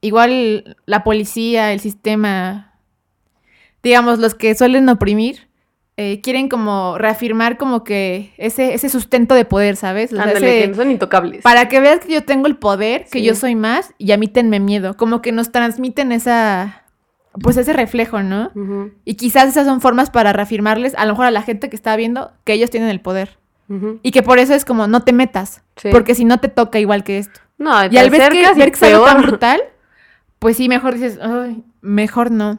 igual 0.00 0.78
la 0.86 1.04
policía, 1.04 1.70
el 1.74 1.80
sistema, 1.80 2.78
digamos, 3.82 4.18
los 4.18 4.34
que 4.34 4.54
suelen 4.54 4.88
oprimir, 4.88 5.48
eh, 5.98 6.22
quieren 6.22 6.48
como 6.48 6.96
reafirmar 6.96 7.58
como 7.58 7.84
que 7.84 8.32
ese, 8.38 8.72
ese 8.72 8.88
sustento 8.88 9.34
de 9.34 9.44
poder, 9.44 9.76
¿sabes? 9.76 10.14
O 10.14 10.16
que 10.16 10.72
son 10.74 10.90
intocables. 10.90 11.42
Para 11.42 11.68
que 11.68 11.78
veas 11.78 12.00
que 12.00 12.14
yo 12.14 12.24
tengo 12.24 12.46
el 12.46 12.56
poder, 12.56 13.04
que 13.12 13.20
yo 13.20 13.34
soy 13.34 13.54
más 13.54 13.92
y 13.98 14.12
a 14.12 14.16
mí 14.16 14.28
tenme 14.28 14.60
miedo. 14.60 14.96
Como 14.96 15.20
que 15.20 15.32
nos 15.32 15.52
transmiten 15.52 16.10
esa 16.10 16.85
pues 17.42 17.56
ese 17.56 17.72
reflejo, 17.72 18.22
¿no? 18.22 18.50
Y 19.04 19.14
quizás 19.14 19.48
esas 19.48 19.66
son 19.66 19.80
formas 19.80 20.10
para 20.10 20.32
reafirmarles, 20.32 20.94
a 20.96 21.04
lo 21.04 21.12
mejor 21.12 21.26
a 21.26 21.30
la 21.30 21.42
gente 21.42 21.68
que 21.68 21.76
está 21.76 21.96
viendo, 21.96 22.32
que 22.44 22.52
ellos 22.52 22.70
tienen 22.70 22.88
el 22.88 23.00
poder. 23.00 23.38
Y 24.02 24.12
que 24.12 24.22
por 24.22 24.38
eso 24.38 24.54
es 24.54 24.64
como, 24.64 24.86
no 24.86 25.02
te 25.02 25.12
metas, 25.12 25.62
porque 25.90 26.14
si 26.14 26.24
no 26.24 26.38
te 26.38 26.48
toca 26.48 26.78
igual 26.78 27.04
que 27.04 27.18
esto. 27.18 27.40
No, 27.58 27.72
y 27.86 27.96
al 27.96 28.10
ver 28.10 28.30
que, 28.30 28.54
ver 28.54 28.70
que 28.70 28.76
es 28.76 28.82
algo 28.82 29.04
tan 29.04 29.22
brutal, 29.22 29.60
pues 30.38 30.56
sí, 30.56 30.68
mejor 30.68 30.94
dices, 30.94 31.18
Ay, 31.20 31.64
mejor 31.80 32.30
no. 32.30 32.58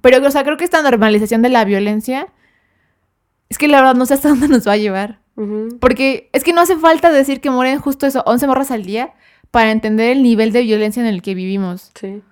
Pero, 0.00 0.24
o 0.26 0.30
sea, 0.30 0.44
creo 0.44 0.56
que 0.56 0.64
esta 0.64 0.82
normalización 0.82 1.42
de 1.42 1.48
la 1.50 1.64
violencia, 1.64 2.28
es 3.48 3.58
que 3.58 3.68
la 3.68 3.78
verdad 3.78 3.96
no 3.96 4.06
sé 4.06 4.14
hasta 4.14 4.28
dónde 4.30 4.48
nos 4.48 4.66
va 4.66 4.72
a 4.72 4.76
llevar. 4.76 5.20
Porque 5.80 6.28
es 6.34 6.44
que 6.44 6.52
no 6.52 6.60
hace 6.60 6.76
falta 6.76 7.10
decir 7.10 7.40
que 7.40 7.50
mueren 7.50 7.78
justo 7.78 8.06
eso, 8.06 8.22
11 8.26 8.46
morras 8.46 8.70
al 8.70 8.84
día, 8.84 9.14
para 9.50 9.70
entender 9.70 10.10
el 10.10 10.22
nivel 10.22 10.52
de 10.52 10.62
violencia 10.62 11.00
en 11.00 11.08
el 11.08 11.22
que 11.22 11.34
vivimos. 11.34 11.92
Sí. 11.98 12.22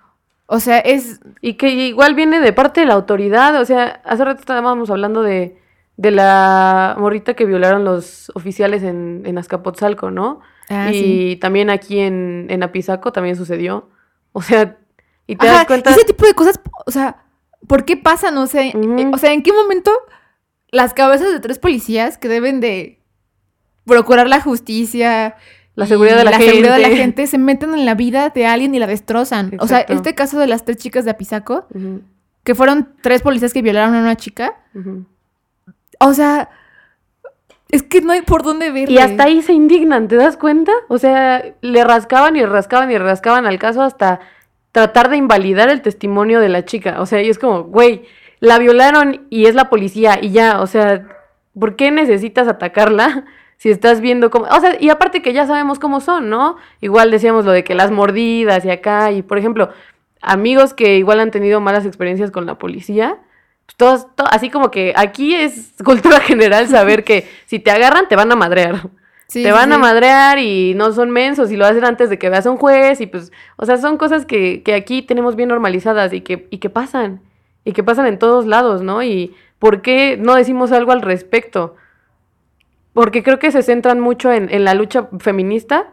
O 0.51 0.61
sea, 0.61 0.79
es... 0.79 1.21
Y 1.43 1.55
que 1.55 1.69
igual 1.69 2.15
viene 2.15 2.41
de 2.41 2.53
parte 2.55 2.81
de 2.81 2.87
la 2.87 2.95
autoridad, 2.95 3.61
o 3.61 3.65
sea, 3.67 4.01
hace 4.05 4.25
rato 4.25 4.41
estábamos 4.41 4.89
hablando 4.89 5.23
de, 5.23 5.59
de 5.99 6.11
la 6.11 6.97
morrita 6.99 7.35
que 7.35 7.45
violaron 7.45 7.85
los 7.85 8.33
oficiales 8.35 8.83
en, 8.83 9.23
en 9.27 9.37
Azcapotzalco, 9.37 10.11
¿no? 10.11 10.41
Ah, 10.71 10.91
y 10.91 11.37
también 11.37 11.69
aquí 11.69 12.01
en, 12.01 12.47
en 12.49 12.63
Apizaco 12.63 13.13
también 13.13 13.37
sucedió. 13.37 13.91
O 14.33 14.41
sea, 14.41 14.79
y 15.27 15.37
te 15.37 15.47
das 15.47 15.67
cuenta... 15.67 15.91
Ese 15.91 16.05
tipo 16.05 16.25
de 16.25 16.33
cosas, 16.33 16.61
o 16.87 16.91
sea, 16.91 17.25
¿por 17.67 17.85
qué 17.85 17.99
pasan? 17.99 18.39
O 18.39 18.47
sea, 18.47 18.63
o 19.13 19.19
sea, 19.19 19.33
¿en 19.35 19.43
qué 19.43 19.53
momento 19.53 19.93
las 20.71 20.95
cabezas 20.95 21.31
de 21.31 21.41
tres 21.41 21.59
policías 21.59 22.17
que 22.17 22.29
deben 22.29 22.61
de 22.61 23.03
procurar 23.85 24.29
la 24.29 24.41
justicia, 24.41 25.37
la 25.79 25.87
seguridad 25.87 26.17
de 26.17 26.25
la, 26.25 26.33
gente. 26.33 26.47
seguridad 26.47 26.77
de 26.77 26.83
la 26.83 26.91
gente 26.91 27.27
se 27.29 27.39
meten 27.39 27.73
en 27.73 27.87
la 27.87 27.95
vida 27.95 28.31
de 28.31 28.47
alguien 28.47 28.75
y 28.75 28.81
la 28.81 28.89
destrozan. 28.89 29.53
O 29.61 29.69
sea, 29.69 29.81
este 29.81 30.15
caso 30.17 30.39
de 30.41 30.49
las 30.49 30.65
tres 30.65 30.79
chicas 30.79 31.05
de 31.05 31.13
Apizaco, 31.13 31.67
que 32.43 32.55
fueron 32.57 32.89
tres 33.01 33.23
policías 33.23 33.53
que 33.53 33.63
violaron 33.63 33.95
a 33.95 34.01
una 34.01 34.17
chica. 34.17 34.57
O 36.01 36.15
sea, 36.15 36.49
es 37.69 37.85
que 37.85 38.01
no 38.01 38.13
hay 38.13 38.23
por 38.23 38.43
dónde 38.43 38.73
verle. 38.73 38.93
Y 38.95 38.99
hasta 38.99 39.25
ahí 39.25 39.41
se 39.41 39.53
indignan, 39.53 40.09
¿te 40.09 40.17
das 40.17 40.37
cuenta? 40.37 40.73
O 40.89 40.99
sea, 40.99 41.45
le 41.61 41.85
rascaban 41.85 42.35
y 42.35 42.45
rascaban 42.45 42.91
y 42.91 42.99
rascaban 42.99 43.47
al 43.47 43.61
caso 43.61 43.83
hasta 43.83 44.19
tratar 44.73 45.11
de 45.11 45.17
invalidar 45.17 45.69
el 45.69 45.81
testimonio 45.81 46.41
de 46.41 46.49
la 46.49 46.65
chica. 46.65 47.01
O 47.01 47.07
sea, 47.07 47.23
y 47.23 47.29
es 47.29 47.39
como, 47.39 47.63
güey, 47.65 48.03
la 48.41 48.59
violaron 48.59 49.27
y 49.31 49.47
es 49.47 49.55
la 49.55 49.71
policía 49.71 50.19
y 50.21 50.31
ya, 50.31 50.61
o 50.61 50.67
sea, 50.67 51.07
¿por 51.59 51.77
qué 51.77 51.93
necesitas 51.93 52.49
atacarla? 52.49 53.27
Si 53.59 53.71
estás 53.71 54.01
viendo 54.01 54.31
cómo, 54.31 54.47
o 54.47 54.61
sea, 54.61 54.77
y 54.81 54.89
aparte 54.89 55.21
que 55.21 55.33
ya 55.33 55.47
sabemos 55.47 55.79
cómo 55.81 56.01
son, 56.01 56.31
¿no? 56.31 56.57
Igual 56.81 57.11
decíamos 57.11 57.45
lo 57.45 57.51
de 57.51 57.65
que 57.65 57.75
las 57.75 57.91
mordidas 57.91 58.65
y 58.65 58.71
acá, 58.71 59.11
y 59.11 59.23
por 59.23 59.37
ejemplo, 59.37 59.71
amigos 60.23 60.75
que 60.75 60.97
igual 60.97 61.21
han 61.21 61.33
tenido 61.33 61.61
malas 61.61 61.85
experiencias 61.85 62.31
con 62.31 62.47
la 62.47 62.57
policía, 62.57 63.19
pues 63.67 63.77
todos, 63.77 64.07
así 64.31 64.49
como 64.49 64.71
que 64.71 64.95
aquí 64.97 65.35
es 65.35 65.75
cultura 65.85 66.21
general 66.21 66.69
saber 66.69 67.03
que 67.03 67.29
si 67.47 67.59
te 67.59 67.73
agarran 67.73 68.09
te 68.09 68.15
van 68.17 68.31
a 68.31 68.37
madrear. 68.37 68.89
te 69.27 69.51
van 69.51 69.73
a 69.73 69.79
madrear 69.79 70.39
y 70.39 70.75
no 70.75 70.93
son 70.93 71.11
mensos 71.11 71.51
y 71.51 71.57
lo 71.57 71.67
hacen 71.67 71.85
antes 71.85 72.09
de 72.11 72.19
que 72.19 72.31
veas 72.31 72.47
a 72.47 72.51
un 72.51 72.57
juez 72.59 73.01
y 73.01 73.07
pues, 73.09 73.33
o 73.57 73.67
sea, 73.67 73.77
son 73.77 73.99
cosas 73.99 74.25
que, 74.25 74.63
que 74.63 74.75
aquí 74.75 75.03
tenemos 75.03 75.35
bien 75.35 75.49
normalizadas 75.49 76.13
y 76.13 76.21
que, 76.21 76.47
y 76.51 76.59
que 76.59 76.71
pasan, 76.71 77.21
y 77.65 77.73
que 77.73 77.83
pasan 77.83 78.07
en 78.07 78.21
todos 78.21 78.47
lados, 78.47 78.83
¿no? 78.83 79.03
Y 79.03 79.35
¿por 79.59 79.83
qué 79.83 80.17
no 80.17 80.37
decimos 80.37 80.71
algo 80.71 80.93
al 80.93 81.03
respecto? 81.03 81.75
Porque 82.99 83.23
creo 83.23 83.39
que 83.39 83.53
se 83.53 83.63
centran 83.63 84.01
mucho 84.01 84.33
en, 84.33 84.53
en 84.53 84.65
la 84.65 84.75
lucha 84.75 85.07
feminista, 85.21 85.93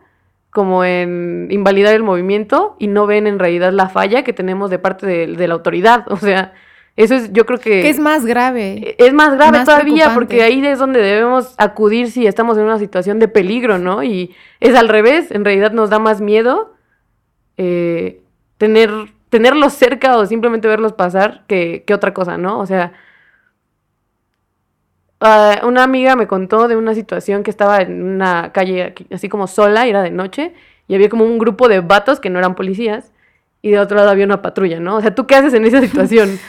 como 0.50 0.84
en 0.84 1.50
invalidar 1.52 1.94
el 1.94 2.02
movimiento 2.02 2.76
y 2.80 2.88
no 2.88 3.06
ven 3.06 3.28
en 3.28 3.38
realidad 3.38 3.72
la 3.74 3.90
falla 3.90 4.24
que 4.24 4.34
tenemos 4.34 4.72
de 4.72 4.80
parte 4.80 5.06
de, 5.06 5.48
la 5.48 5.54
autoridad. 5.54 6.04
O 6.12 6.18
sea, 6.18 6.54
eso 6.96 7.14
es, 7.14 7.32
yo 7.32 7.46
creo 7.46 7.60
que... 7.60 7.84
Que 7.84 7.90
es 7.90 8.00
más 8.00 8.26
grave. 8.26 8.96
Es 8.98 9.14
más 9.14 9.36
grave 9.36 9.64
todavía 9.64 10.16
porque 10.16 10.42
ahí 10.42 10.66
es 10.66 10.80
donde 10.80 11.00
debemos 11.00 11.54
acudir 11.60 12.10
si 12.10 12.26
estamos 12.26 12.58
en 12.58 12.64
una 12.64 12.80
situación 12.80 13.20
de 13.20 13.28
peligro, 13.28 13.78
¿no? 13.78 14.02
Y 14.02 14.34
es 14.60 14.74
al 14.74 14.90
revés, 14.90 15.30
en 15.30 15.46
realidad 15.46 15.74
nos 15.74 15.92
da 15.92 16.00
más 16.00 16.22
miedo 16.22 16.74
eh, 17.58 18.24
tener, 18.58 18.90
tenerlos 19.30 19.74
cerca 19.74 20.18
o 20.18 20.26
simplemente 20.26 20.68
verlos 20.68 20.94
pasar 20.94 21.44
que, 21.46 21.84
que 21.86 21.94
otra 21.94 22.16
cosa, 22.16 22.40
¿no? 22.40 22.58
O 22.58 22.66
sea, 22.66 22.94
Ah, 25.26 25.62
una 25.64 25.84
amiga 25.84 26.16
me 26.16 26.28
contó 26.28 26.68
de 26.68 26.76
una 26.76 26.94
situación 26.94 27.42
que 27.42 27.50
estaba 27.50 27.82
en 27.82 28.04
una 28.04 28.52
calle 28.52 28.94
así 29.12 29.28
como 29.28 29.48
sola, 29.48 29.88
era 29.88 30.04
de 30.04 30.12
noche, 30.12 30.54
y 30.88 30.94
había 30.94 31.10
como 31.10 31.26
un 31.26 31.40
grupo 31.40 31.68
de 31.68 31.80
vatos 31.80 32.20
que 32.20 32.30
no 32.30 32.38
eran 32.38 32.54
policías, 32.54 33.12
y 33.64 33.72
de 33.72 33.80
otro 33.80 33.98
lado 33.98 34.12
había 34.12 34.26
una 34.26 34.44
patrulla, 34.44 34.80
¿no? 34.80 34.98
O 34.98 35.02
sea, 35.02 35.16
¿tú 35.16 35.26
qué 35.26 35.36
haces 35.36 35.56
en 35.56 35.66
esa 35.66 35.82
situación? 35.88 36.40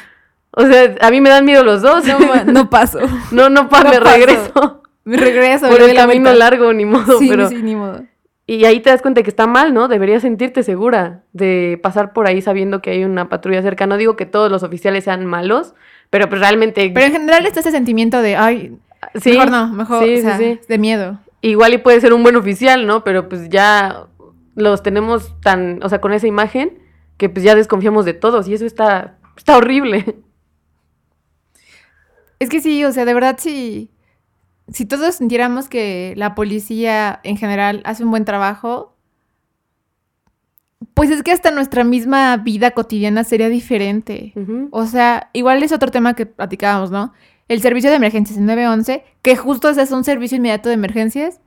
O 0.51 0.67
sea, 0.67 0.95
a 1.01 1.11
mí 1.11 1.21
me 1.21 1.31
dan 1.31 1.45
miedo 1.45 1.65
los 1.65 1.81
dos. 1.83 2.05
No, 2.05 2.45
no 2.45 2.71
paso. 2.71 2.99
No, 3.31 3.49
no, 3.49 3.69
pa, 3.69 3.85
me 3.85 3.99
regreso. 3.99 4.83
Me 5.05 5.17
regreso. 5.17 5.69
Por 5.69 5.81
el 5.81 5.95
camino 5.95 6.33
largo, 6.35 6.73
ni 6.73 6.85
modo. 6.85 7.19
Sí, 7.19 7.31
sí, 7.49 7.62
ni 7.62 7.77
modo. 7.77 8.03
Y 8.47 8.65
ahí 8.65 8.81
te 8.81 8.91
das 8.91 9.03
cuenta 9.03 9.23
que 9.23 9.31
está 9.31 9.47
mal, 9.47 9.75
¿no? 9.75 9.89
Deberías 9.89 10.23
sentirte 10.23 10.62
segura 10.62 11.23
de 11.33 11.81
pasar 11.83 12.12
por 12.12 12.27
ahí 12.27 12.41
sabiendo 12.41 12.81
que 12.81 12.91
hay 12.91 13.05
una 13.05 13.29
patrulla 13.29 13.61
cerca. 13.61 13.87
No 13.87 13.97
digo 13.97 14.17
que 14.17 14.25
todos 14.25 14.51
los 14.51 14.62
oficiales 14.62 15.05
sean 15.05 15.27
malos, 15.27 15.75
pero 16.11 16.29
pues 16.29 16.40
realmente... 16.40 16.90
Pero 16.92 17.07
en 17.07 17.12
general 17.12 17.47
está 17.47 17.61
ese 17.61 17.71
sentimiento 17.71 18.23
de, 18.23 18.37
ay, 18.37 18.77
sí, 19.21 19.33
mejor 19.33 19.51
no, 19.51 19.69
mejor, 19.73 20.03
o 20.03 20.21
sea, 20.21 20.38
de 20.38 20.79
miedo. 20.79 21.19
Igual 21.40 21.75
y 21.75 21.79
puede 21.79 22.01
ser 22.01 22.12
un 22.12 22.23
buen 22.23 22.37
oficial, 22.37 22.87
¿no? 22.87 23.05
Pero 23.05 23.29
pues 23.29 23.49
ya 23.49 24.07
los 24.55 24.83
tenemos 24.83 25.38
tan, 25.40 25.83
o 25.83 25.88
sea, 25.88 26.01
con 26.01 26.12
esa 26.12 26.27
imagen 26.27 26.79
que 27.16 27.29
pues 27.29 27.45
ya 27.45 27.55
desconfiamos 27.55 28.05
de 28.05 28.14
todos 28.14 28.49
y 28.49 28.55
eso 28.55 28.66
está, 28.66 29.19
está 29.37 29.57
horrible. 29.57 30.16
Es 32.38 32.49
que 32.49 32.61
sí, 32.61 32.85
o 32.85 32.92
sea, 32.92 33.05
de 33.05 33.14
verdad 33.14 33.37
sí, 33.38 33.90
si 34.69 34.87
todos 34.87 35.16
sintiéramos 35.16 35.69
que 35.69 36.14
la 36.16 36.35
policía 36.35 37.21
en 37.23 37.37
general 37.37 37.83
hace 37.85 38.05
un 38.05 38.11
buen 38.11 38.25
trabajo, 38.25 38.96
pues 40.97 41.11
es 41.11 41.23
que 41.23 41.31
hasta 41.31 41.51
nuestra 41.51 41.85
misma 41.85 42.39
vida 42.39 42.71
cotidiana 42.71 43.23
sería 43.23 43.51
diferente. 43.51 44.33
O 44.71 44.87
sea, 44.87 45.29
igual 45.35 45.63
es 45.63 45.71
otro 45.71 45.91
tema 45.91 46.15
que 46.15 46.25
platicábamos, 46.25 46.91
¿no? 46.91 47.13
El 47.49 47.61
servicio 47.61 47.91
de 47.91 47.97
emergencias 47.97 48.39
en 48.39 48.47
911, 48.47 49.05
que 49.21 49.37
justo 49.37 49.69
es 49.69 49.91
un 49.91 50.05
servicio 50.05 50.39
inmediato 50.39 50.71
de 50.71 50.75
emergencias. 50.75 51.39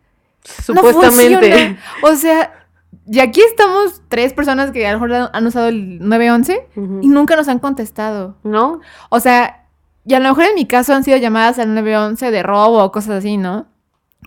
Supuestamente. 0.43 1.77
o 2.03 2.13
sea, 2.13 2.67
y 3.07 3.21
aquí 3.21 3.41
estamos 3.41 4.03
tres 4.07 4.33
personas 4.33 4.69
que 4.69 4.85
a 4.85 4.93
lo 4.93 4.99
mejor 4.99 5.31
han 5.33 5.47
usado 5.47 5.69
el 5.69 5.97
911 5.97 6.67
y 7.01 7.07
nunca 7.07 7.35
nos 7.35 7.47
han 7.47 7.57
contestado. 7.57 8.37
¿No? 8.43 8.81
O 9.09 9.19
sea, 9.19 9.65
y 10.05 10.13
a 10.13 10.19
lo 10.19 10.29
mejor 10.29 10.43
en 10.43 10.53
mi 10.53 10.67
caso 10.67 10.93
han 10.93 11.03
sido 11.03 11.17
llamadas 11.17 11.57
al 11.57 11.73
911 11.73 12.29
de 12.29 12.43
robo 12.43 12.83
o 12.83 12.91
cosas 12.91 13.17
así, 13.17 13.37
¿no? 13.37 13.65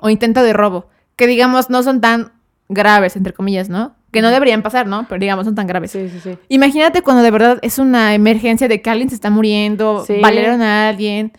O 0.01 0.11
intento 0.11 0.43
de 0.43 0.53
robo. 0.53 0.89
Que 1.15 1.29
digamos 1.29 1.71
no 1.71 1.85
son 1.85 2.01
tan 2.01 2.33
graves, 2.69 3.15
entre 3.15 3.33
comillas, 3.33 3.69
¿no? 3.69 3.95
Que 4.13 4.23
no 4.23 4.31
deberían 4.31 4.63
pasar, 4.63 4.87
¿no? 4.87 5.07
Pero 5.09 5.21
digamos, 5.21 5.47
son 5.47 5.55
tan 5.55 5.67
graves. 5.67 5.91
Sí, 5.91 6.09
sí, 6.09 6.21
sí. 6.21 6.39
Imagínate 6.49 7.03
cuando 7.03 7.23
de 7.23 7.31
verdad 7.31 7.59
es 7.63 7.79
una 7.79 8.15
emergencia 8.15 8.69
de 8.69 8.83
que 8.83 8.91
alguien 8.91 9.09
se 9.09 9.15
está 9.15 9.31
muriendo, 9.31 10.05
valieron 10.21 10.61
a 10.63 10.89
alguien, 10.91 11.33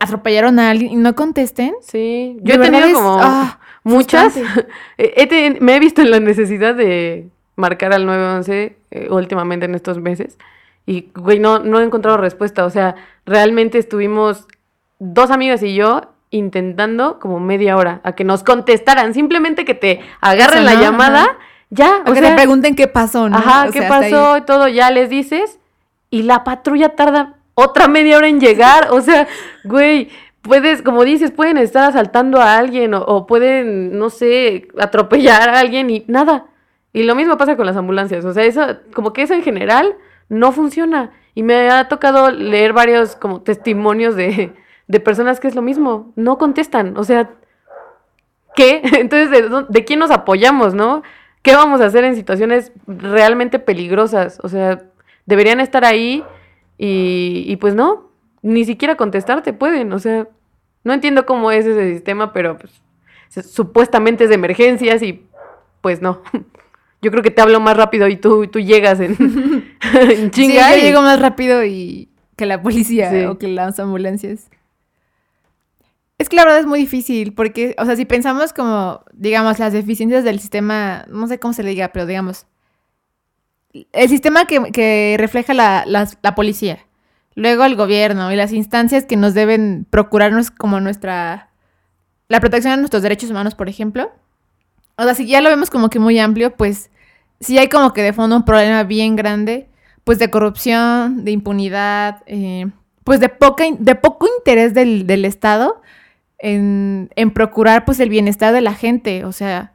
atropellaron 0.00 0.58
a 0.58 0.70
alguien 0.70 0.92
y 0.92 0.96
no 0.96 1.14
contesten. 1.14 1.74
Sí, 1.80 2.36
yo 2.42 2.54
he 2.54 2.58
tenido 2.58 2.92
como 2.92 3.18
ah, 3.20 3.60
muchas. 3.84 4.34
me 5.60 5.76
he 5.76 5.80
visto 5.80 6.02
en 6.02 6.10
la 6.10 6.20
necesidad 6.20 6.74
de 6.74 7.28
marcar 7.56 7.92
al 7.92 8.04
911 8.06 8.76
eh, 8.90 9.08
últimamente 9.10 9.66
en 9.66 9.74
estos 9.74 9.98
meses. 9.98 10.36
Y, 10.86 11.08
güey, 11.14 11.38
no, 11.38 11.60
no 11.60 11.80
he 11.80 11.84
encontrado 11.84 12.16
respuesta. 12.16 12.64
O 12.64 12.70
sea, 12.70 12.96
realmente 13.24 13.78
estuvimos 13.78 14.48
dos 14.98 15.30
amigas 15.30 15.62
y 15.62 15.74
yo 15.74 16.12
intentando 16.30 17.18
como 17.20 17.38
media 17.40 17.76
hora 17.76 18.00
a 18.02 18.12
que 18.12 18.24
nos 18.24 18.42
contestaran. 18.42 19.14
Simplemente 19.14 19.64
que 19.64 19.74
te 19.74 20.00
agarren 20.20 20.64
la 20.64 20.74
llamada. 20.74 21.38
Ya, 21.74 22.02
o, 22.06 22.12
que 22.12 22.20
te 22.20 22.34
pregunten 22.34 22.74
qué 22.74 22.86
pasó, 22.86 23.30
¿no? 23.30 23.38
Ajá, 23.38 23.70
qué 23.72 23.80
pasó 23.84 24.36
y 24.36 24.42
todo, 24.42 24.68
ya 24.68 24.90
les 24.90 25.08
dices. 25.08 25.58
Y 26.10 26.24
la 26.24 26.44
patrulla 26.44 26.90
tarda 26.90 27.36
otra 27.54 27.88
media 27.88 28.18
hora 28.18 28.28
en 28.28 28.40
llegar. 28.40 28.88
O 28.90 29.00
sea, 29.00 29.26
güey, 29.64 30.10
puedes, 30.42 30.82
como 30.82 31.02
dices, 31.02 31.30
pueden 31.30 31.56
estar 31.56 31.84
asaltando 31.88 32.42
a 32.42 32.58
alguien 32.58 32.92
o, 32.92 33.26
pueden, 33.26 33.98
no 33.98 34.10
sé, 34.10 34.68
atropellar 34.78 35.48
a 35.48 35.60
alguien 35.60 35.88
y 35.88 36.04
nada. 36.08 36.44
Y 36.92 37.04
lo 37.04 37.14
mismo 37.14 37.38
pasa 37.38 37.56
con 37.56 37.64
las 37.64 37.78
ambulancias. 37.78 38.26
O 38.26 38.34
sea, 38.34 38.44
eso, 38.44 38.76
como 38.92 39.14
que 39.14 39.22
eso 39.22 39.32
en 39.32 39.42
general 39.42 39.96
no 40.28 40.52
funciona. 40.52 41.12
Y 41.34 41.42
me 41.42 41.70
ha 41.70 41.88
tocado 41.88 42.30
leer 42.30 42.74
varios 42.74 43.16
como 43.16 43.40
testimonios 43.40 44.14
de, 44.14 44.52
de 44.88 45.00
personas 45.00 45.40
que 45.40 45.48
es 45.48 45.54
lo 45.54 45.62
mismo. 45.62 46.12
No 46.16 46.36
contestan. 46.36 46.98
O 46.98 47.04
sea, 47.04 47.30
¿qué? 48.54 48.82
Entonces, 48.92 49.30
¿de, 49.30 49.64
¿de 49.70 49.84
quién 49.86 50.00
nos 50.00 50.10
apoyamos, 50.10 50.74
no? 50.74 51.02
¿Qué 51.42 51.54
vamos 51.54 51.80
a 51.80 51.86
hacer 51.86 52.04
en 52.04 52.14
situaciones 52.14 52.72
realmente 52.86 53.58
peligrosas? 53.58 54.38
O 54.42 54.48
sea, 54.48 54.82
deberían 55.26 55.60
estar 55.60 55.84
ahí 55.84 56.24
y, 56.78 57.44
y 57.46 57.56
pues 57.56 57.74
no, 57.74 58.10
ni 58.42 58.64
siquiera 58.64 58.96
contestarte 58.96 59.52
pueden. 59.52 59.92
O 59.92 59.98
sea, 59.98 60.28
no 60.84 60.92
entiendo 60.92 61.26
cómo 61.26 61.50
es 61.50 61.66
ese 61.66 61.92
sistema, 61.92 62.32
pero 62.32 62.58
pues 62.58 62.80
supuestamente 63.46 64.24
es 64.24 64.30
de 64.30 64.36
emergencias 64.36 65.02
y 65.02 65.26
pues 65.80 66.02
no. 66.02 66.22
Yo 67.02 67.10
creo 67.10 67.24
que 67.24 67.32
te 67.32 67.42
hablo 67.42 67.58
más 67.58 67.76
rápido 67.76 68.06
y 68.06 68.16
tú, 68.16 68.46
tú 68.46 68.60
llegas 68.60 69.00
en, 69.00 69.16
en 69.82 70.30
chinga. 70.30 70.68
Sí, 70.68 70.80
yo 70.80 70.86
llego 70.86 71.02
más 71.02 71.20
rápido 71.20 71.64
y 71.64 72.08
que 72.36 72.46
la 72.46 72.62
policía 72.62 73.28
o 73.28 73.38
que 73.38 73.48
las 73.48 73.80
ambulancias. 73.80 74.48
Es 76.22 76.28
que 76.28 76.36
la 76.36 76.44
verdad 76.44 76.60
es 76.60 76.66
muy 76.66 76.78
difícil 76.78 77.34
porque, 77.34 77.74
o 77.78 77.84
sea, 77.84 77.96
si 77.96 78.04
pensamos 78.04 78.52
como, 78.52 79.00
digamos, 79.12 79.58
las 79.58 79.72
deficiencias 79.72 80.22
del 80.22 80.38
sistema, 80.38 81.04
no 81.08 81.26
sé 81.26 81.40
cómo 81.40 81.52
se 81.52 81.64
le 81.64 81.70
diga, 81.70 81.88
pero 81.88 82.06
digamos, 82.06 82.46
el 83.72 84.08
sistema 84.08 84.44
que, 84.44 85.16
refleja 85.18 85.52
la, 85.52 85.84
la, 85.84 86.34
policía, 86.36 86.78
luego 87.34 87.64
el 87.64 87.74
gobierno 87.74 88.30
y 88.30 88.36
las 88.36 88.52
instancias 88.52 89.04
que 89.04 89.16
nos 89.16 89.34
deben 89.34 89.84
procurarnos 89.90 90.52
como 90.52 90.78
nuestra, 90.78 91.50
la 92.28 92.38
protección 92.38 92.74
de 92.74 92.82
nuestros 92.82 93.02
derechos 93.02 93.30
humanos, 93.30 93.56
por 93.56 93.68
ejemplo. 93.68 94.12
O 94.94 95.02
sea, 95.02 95.16
si 95.16 95.26
ya 95.26 95.40
lo 95.40 95.48
vemos 95.48 95.70
como 95.70 95.90
que 95.90 95.98
muy 95.98 96.20
amplio, 96.20 96.54
pues 96.56 96.92
sí 97.40 97.58
hay 97.58 97.68
como 97.68 97.92
que 97.92 98.02
de 98.02 98.12
fondo 98.12 98.36
un 98.36 98.44
problema 98.44 98.84
bien 98.84 99.16
grande, 99.16 99.68
pues 100.04 100.20
de 100.20 100.30
corrupción, 100.30 101.24
de 101.24 101.32
impunidad, 101.32 102.22
eh, 102.26 102.70
pues 103.02 103.18
de, 103.18 103.28
poca, 103.28 103.64
de 103.76 103.96
poco 103.96 104.28
interés 104.38 104.72
del, 104.72 105.08
del 105.08 105.24
Estado 105.24 105.82
en, 106.42 107.30
procurar 107.32 107.84
pues 107.84 108.00
el 108.00 108.08
bienestar 108.08 108.52
de 108.52 108.60
la 108.60 108.74
gente, 108.74 109.24
o 109.24 109.32
sea, 109.32 109.72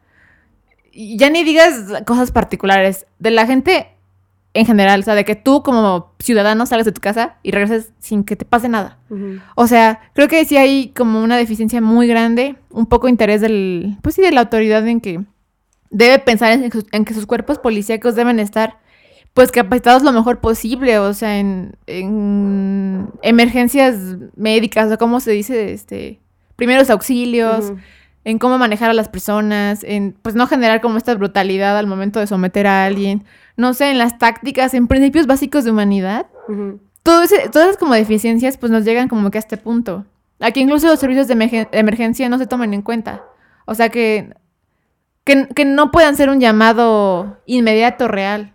ya 0.93 1.29
ni 1.29 1.43
digas 1.43 2.03
cosas 2.05 2.31
particulares, 2.31 3.07
de 3.19 3.31
la 3.31 3.47
gente 3.47 3.87
en 4.53 4.65
general, 4.65 4.99
o 4.99 5.03
sea, 5.03 5.15
de 5.15 5.23
que 5.23 5.35
tú 5.35 5.63
como 5.63 6.13
ciudadano 6.19 6.65
salgas 6.65 6.85
de 6.85 6.91
tu 6.91 6.99
casa 6.99 7.37
y 7.41 7.51
regreses 7.51 7.93
sin 7.99 8.23
que 8.23 8.35
te 8.35 8.43
pase 8.43 8.67
nada. 8.67 8.97
O 9.55 9.67
sea, 9.67 10.01
creo 10.13 10.27
que 10.27 10.43
sí 10.45 10.57
hay 10.57 10.89
como 10.89 11.23
una 11.23 11.37
deficiencia 11.37 11.79
muy 11.79 12.07
grande, 12.07 12.55
un 12.69 12.87
poco 12.87 13.07
interés 13.07 13.39
del, 13.39 13.97
pues 14.01 14.15
sí, 14.15 14.21
de 14.21 14.31
la 14.31 14.41
autoridad 14.41 14.85
en 14.87 14.99
que 14.99 15.21
debe 15.89 16.19
pensar 16.19 16.51
en, 16.51 17.05
que 17.05 17.13
sus 17.13 17.25
cuerpos 17.25 17.59
policíacos 17.59 18.15
deben 18.15 18.39
estar 18.39 18.79
pues 19.33 19.51
capacitados 19.51 20.01
lo 20.01 20.11
mejor 20.11 20.39
posible, 20.39 20.97
o 20.97 21.13
sea, 21.13 21.37
en, 21.37 21.77
en 21.85 23.09
emergencias 23.21 24.17
médicas, 24.35 24.91
o 24.91 24.97
como 24.97 25.19
se 25.19 25.31
dice, 25.31 25.73
este, 25.73 26.19
primeros 26.57 26.89
auxilios, 26.89 27.71
en 28.25 28.39
cómo 28.39 28.57
manejar 28.57 28.89
a 28.89 28.93
las 28.93 29.07
personas, 29.07 29.85
en 29.85 30.13
pues 30.21 30.35
no 30.35 30.47
generar 30.47 30.81
como 30.81 30.97
esta 30.97 31.15
brutalidad 31.15 31.77
al 31.77 31.87
momento 31.87 32.19
de 32.19 32.27
someter 32.27 32.67
a 32.67 32.85
alguien, 32.85 33.23
no 33.55 33.73
sé, 33.73 33.89
en 33.89 33.97
las 33.97 34.17
tácticas, 34.17 34.73
en 34.73 34.87
principios 34.87 35.27
básicos 35.27 35.63
de 35.63 35.71
humanidad. 35.71 36.25
Todo 37.03 37.23
ese, 37.23 37.47
todas 37.47 37.69
esas 37.69 37.77
como 37.77 37.93
deficiencias 37.93 38.57
pues 38.57 38.69
nos 38.69 38.83
llegan 38.83 39.07
como 39.07 39.31
que 39.31 39.37
a 39.37 39.39
este 39.39 39.55
punto. 39.55 40.05
Aquí 40.41 40.59
incluso 40.59 40.87
los 40.87 40.99
servicios 40.99 41.29
de 41.29 41.67
emergencia 41.71 42.27
no 42.27 42.37
se 42.37 42.47
toman 42.47 42.73
en 42.73 42.81
cuenta. 42.81 43.23
O 43.65 43.73
sea 43.73 43.87
que, 43.87 44.33
que, 45.23 45.47
que 45.47 45.63
no 45.63 45.91
puedan 45.91 46.17
ser 46.17 46.29
un 46.29 46.41
llamado 46.41 47.39
inmediato 47.45 48.09
real. 48.09 48.53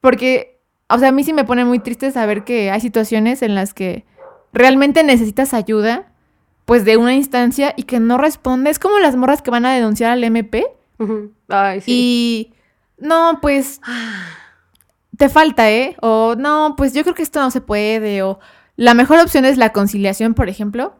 Porque 0.00 0.58
o 0.88 0.98
sea, 0.98 1.08
a 1.08 1.12
mí 1.12 1.22
sí 1.22 1.32
me 1.32 1.44
pone 1.44 1.64
muy 1.64 1.78
triste 1.78 2.10
saber 2.10 2.44
que 2.44 2.70
hay 2.70 2.80
situaciones 2.80 3.42
en 3.42 3.54
las 3.54 3.74
que 3.74 4.06
realmente 4.52 5.02
necesitas 5.02 5.52
ayuda, 5.52 6.12
pues 6.68 6.84
de 6.84 6.98
una 6.98 7.14
instancia 7.14 7.72
y 7.78 7.84
que 7.84 7.98
no 7.98 8.18
responde. 8.18 8.68
Es 8.68 8.78
como 8.78 8.98
las 8.98 9.16
morras 9.16 9.40
que 9.40 9.50
van 9.50 9.64
a 9.64 9.72
denunciar 9.72 10.10
al 10.10 10.22
MP. 10.22 10.66
Ay, 11.48 11.80
sí. 11.80 11.90
Y 11.90 12.52
no, 12.98 13.38
pues 13.40 13.80
te 15.16 15.30
falta, 15.30 15.70
¿eh? 15.70 15.96
O 16.02 16.34
no, 16.36 16.74
pues 16.76 16.92
yo 16.92 17.04
creo 17.04 17.14
que 17.14 17.22
esto 17.22 17.40
no 17.40 17.50
se 17.50 17.62
puede. 17.62 18.22
O 18.22 18.38
la 18.76 18.92
mejor 18.92 19.18
opción 19.18 19.46
es 19.46 19.56
la 19.56 19.72
conciliación, 19.72 20.34
por 20.34 20.50
ejemplo. 20.50 20.94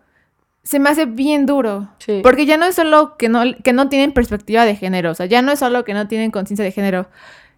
Se 0.63 0.79
me 0.79 0.89
hace 0.89 1.05
bien 1.05 1.45
duro. 1.45 1.91
Sí. 1.99 2.21
Porque 2.23 2.47
ya 2.47 2.57
no 2.57 2.65
es 2.65 2.75
solo 2.75 3.19
que 3.19 3.29
no, 3.29 3.43
que 3.63 3.75
no 3.75 3.91
tienen 3.91 4.13
perspectiva 4.13 4.65
de 4.65 4.75
género. 4.75 5.11
O 5.11 5.15
sea, 5.15 5.27
ya 5.27 5.43
no 5.43 5.53
es 5.53 5.59
solo 5.59 5.85
que 5.85 5.93
no 5.93 6.09
tienen 6.09 6.31
conciencia 6.31 6.65
de 6.65 6.73
género. 6.73 7.11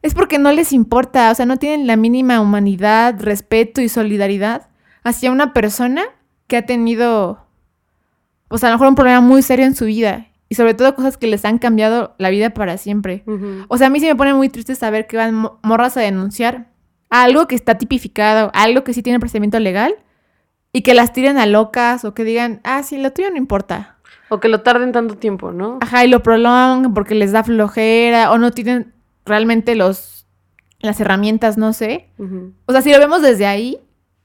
Es 0.03 0.14
porque 0.14 0.40
no 0.40 0.51
les 0.51 0.73
importa. 0.73 1.31
O 1.31 1.35
sea, 1.37 1.46
no 1.46 1.59
tienen 1.59 1.87
la 1.87 1.94
mínima 1.94 2.40
humanidad, 2.40 3.20
respeto 3.20 3.81
y 3.81 3.88
solidaridad 3.88 4.66
hacia 5.05 5.31
una 5.31 5.53
persona 5.53 6.03
que 6.49 6.57
ha 6.57 6.66
tenido, 6.66 7.46
pues 8.50 8.64
a 8.64 8.66
lo 8.66 8.74
mejor 8.74 8.88
un 8.88 8.96
problema 8.96 9.20
muy 9.20 9.42
serio 9.42 9.64
en 9.64 9.76
su 9.76 9.84
vida 9.84 10.26
y 10.48 10.56
sobre 10.56 10.74
todo 10.74 10.96
cosas 10.96 11.16
que 11.16 11.28
les 11.28 11.44
han 11.44 11.58
cambiado 11.58 12.16
la 12.18 12.30
vida 12.30 12.50
para 12.50 12.76
siempre. 12.78 13.22
O 13.68 13.78
sea, 13.78 13.86
a 13.86 13.90
mí 13.90 14.00
sí 14.00 14.06
me 14.06 14.16
pone 14.16 14.34
muy 14.34 14.48
triste 14.48 14.74
saber 14.74 15.06
que 15.06 15.16
van 15.16 15.48
morras 15.62 15.96
a 15.96 16.00
denunciar 16.00 16.66
algo 17.10 17.46
que 17.46 17.54
está 17.54 17.78
tipificado, 17.78 18.50
algo 18.52 18.82
que 18.82 18.92
sí 18.92 19.04
tiene 19.04 19.20
procedimiento 19.20 19.60
legal 19.60 19.94
y 20.72 20.82
que 20.82 20.94
las 20.94 21.12
tiren 21.12 21.38
a 21.38 21.46
locas 21.46 22.04
o 22.04 22.12
que 22.12 22.24
digan, 22.24 22.60
ah, 22.64 22.82
sí, 22.82 22.98
lo 22.98 23.12
tuyo 23.12 23.30
no 23.30 23.36
importa. 23.36 23.98
O 24.28 24.40
que 24.40 24.48
lo 24.48 24.62
tarden 24.62 24.90
tanto 24.90 25.16
tiempo, 25.16 25.52
¿no? 25.52 25.78
Ajá, 25.80 26.04
y 26.04 26.08
lo 26.08 26.20
prolongan 26.24 26.92
porque 26.92 27.14
les 27.14 27.30
da 27.30 27.44
flojera 27.44 28.32
o 28.32 28.38
no 28.38 28.50
tienen 28.50 28.92
realmente 29.24 29.76
los 29.76 30.26
las 30.80 30.98
herramientas, 30.98 31.56
no 31.58 31.72
sé. 31.72 32.08
O 32.66 32.72
sea, 32.72 32.82
si 32.82 32.90
lo 32.90 32.98
vemos 32.98 33.22
desde 33.22 33.46
ahí, 33.46 33.78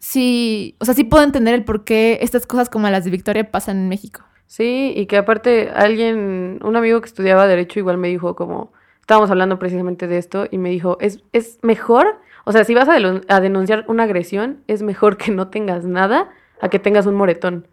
sí, 0.06 0.76
o 0.80 0.86
sea, 0.86 0.94
sí 0.94 1.04
puedo 1.04 1.24
entender 1.24 1.56
el 1.56 1.66
por 1.66 1.84
qué 1.84 2.20
estas 2.22 2.46
cosas 2.46 2.70
como 2.70 2.88
las 2.90 3.06
de 3.06 3.12
Victoria 3.12 3.50
pasan 3.50 3.78
en 3.78 3.90
México. 3.90 4.22
Sí, 4.46 4.94
y 4.96 5.08
que 5.08 5.18
aparte 5.18 5.72
alguien, 5.76 6.60
un 6.64 6.76
amigo 6.76 7.02
que 7.02 7.08
estudiaba 7.08 7.48
derecho 7.48 7.80
igual 7.80 7.98
me 7.98 8.08
dijo 8.08 8.36
como, 8.36 8.72
estábamos 9.02 9.32
hablando 9.32 9.58
precisamente 9.58 10.08
de 10.08 10.20
esto 10.20 10.48
y 10.52 10.60
me 10.60 10.70
dijo, 10.70 10.98
es, 11.02 11.24
es 11.34 11.58
mejor, 11.64 12.20
o 12.44 12.52
sea, 12.52 12.64
si 12.64 12.76
vas 12.76 12.88
a, 12.88 12.96
a 12.96 13.42
denunciar 13.42 13.84
una 13.88 14.04
agresión, 14.04 14.64
es 14.68 14.84
mejor 14.84 15.18
que 15.18 15.32
no 15.32 15.48
tengas 15.48 15.86
nada 15.86 16.30
a 16.62 16.70
que 16.70 16.78
tengas 16.78 17.08
un 17.08 17.16
moretón. 17.16 17.68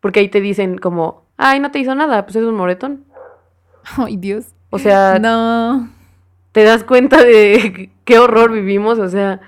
Porque 0.00 0.20
ahí 0.20 0.28
te 0.28 0.40
dicen 0.40 0.78
como, 0.78 1.22
ay, 1.36 1.60
no 1.60 1.70
te 1.70 1.78
hizo 1.78 1.94
nada, 1.94 2.24
pues 2.26 2.36
es 2.36 2.44
un 2.44 2.56
moretón. 2.56 3.04
Ay, 3.96 4.16
Dios. 4.16 4.46
O 4.70 4.78
sea, 4.78 5.18
no. 5.20 5.88
Te 6.52 6.64
das 6.64 6.82
cuenta 6.82 7.24
de 7.24 7.90
qué 8.04 8.18
horror 8.18 8.52
vivimos, 8.52 8.98
o 8.98 9.08
sea, 9.08 9.40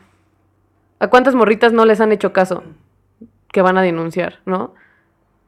¿A 1.00 1.08
cuántas 1.08 1.34
morritas 1.34 1.72
no 1.72 1.86
les 1.86 2.00
han 2.00 2.12
hecho 2.12 2.32
caso 2.32 2.62
que 3.48 3.62
van 3.62 3.78
a 3.78 3.82
denunciar, 3.82 4.40
no? 4.44 4.74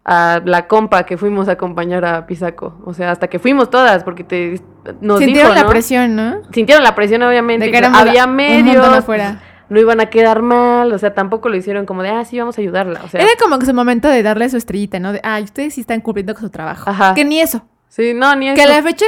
A 0.05 0.41
la 0.45 0.67
compa 0.67 1.05
que 1.05 1.17
fuimos 1.17 1.49
a 1.49 1.53
acompañar 1.53 2.05
a 2.05 2.27
Pisaco. 2.27 2.81
O 2.85 2.95
sea, 2.95 3.13
hasta 3.13 3.29
que 3.29 3.39
fuimos 3.39 3.71
todas, 3.71 4.03
porque 4.03 4.25
te 4.25 4.61
nos 5.01 5.21
Sintieron 5.21 5.55
la 5.55 5.67
presión, 5.69 6.17
¿no? 6.17 6.43
Sintieron 6.53 6.83
la 6.83 6.95
presión, 6.95 7.23
obviamente. 7.23 7.67
De 7.67 7.71
que 7.71 7.85
había 7.85 8.27
medios. 8.27 8.85
Afuera. 8.85 9.41
No 9.69 9.79
iban 9.79 10.01
a 10.01 10.07
quedar 10.07 10.43
mal, 10.43 10.93
o 10.93 10.99
sea, 10.99 11.15
tampoco 11.15 11.49
lo 11.49 11.57
hicieron 11.57 11.87
como 11.87 12.03
de, 12.03 12.11
ah, 12.11 12.25
sí, 12.25 12.39
vamos 12.39 12.59
a 12.59 12.61
ayudarla. 12.61 13.01
O 13.05 13.09
sea, 13.09 13.21
Era 13.23 13.31
como 13.41 13.59
que 13.59 13.65
su 13.65 13.73
momento 13.73 14.09
de 14.09 14.23
darle 14.23 14.51
su 14.51 14.57
estrellita, 14.57 14.99
¿no? 15.01 15.13
De, 15.13 15.21
ah, 15.23 15.41
ustedes 15.43 15.75
sí 15.75 15.81
están 15.81 16.01
cumpliendo 16.01 16.35
con 16.35 16.43
su 16.43 16.51
trabajo. 16.51 16.91
Ajá. 16.91 17.15
Que 17.15 17.25
ni 17.25 17.41
eso. 17.41 17.65
Sí, 17.89 18.13
no, 18.15 18.35
ni 18.35 18.49
eso. 18.49 18.57
Que 18.57 18.63
a 18.63 18.67
la 18.67 18.83
fecha. 18.83 19.07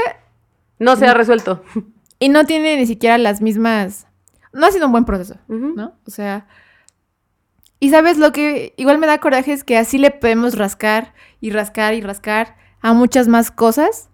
No 0.78 0.96
se 0.96 1.06
ha 1.06 1.14
resuelto. 1.14 1.62
Y 2.18 2.28
no 2.28 2.46
tiene 2.46 2.76
ni 2.76 2.86
siquiera 2.86 3.18
las 3.18 3.42
mismas 3.42 4.06
no 4.54 4.66
ha 4.66 4.70
sido 4.70 4.86
un 4.86 4.92
buen 4.92 5.04
proceso, 5.04 5.36
¿no? 5.48 5.94
O 6.06 6.10
sea, 6.10 6.46
y 7.80 7.90
sabes 7.90 8.16
lo 8.16 8.32
que 8.32 8.72
igual 8.76 8.98
me 8.98 9.06
da 9.06 9.18
coraje 9.18 9.52
es 9.52 9.64
que 9.64 9.76
así 9.76 9.98
le 9.98 10.10
podemos 10.10 10.56
rascar 10.56 11.12
y 11.40 11.50
rascar 11.50 11.94
y 11.94 12.00
rascar 12.00 12.56
a 12.80 12.92
muchas 12.92 13.28
más 13.28 13.50
cosas 13.50 14.08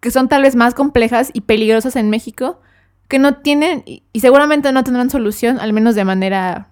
que 0.00 0.10
son 0.10 0.28
tal 0.28 0.42
vez 0.42 0.56
más 0.56 0.74
complejas 0.74 1.30
y 1.34 1.42
peligrosas 1.42 1.96
en 1.96 2.08
México, 2.08 2.60
que 3.08 3.18
no 3.18 3.36
tienen 3.38 3.82
y, 3.84 4.02
seguramente 4.18 4.72
no 4.72 4.82
tendrán 4.84 5.10
solución, 5.10 5.58
al 5.60 5.72
menos 5.72 5.94
de 5.94 6.04
manera 6.04 6.70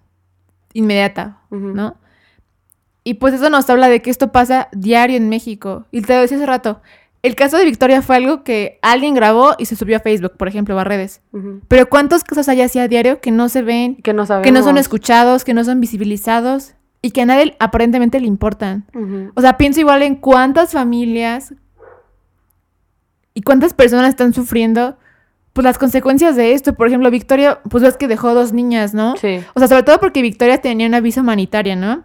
inmediata, 0.73 1.43
¿no? 1.51 1.97
Y 3.05 3.15
pues 3.15 3.35
eso 3.35 3.51
nos 3.51 3.69
habla 3.69 3.89
de 3.89 4.03
que 4.03 4.11
esto 4.11 4.33
pasa 4.33 4.69
diario 4.73 5.17
en 5.17 5.29
México. 5.29 5.87
Y 5.91 6.03
te 6.03 6.15
lo 6.15 6.21
decía 6.21 6.37
hace 6.37 6.47
rato, 6.47 6.83
el 7.23 7.35
caso 7.35 7.57
de 7.57 7.65
Victoria 7.65 8.01
fue 8.03 8.17
algo 8.17 8.45
que 8.45 8.79
alguien 8.83 9.15
grabó 9.15 9.55
y 9.59 9.67
se 9.67 9.77
subió 9.77 9.97
a 9.97 10.01
Facebook, 10.01 10.37
por 10.37 10.49
ejemplo, 10.49 10.77
o 10.77 10.79
a 10.79 10.85
redes. 10.85 11.21
Pero 11.67 11.89
¿cuántos 11.89 12.23
casos 12.25 12.49
hay 12.49 12.61
así 12.61 12.79
a 12.79 12.89
diario 12.89 13.21
que 13.21 13.31
no 13.31 13.49
se 13.49 13.63
ven, 13.63 13.97
que 13.97 14.13
no, 14.13 14.25
que 14.43 14.53
no 14.53 14.63
son 14.63 14.79
escuchados, 14.79 15.45
que 15.45 15.55
no 15.55 15.65
son 15.65 15.81
visibilizados 15.81 16.75
y 17.03 17.11
que 17.11 17.23
a 17.23 17.27
nadie 17.27 17.57
aparentemente 17.59 18.21
le 18.21 18.27
importan? 18.27 18.87
O 19.35 19.41
sea, 19.41 19.57
pienso 19.57 19.81
igual 19.81 20.03
en 20.03 20.15
cuántas 20.15 20.73
familias 20.73 21.55
y 23.35 23.43
cuántas 23.43 23.75
personas 23.75 24.11
están 24.11 24.33
sufriendo 24.33 24.97
pues 25.53 25.65
las 25.65 25.79
consecuencias 25.79 26.37
de 26.37 26.53
esto. 26.53 26.75
Por 26.75 26.87
ejemplo, 26.87 27.11
Victoria, 27.11 27.61
pues 27.69 27.83
ves 27.83 27.97
que 27.97 28.07
dejó 28.07 28.33
dos 28.33 28.53
niñas, 28.53 28.95
¿no? 28.95 29.17
Sí. 29.17 29.41
O 29.55 29.59
sea, 29.59 29.67
sobre 29.67 29.83
todo 29.83 29.99
porque 29.99 30.23
Victoria 30.23 30.59
tenía 30.59 30.87
una 30.87 31.01
visa 31.01 31.21
humanitaria, 31.21 31.75
¿no? 31.75 32.05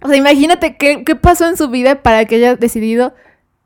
O 0.00 0.08
sea, 0.08 0.16
imagínate 0.16 0.78
qué, 0.78 1.04
qué 1.04 1.14
pasó 1.14 1.46
en 1.46 1.58
su 1.58 1.68
vida 1.68 2.02
para 2.02 2.24
que 2.24 2.36
haya 2.36 2.56
decidido 2.56 3.12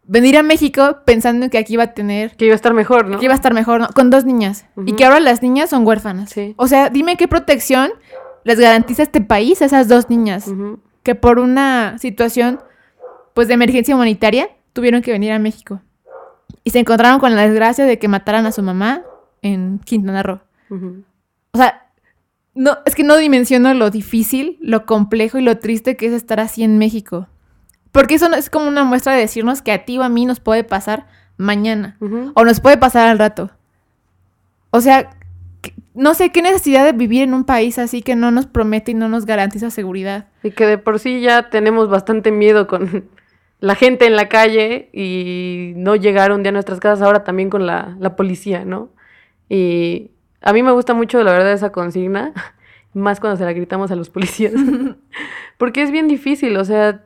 venir 0.08 0.36
a 0.36 0.42
México 0.42 0.98
pensando 1.04 1.48
que 1.50 1.58
aquí 1.58 1.74
iba 1.74 1.84
a 1.84 1.94
tener... 1.94 2.34
Que 2.36 2.46
iba 2.46 2.54
a 2.54 2.56
estar 2.56 2.74
mejor, 2.74 3.06
¿no? 3.06 3.18
Que 3.18 3.26
iba 3.26 3.34
a 3.34 3.36
estar 3.36 3.54
mejor, 3.54 3.80
¿no? 3.80 3.88
Con 3.88 4.10
dos 4.10 4.24
niñas. 4.24 4.66
Y 4.84 4.94
que 4.94 5.04
ahora 5.04 5.20
las 5.20 5.42
niñas 5.42 5.70
son 5.70 5.86
huérfanas. 5.86 6.30
Sí. 6.30 6.54
O 6.56 6.66
sea, 6.66 6.90
dime 6.90 7.16
qué 7.16 7.28
protección 7.28 7.90
les 8.42 8.58
garantiza 8.58 9.02
este 9.02 9.20
país 9.20 9.62
a 9.62 9.66
esas 9.66 9.86
dos 9.86 10.10
niñas. 10.10 10.50
Que 11.02 11.14
por 11.14 11.38
una 11.38 11.98
situación, 11.98 12.60
pues, 13.34 13.46
de 13.46 13.54
emergencia 13.54 13.94
humanitaria, 13.94 14.48
tuvieron 14.72 15.02
que 15.02 15.12
venir 15.12 15.30
a 15.32 15.38
México. 15.38 15.80
Y 16.64 16.70
se 16.70 16.80
encontraron 16.80 17.20
con 17.20 17.36
la 17.36 17.46
desgracia 17.46 17.84
de 17.84 17.98
que 17.98 18.08
mataran 18.08 18.46
a 18.46 18.52
su 18.52 18.62
mamá 18.62 19.02
en 19.42 19.78
Quintana 19.78 20.22
Roo. 20.22 20.40
O 21.52 21.58
sea, 21.58 21.86
no, 22.54 22.78
es 22.86 22.94
que 22.94 23.04
no 23.04 23.16
dimensiono 23.16 23.72
lo 23.74 23.90
difícil, 23.90 24.58
lo 24.60 24.84
complejo 24.84 25.38
y 25.38 25.42
lo 25.42 25.58
triste 25.58 25.96
que 25.96 26.06
es 26.06 26.12
estar 26.12 26.40
así 26.40 26.64
en 26.64 26.78
México. 26.78 27.28
Porque 27.98 28.14
eso 28.14 28.32
es 28.32 28.48
como 28.48 28.68
una 28.68 28.84
muestra 28.84 29.12
de 29.12 29.18
decirnos 29.18 29.60
que 29.60 29.72
a 29.72 29.84
ti 29.84 29.98
o 29.98 30.04
a 30.04 30.08
mí 30.08 30.24
nos 30.24 30.38
puede 30.38 30.62
pasar 30.62 31.08
mañana. 31.36 31.96
O 32.34 32.44
nos 32.44 32.60
puede 32.60 32.76
pasar 32.76 33.08
al 33.08 33.18
rato. 33.18 33.50
O 34.70 34.80
sea, 34.80 35.10
no 35.94 36.14
sé 36.14 36.30
qué 36.30 36.40
necesidad 36.40 36.84
de 36.84 36.92
vivir 36.92 37.24
en 37.24 37.34
un 37.34 37.42
país 37.42 37.76
así 37.76 38.02
que 38.02 38.14
no 38.14 38.30
nos 38.30 38.46
promete 38.46 38.92
y 38.92 38.94
no 38.94 39.08
nos 39.08 39.26
garantiza 39.26 39.70
seguridad. 39.70 40.28
Y 40.44 40.52
que 40.52 40.64
de 40.64 40.78
por 40.78 41.00
sí 41.00 41.20
ya 41.22 41.50
tenemos 41.50 41.88
bastante 41.88 42.30
miedo 42.30 42.68
con 42.68 43.10
la 43.58 43.74
gente 43.74 44.06
en 44.06 44.14
la 44.14 44.28
calle 44.28 44.90
y 44.92 45.72
no 45.74 45.96
llegar 45.96 46.30
un 46.30 46.44
día 46.44 46.50
a 46.50 46.52
nuestras 46.52 46.78
casas, 46.78 47.02
ahora 47.02 47.24
también 47.24 47.50
con 47.50 47.66
la, 47.66 47.96
la 47.98 48.14
policía, 48.14 48.64
¿no? 48.64 48.90
Y 49.48 50.12
a 50.40 50.52
mí 50.52 50.62
me 50.62 50.70
gusta 50.70 50.94
mucho, 50.94 51.20
la 51.24 51.32
verdad, 51.32 51.52
esa 51.52 51.72
consigna, 51.72 52.32
más 52.94 53.18
cuando 53.18 53.38
se 53.38 53.44
la 53.44 53.52
gritamos 53.52 53.90
a 53.90 53.96
los 53.96 54.08
policías, 54.08 54.52
porque 55.58 55.82
es 55.82 55.90
bien 55.90 56.06
difícil, 56.06 56.56
o 56.58 56.64
sea, 56.64 57.02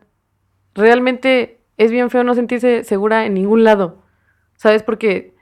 realmente 0.74 1.60
es 1.76 1.90
bien 1.90 2.10
feo 2.10 2.24
no 2.24 2.34
sentirse 2.34 2.84
segura 2.84 3.26
en 3.26 3.34
ningún 3.34 3.64
lado, 3.64 4.02
¿sabes? 4.56 4.82
Porque 4.82 5.34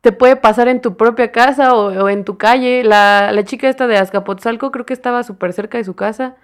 te 0.00 0.12
puede 0.12 0.36
pasar 0.36 0.68
en 0.68 0.80
tu 0.80 0.96
propia 0.96 1.32
casa 1.32 1.74
o, 1.74 2.08
en 2.08 2.24
tu 2.24 2.38
calle. 2.38 2.84
La, 2.84 3.32
la, 3.32 3.44
chica 3.44 3.68
esta 3.68 3.86
de 3.86 3.98
Azcapotzalco 3.98 4.70
creo 4.70 4.86
que 4.86 4.94
estaba 4.94 5.22
súper 5.22 5.52
cerca 5.52 5.78
de 5.78 5.84
su 5.84 5.94
casa 5.94 6.36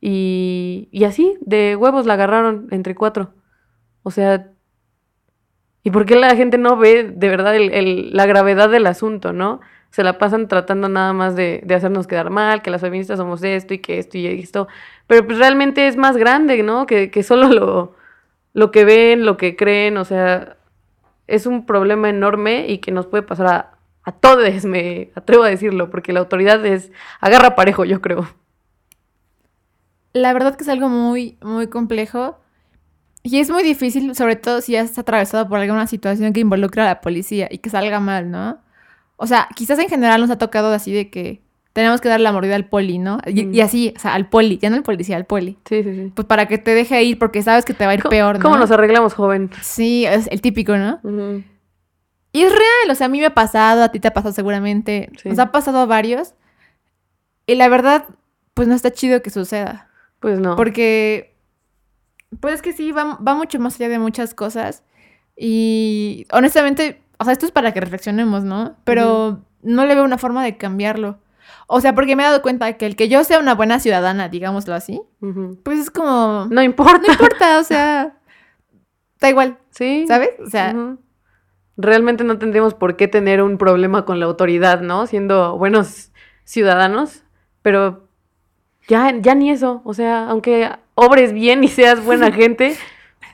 y, 0.00 0.88
y 0.92 1.04
así, 1.04 1.36
de 1.40 1.76
huevos 1.76 2.06
la 2.06 2.14
agarraron 2.14 2.68
entre 2.70 2.94
cuatro. 2.94 3.34
O 4.02 4.10
sea, 4.10 4.50
¿y 5.82 5.90
por 5.90 6.06
qué 6.06 6.16
la 6.16 6.36
gente 6.36 6.58
no 6.58 6.76
ve 6.76 7.04
de 7.04 7.28
verdad 7.28 7.56
el, 7.56 8.12
la 8.12 8.26
gravedad 8.26 8.70
del 8.70 8.86
asunto, 8.86 9.32
no? 9.32 9.60
Se 9.98 10.04
la 10.04 10.16
pasan 10.16 10.46
tratando 10.46 10.88
nada 10.88 11.12
más 11.12 11.34
de, 11.34 11.60
de 11.64 11.74
hacernos 11.74 12.06
quedar 12.06 12.30
mal, 12.30 12.62
que 12.62 12.70
las 12.70 12.82
feministas 12.82 13.18
somos 13.18 13.42
esto 13.42 13.74
y 13.74 13.80
que 13.80 13.98
esto 13.98 14.16
y 14.16 14.28
esto. 14.28 14.68
Pero 15.08 15.26
pues 15.26 15.38
realmente 15.38 15.88
es 15.88 15.96
más 15.96 16.16
grande, 16.16 16.62
¿no? 16.62 16.86
Que, 16.86 17.10
que 17.10 17.24
solo 17.24 17.48
lo, 17.48 17.96
lo 18.52 18.70
que 18.70 18.84
ven, 18.84 19.26
lo 19.26 19.36
que 19.36 19.56
creen, 19.56 19.96
o 19.96 20.04
sea, 20.04 20.56
es 21.26 21.46
un 21.46 21.66
problema 21.66 22.08
enorme 22.10 22.68
y 22.68 22.78
que 22.78 22.92
nos 22.92 23.06
puede 23.06 23.24
pasar 23.24 23.46
a, 23.48 23.72
a 24.04 24.12
todos, 24.12 24.64
me 24.64 25.10
atrevo 25.16 25.42
a 25.42 25.48
decirlo, 25.48 25.90
porque 25.90 26.12
la 26.12 26.20
autoridad 26.20 26.64
es 26.64 26.92
agarra 27.18 27.56
parejo, 27.56 27.84
yo 27.84 28.00
creo. 28.00 28.28
La 30.12 30.32
verdad 30.32 30.54
que 30.54 30.62
es 30.62 30.68
algo 30.68 30.88
muy, 30.88 31.38
muy 31.42 31.66
complejo. 31.66 32.38
Y 33.24 33.40
es 33.40 33.50
muy 33.50 33.64
difícil, 33.64 34.14
sobre 34.14 34.36
todo 34.36 34.60
si 34.60 34.74
ya 34.74 34.82
estás 34.82 35.00
atravesado 35.00 35.48
por 35.48 35.58
alguna 35.58 35.88
situación 35.88 36.32
que 36.32 36.38
involucra 36.38 36.84
a 36.84 36.86
la 36.86 37.00
policía 37.00 37.48
y 37.50 37.58
que 37.58 37.68
salga 37.68 37.98
mal, 37.98 38.30
¿no? 38.30 38.60
O 39.18 39.26
sea, 39.26 39.48
quizás 39.54 39.78
en 39.80 39.88
general 39.88 40.20
nos 40.20 40.30
ha 40.30 40.38
tocado 40.38 40.72
así 40.72 40.92
de 40.92 41.10
que 41.10 41.42
tenemos 41.72 42.00
que 42.00 42.08
dar 42.08 42.20
la 42.20 42.32
mordida 42.32 42.54
al 42.54 42.66
poli, 42.66 42.98
¿no? 42.98 43.18
Y, 43.26 43.60
así, 43.60 43.92
o 43.96 44.00
sea, 44.00 44.14
al 44.14 44.28
poli, 44.28 44.58
ya 44.58 44.70
no 44.70 44.76
al 44.76 44.84
policía, 44.84 45.16
al 45.16 45.26
poli. 45.26 45.58
Sí, 45.68 45.82
sí, 45.82 45.94
sí. 45.94 46.12
Pues 46.14 46.26
para 46.26 46.46
que 46.46 46.56
te 46.58 46.72
deje 46.72 47.02
ir 47.02 47.18
porque 47.18 47.42
sabes 47.42 47.64
que 47.64 47.74
te 47.74 47.84
va 47.84 47.90
a 47.90 47.94
ir 47.94 48.02
peor, 48.04 48.36
¿no? 48.36 48.42
¿Cómo 48.42 48.56
nos 48.56 48.70
arreglamos, 48.70 49.14
joven? 49.14 49.50
Sí, 49.60 50.06
es 50.06 50.28
el 50.28 50.40
típico, 50.40 50.76
¿no? 50.76 51.00
Y 52.32 52.42
es 52.42 52.52
real, 52.52 52.90
o 52.90 52.94
sea, 52.94 53.06
a 53.06 53.08
mí 53.08 53.18
me 53.18 53.26
ha 53.26 53.34
pasado, 53.34 53.82
a 53.82 53.90
ti 53.90 53.98
te 54.00 54.08
ha 54.08 54.14
pasado 54.14 54.32
seguramente, 54.32 55.10
nos 55.24 55.38
ha 55.38 55.50
pasado 55.50 55.78
a 55.78 55.86
varios. 55.86 56.34
Y 57.46 57.56
la 57.56 57.68
verdad, 57.68 58.04
pues 58.54 58.68
no 58.68 58.74
está 58.74 58.92
chido 58.92 59.20
que 59.22 59.30
suceda. 59.30 59.88
Pues 60.20 60.38
no. 60.38 60.54
Porque, 60.54 61.36
pues 62.40 62.54
es 62.54 62.62
que 62.62 62.72
sí, 62.72 62.92
va, 62.92 63.16
va 63.16 63.34
mucho 63.34 63.58
más 63.58 63.76
allá 63.76 63.88
de 63.88 63.98
muchas 63.98 64.34
cosas. 64.34 64.84
Y 65.36 66.26
honestamente, 66.32 67.02
o 67.18 67.24
sea, 67.24 67.32
esto 67.32 67.46
es 67.46 67.52
para 67.52 67.72
que 67.72 67.80
reflexionemos, 67.80 68.44
¿no? 68.44 68.76
Pero 68.84 69.40
no 69.62 69.86
le 69.86 69.94
veo 69.94 70.04
una 70.04 70.18
forma 70.18 70.44
de 70.44 70.56
cambiarlo. 70.56 71.18
O 71.66 71.80
sea, 71.80 71.94
porque 71.94 72.16
me 72.16 72.22
he 72.22 72.26
dado 72.26 72.42
cuenta 72.42 72.72
que 72.74 72.86
el 72.86 72.96
que 72.96 73.08
yo 73.08 73.24
sea 73.24 73.38
una 73.38 73.54
buena 73.54 73.80
ciudadana, 73.80 74.28
digámoslo 74.28 74.74
así, 74.74 75.02
pues 75.62 75.80
es 75.80 75.90
como... 75.90 76.46
No 76.50 76.62
importa. 76.62 77.06
No 77.06 77.12
importa, 77.12 77.58
o 77.58 77.64
sea, 77.64 78.16
da 79.20 79.28
igual. 79.28 79.58
Sí. 79.70 80.06
¿Sabes? 80.08 80.30
O 80.44 80.48
sea... 80.48 80.74
Realmente 81.80 82.24
no 82.24 82.38
tendríamos 82.38 82.74
por 82.74 82.96
qué 82.96 83.06
tener 83.06 83.40
un 83.40 83.56
problema 83.56 84.04
con 84.04 84.18
la 84.18 84.26
autoridad, 84.26 84.80
¿no? 84.80 85.06
Siendo 85.06 85.56
buenos 85.56 86.10
ciudadanos, 86.42 87.22
pero 87.62 88.08
ya, 88.88 89.14
ya 89.20 89.36
ni 89.36 89.50
eso. 89.50 89.80
O 89.84 89.94
sea, 89.94 90.28
aunque 90.28 90.70
obres 90.94 91.32
bien 91.32 91.62
y 91.62 91.68
seas 91.68 92.04
buena 92.04 92.32
gente, 92.32 92.76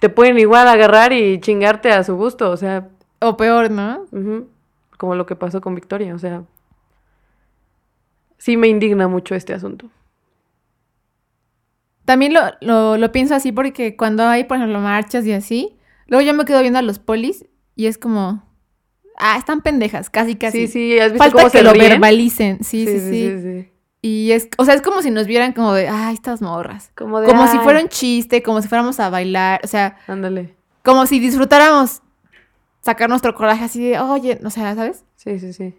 te 0.01 0.11
pueden 0.11 0.39
igual 0.39 0.69
agarrar 0.69 1.15
y 1.15 1.41
chingarte 1.41 1.91
a 1.91 2.05
su 2.05 2.17
gusto, 2.17 2.51
o 2.51 2.57
sea... 2.57 2.91
O 3.29 3.37
peor, 3.37 3.71
¿no? 3.71 4.07
Como 4.97 5.15
lo 5.15 5.27
que 5.27 5.37
pasó 5.37 5.61
con 5.61 5.75
Victoria, 5.75 6.15
o 6.15 6.19
sea 6.19 6.43
sí 8.45 8.59
me 8.59 8.69
indigna 8.69 9.09
mucho 9.09 9.35
este 9.35 9.55
asunto. 9.55 9.89
También 12.05 12.35
lo, 12.35 12.99
lo, 12.99 13.11
pienso 13.11 13.35
así 13.35 13.53
porque 13.53 13.97
cuando 13.97 14.25
hay, 14.25 14.45
por 14.45 14.59
ejemplo, 14.59 14.81
marchas 14.81 15.25
y 15.25 15.33
así, 15.33 15.79
luego 16.09 16.27
yo 16.27 16.35
me 16.35 16.45
quedo 16.45 16.61
viendo 16.61 16.79
a 16.79 16.83
los 16.83 16.99
polis 16.99 17.47
y 17.75 17.87
es 17.87 17.97
como, 17.97 18.47
ah, 19.17 19.39
están 19.39 19.63
pendejas, 19.63 20.11
casi, 20.11 20.35
casi. 20.35 20.67
Sí, 20.67 20.73
sí, 20.73 20.99
¿has 20.99 21.13
visto 21.13 21.31
Falta 21.31 21.49
que 21.49 21.63
lo 21.63 21.73
verbalicen, 21.73 22.63
sí 22.63 22.85
sí 22.87 23.01
sí, 23.01 23.71
Y 24.03 24.33
es, 24.33 24.51
o 24.59 24.67
sea, 24.67 24.75
es 24.75 24.83
como 24.83 25.01
si 25.01 25.11
nos 25.11 25.27
vieran 25.27 25.55
como 25.55 25.73
de, 25.73 25.89
ah, 25.89 26.13
estas 26.13 26.43
morras. 26.43 26.91
Como 26.95 27.21
de, 27.23 27.27
Como 27.27 27.47
si 27.49 27.57
fuera 27.61 27.81
un 27.81 27.89
chiste, 27.89 28.43
como 28.43 28.61
si 28.61 28.69
fuéramos 28.69 29.01
a 29.01 29.09
bailar, 29.09 29.63
o 29.65 29.69
sea. 29.69 29.97
Ándale. 30.07 30.55
Como 30.83 31.07
si 31.07 31.19
disfrutáramos 31.19 32.03
sacar 32.85 33.09
nuestro 33.09 33.35
coraje 33.35 33.65
así 33.65 33.83
de, 33.83 33.99
oye, 33.99 34.39
o 34.45 34.51
sea, 34.51 34.75
¿sabes? 34.75 35.05
Sí, 35.17 35.39
sí, 35.39 35.53
sí. 35.53 35.75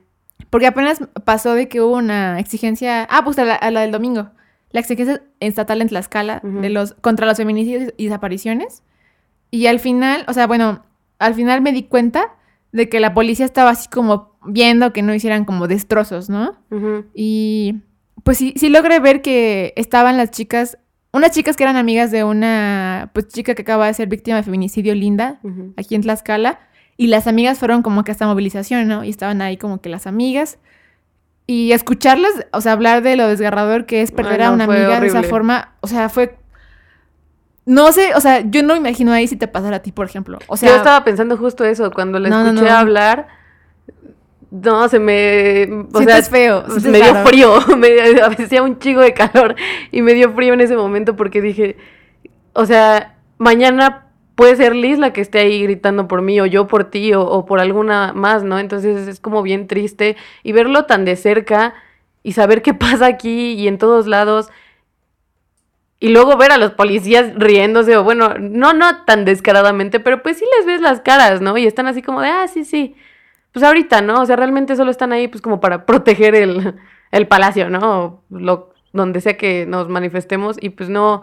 Porque 0.50 0.68
apenas 0.68 1.00
pasó 1.24 1.54
de 1.54 1.70
que 1.70 1.82
hubo 1.82 1.96
una 1.96 2.40
exigencia, 2.40 3.08
ah, 3.10 3.24
pues 3.24 3.38
a 3.40 3.46
la, 3.46 3.82
del 3.82 3.92
domingo, 3.92 4.32
la 4.72 4.80
exigencia 4.80 5.22
estatal 5.40 5.82
en 5.82 5.88
Tlaxcala 5.88 6.42
de 6.44 6.70
los, 6.70 6.94
contra 6.96 7.26
los 7.26 7.38
feminicidios 7.38 7.94
y 7.96 8.06
desapariciones. 8.06 8.84
Y 9.52 9.68
al 9.68 9.80
final, 9.80 10.26
o 10.28 10.34
sea, 10.34 10.48
bueno, 10.48 10.84
al 11.20 11.36
final 11.36 11.62
me 11.62 11.72
di 11.72 11.84
cuenta 11.84 12.36
de 12.72 12.90
que 12.90 13.00
la 13.00 13.14
policía 13.14 13.46
estaba 13.46 13.70
así 13.70 13.88
como 13.88 14.38
viendo 14.46 14.92
que 14.92 15.02
no 15.02 15.14
hicieran 15.14 15.46
como 15.46 15.68
destrozos, 15.68 16.30
¿no? 16.30 16.58
Y 17.14 17.84
pues 18.24 18.38
sí, 18.38 18.54
sí 18.58 18.70
logré 18.70 19.00
ver 19.00 19.22
que 19.22 19.74
estaban 19.78 20.18
las 20.18 20.32
chicas, 20.32 20.78
unas 21.14 21.32
chicas 21.32 21.56
que 21.56 21.64
eran 21.64 21.78
amigas 21.78 22.12
de 22.12 22.24
una 22.24 23.12
pues 23.14 23.30
chica 23.30 23.56
que 23.56 23.62
acaba 23.62 23.88
de 23.88 23.94
ser 23.94 24.10
víctima 24.10 24.38
de 24.38 24.44
feminicidio 24.44 24.94
linda, 24.94 25.40
aquí 25.78 25.96
en 25.96 26.02
Tlaxcala, 26.02 26.60
y 26.98 27.08
las 27.08 27.28
amigas 27.28 27.60
fueron 27.60 27.82
como 27.82 28.04
que 28.04 28.12
hasta 28.12 28.26
movilización, 28.26 28.88
¿no? 28.88 29.04
Y 29.04 29.10
estaban 29.10 29.42
ahí 29.42 29.58
como 29.58 29.82
que 29.82 29.90
las 29.90 30.08
amigas. 30.08 30.58
Y 31.48 31.74
escucharlas, 31.74 32.32
o 32.52 32.62
sea, 32.62 32.72
hablar 32.72 33.04
de 33.04 33.16
lo 33.16 33.28
desgarrador 33.28 33.86
que 33.86 34.02
es 34.02 34.12
perder 34.12 34.44
a 34.44 34.52
una 34.52 34.64
amiga 34.64 35.00
de 35.00 35.08
esa 35.08 35.24
forma, 35.24 35.76
o 35.82 35.88
sea, 35.88 36.10
fue... 36.10 36.38
No 37.68 37.92
sé, 37.92 38.14
o 38.16 38.22
sea, 38.22 38.42
yo 38.42 38.62
no 38.64 38.74
me 38.74 38.80
imagino 38.80 39.12
ahí 39.12 39.28
si 39.28 39.36
te 39.36 39.48
pasara 39.48 39.78
a 39.78 39.80
ti, 39.80 39.92
por 39.92 40.06
ejemplo. 40.06 40.40
O 40.48 40.56
sea, 40.56 40.70
yo 40.70 40.76
estaba 40.76 41.04
pensando 41.04 41.36
justo 41.38 41.66
eso, 41.66 41.92
cuando 41.92 42.20
le 42.20 42.30
escuché 42.30 42.70
hablar, 42.70 43.28
no, 44.50 44.88
se 44.88 45.00
me... 45.00 45.86
O 45.94 46.02
sea, 46.02 46.18
es 46.18 46.30
feo. 46.30 46.64
me 46.68 47.00
dio 47.00 47.16
frío, 47.26 47.60
me 47.78 47.90
hacía 48.44 48.64
un 48.64 48.80
chico 48.80 49.02
de 49.02 49.14
calor 49.14 49.56
y 49.92 50.02
me 50.02 50.14
dio 50.14 50.32
frío 50.32 50.54
en 50.54 50.62
ese 50.62 50.78
momento 50.78 51.16
porque 51.16 51.42
dije, 51.42 51.78
o 52.54 52.66
sea, 52.66 53.18
mañana 53.38 54.05
puede 54.36 54.56
ser 54.56 54.76
Liz 54.76 55.00
la 55.00 55.14
que 55.14 55.22
esté 55.22 55.40
ahí 55.40 55.64
gritando 55.64 56.08
por 56.08 56.22
mí 56.22 56.40
o 56.42 56.46
yo 56.46 56.68
por 56.68 56.86
ti 56.86 57.14
o, 57.14 57.46
por 57.46 57.60
alguna 57.60 58.14
más, 58.14 58.44
¿no? 58.44 58.60
Entonces 58.60 59.08
es 59.08 59.20
como 59.20 59.42
bien 59.42 59.68
triste 59.68 60.18
y 60.44 60.52
verlo 60.52 60.86
tan 60.86 61.06
de 61.06 61.16
cerca 61.16 61.74
y 62.24 62.34
saber 62.34 62.62
qué 62.62 62.74
pasa 62.76 63.08
aquí 63.08 63.54
y 63.54 63.68
en 63.68 63.78
todos 63.78 64.08
lados 64.08 64.50
y 66.00 66.10
luego 66.10 66.38
ver 66.38 66.52
a 66.52 66.58
los 66.58 66.72
policías 66.72 67.34
riéndose 67.36 67.96
o 67.98 68.04
bueno, 68.04 68.36
no, 68.38 68.74
no 68.74 69.06
tan 69.06 69.26
descaradamente, 69.26 70.00
pero 70.00 70.22
pues 70.22 70.38
sí 70.38 70.46
les 70.58 70.66
ves 70.66 70.82
las 70.82 71.02
caras, 71.02 71.42
¿no? 71.42 71.58
Y 71.58 71.66
están 71.66 71.88
así 71.88 72.02
como 72.02 72.22
de, 72.22 72.28
ah, 72.28 72.48
sí, 72.48 72.66
sí, 72.66 72.96
pues 73.54 73.64
ahorita, 73.64 74.02
¿no? 74.02 74.22
O 74.22 74.26
sea, 74.26 74.36
realmente 74.36 74.76
solo 74.76 74.92
están 74.92 75.14
ahí 75.14 75.28
pues 75.28 75.42
como 75.42 75.60
para 75.62 75.86
proteger 75.88 76.36
el, 76.36 76.76
el 77.12 77.28
palacio, 77.28 77.70
¿no? 77.70 78.24
Lo, 78.30 78.74
donde 78.94 79.22
sea 79.22 79.38
que 79.38 79.66
nos 79.66 79.90
manifestemos 79.90 80.58
y 80.60 80.70
pues 80.70 80.90
no 80.90 81.22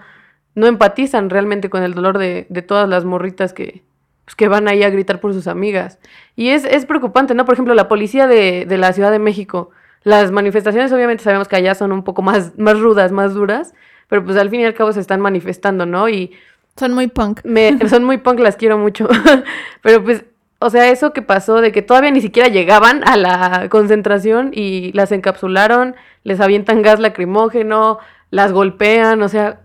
no 0.55 0.67
empatizan 0.67 1.31
realmente 1.31 1.71
con 1.71 1.83
el 1.83 1.95
dolor 1.95 2.19
de, 2.19 2.45
todas 2.67 2.89
las 2.89 3.05
morritas 3.05 3.53
que, 3.53 3.83
pues, 4.25 4.35
que 4.35 4.49
van 4.49 4.69
ahí 4.69 4.83
a 4.83 4.91
gritar 4.91 5.21
por 5.21 5.33
sus 5.33 5.47
amigas. 5.47 5.99
Y 6.37 6.51
es, 6.51 6.65
es 6.65 6.87
preocupante, 6.87 7.35
¿no? 7.35 7.45
Por 7.45 7.55
ejemplo, 7.55 7.75
la 7.75 7.89
policía 7.89 8.27
de, 8.27 8.67
de, 8.67 8.79
la 8.79 8.93
Ciudad 8.93 9.11
de 9.11 9.19
México, 9.19 9.71
las 10.05 10.31
manifestaciones 10.31 10.93
obviamente 10.93 11.25
sabemos 11.25 11.49
que 11.49 11.57
allá 11.57 11.75
son 11.75 11.93
un 11.93 12.05
poco 12.05 12.23
más, 12.23 12.59
más 12.59 12.79
rudas, 12.79 13.13
más 13.13 13.35
duras, 13.35 13.75
pero 14.09 14.25
pues 14.25 14.37
al 14.37 14.51
fin 14.51 14.61
y 14.61 14.65
al 14.65 14.75
cabo 14.75 14.93
se 14.93 15.01
están 15.01 15.21
manifestando, 15.21 15.87
¿no? 15.87 16.09
Y... 16.09 16.33
Son 16.77 16.95
muy 16.95 17.07
punk. 17.07 17.41
son 17.89 18.05
muy 18.05 18.19
punk, 18.19 18.41
las 18.41 18.57
quiero 18.57 18.79
mucho. 18.79 19.09
pero 19.83 20.03
pues, 20.03 20.25
o 20.59 20.71
sea, 20.71 20.91
eso 20.91 21.13
que 21.13 21.23
pasó 21.23 21.61
de 21.61 21.73
que 21.73 21.83
todavía 21.83 22.11
ni 22.11 22.21
siquiera 22.21 22.49
llegaban 22.49 23.03
a 23.07 23.17
la 23.17 23.69
concentración 23.69 24.53
y 24.55 24.93
las 24.93 25.11
encapsularon, 25.13 25.97
les 26.23 26.41
avientan 26.41 26.83
gas 26.83 27.01
lacrimógeno, 27.01 27.99
las 28.31 28.53
golpean, 28.53 29.23
o 29.23 29.29
sea, 29.29 29.61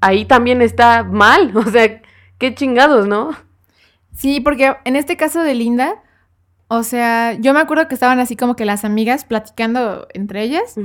ahí 0.00 0.24
también 0.24 0.62
está 0.62 1.04
mal. 1.04 1.52
O 1.56 1.70
sea, 1.70 2.02
qué 2.38 2.54
chingados, 2.54 3.06
¿no? 3.06 3.30
Sí, 4.12 4.40
porque 4.40 4.74
en 4.84 4.96
este 4.96 5.16
caso 5.16 5.42
de 5.42 5.54
Linda, 5.54 6.02
o 6.68 6.82
sea, 6.82 7.34
yo 7.34 7.54
me 7.54 7.60
acuerdo 7.60 7.88
que 7.88 7.94
estaban 7.94 8.18
así 8.18 8.36
como 8.36 8.56
que 8.56 8.64
las 8.64 8.84
amigas 8.84 9.24
platicando 9.24 10.06
entre 10.12 10.42
ellas. 10.42 10.76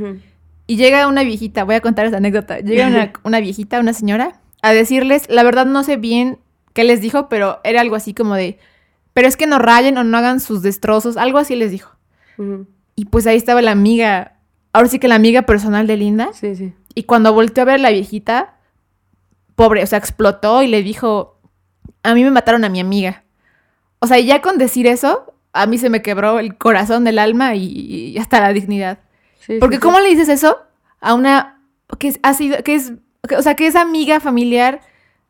Y 0.66 0.78
llega 0.78 1.08
una 1.08 1.24
viejita, 1.24 1.64
voy 1.64 1.76
a 1.76 1.82
contar 1.82 2.06
esa 2.06 2.18
anécdota. 2.18 2.60
Llega 2.60 2.88
una, 2.88 3.12
una, 3.24 3.40
viejita, 3.40 3.80
una 3.80 3.94
señora, 3.94 4.40
a 4.62 4.72
decirles, 4.72 5.30
la 5.30 5.44
verdad 5.44 5.66
no 5.66 5.84
sé 5.84 5.98
bien 5.98 6.40
qué 6.74 6.84
les 6.84 7.02
dijo, 7.02 7.28
pero 7.28 7.60
era 7.64 7.82
algo 7.82 7.96
así 7.96 8.14
como 8.14 8.36
de, 8.36 8.60
pero 9.14 9.28
es 9.28 9.38
que 9.38 9.48
no 9.48 9.60
rayen 9.60 9.98
o 9.98 10.04
no 10.04 10.18
hagan 10.18 10.40
sus 10.40 10.62
destrozos, 10.62 11.18
algo 11.18 11.38
así 11.38 11.56
les 11.56 11.72
dijo. 11.72 11.92
Y 12.96 13.06
pues 13.06 13.28
ahí 13.28 13.38
estaba 13.38 13.62
la 13.62 13.72
amiga, 13.72 14.38
ahora 14.72 14.90
sí 14.90 15.00
que 15.00 15.08
la 15.08 15.16
amiga 15.16 15.44
personal 15.44 15.86
de 15.86 15.98
Linda. 15.98 16.30
Sí, 16.34 16.56
sí. 16.56 16.74
Y 16.96 17.04
cuando 17.04 17.34
volteó 17.34 17.64
a 17.64 17.66
ver 17.66 17.76
a 17.76 17.80
la 17.80 17.92
viejita, 17.92 18.56
pobre, 19.56 19.84
o 19.84 19.88
sea, 19.88 20.00
explotó 20.00 20.64
y 20.64 20.68
le 20.68 20.84
dijo, 20.84 21.40
a 22.04 22.14
mí 22.14 22.24
me 22.24 22.32
mataron 22.32 22.64
a 22.64 22.70
mi 22.70 22.80
amiga. 22.80 23.24
O 24.00 24.08
sea, 24.08 24.20
ya 24.20 24.42
con 24.42 24.58
decir 24.58 24.88
eso, 24.88 25.34
a 25.54 25.66
mí 25.66 25.78
se 25.78 25.90
me 25.90 26.02
quebró 26.02 26.40
el 26.40 26.58
corazón 26.58 27.04
del 27.04 27.20
alma 27.20 27.56
y, 27.56 28.18
hasta 28.18 28.40
la 28.40 28.54
dignidad. 28.54 29.00
Porque 29.60 29.80
¿cómo 29.80 30.00
le 30.00 30.10
dices 30.10 30.30
eso 30.30 30.58
a 31.00 31.14
una 31.14 31.62
que 32.00 32.14
ha 32.24 32.34
sido, 32.34 32.64
que 32.64 32.76
es, 32.76 32.94
o 33.38 33.42
sea, 33.42 33.56
que 33.56 33.68
es 33.68 33.76
amiga 33.76 34.20
familiar 34.20 34.82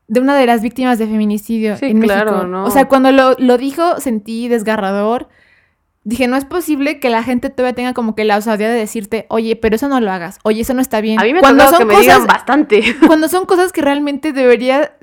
de 0.08 0.20
una 0.20 0.36
de 0.36 0.46
las 0.46 0.62
víctimas 0.62 1.00
de 1.00 1.08
feminicidio 1.08 1.76
en 1.82 2.00
México? 2.00 2.44
¿no? 2.44 2.66
O 2.66 2.72
sea, 2.72 2.88
cuando 2.88 3.12
lo, 3.12 3.36
lo 3.38 3.58
dijo 3.58 4.00
sentí 4.00 4.48
desgarrador 4.48 5.28
dije, 6.04 6.28
no 6.28 6.36
es 6.36 6.46
posible 6.46 7.00
que 7.00 7.10
la 7.10 7.24
gente 7.24 7.50
todavía 7.50 7.76
tenga 7.76 7.94
como 7.94 8.16
que 8.16 8.26
la 8.26 8.38
osadía 8.38 8.70
de 8.70 8.78
decirte, 8.78 9.26
oye, 9.30 9.56
pero 9.56 9.76
eso 9.76 9.88
no 9.88 10.00
lo 10.00 10.12
hagas, 10.12 10.40
oye, 10.44 10.62
eso 10.62 10.74
no 10.74 10.82
está 10.82 11.02
bien. 11.02 11.20
A 11.20 11.24
mí 11.24 11.34
me 11.34 11.40
cuando 11.40 11.70
son 11.70 11.80
que 11.80 11.86
me 11.86 12.00
digan 12.00 12.26
bastante. 12.26 12.96
Cuando 13.08 13.30
son 13.30 13.46
cosas 13.46 13.72
que 13.72 13.82
realmente 13.82 14.34
debería 14.34 14.94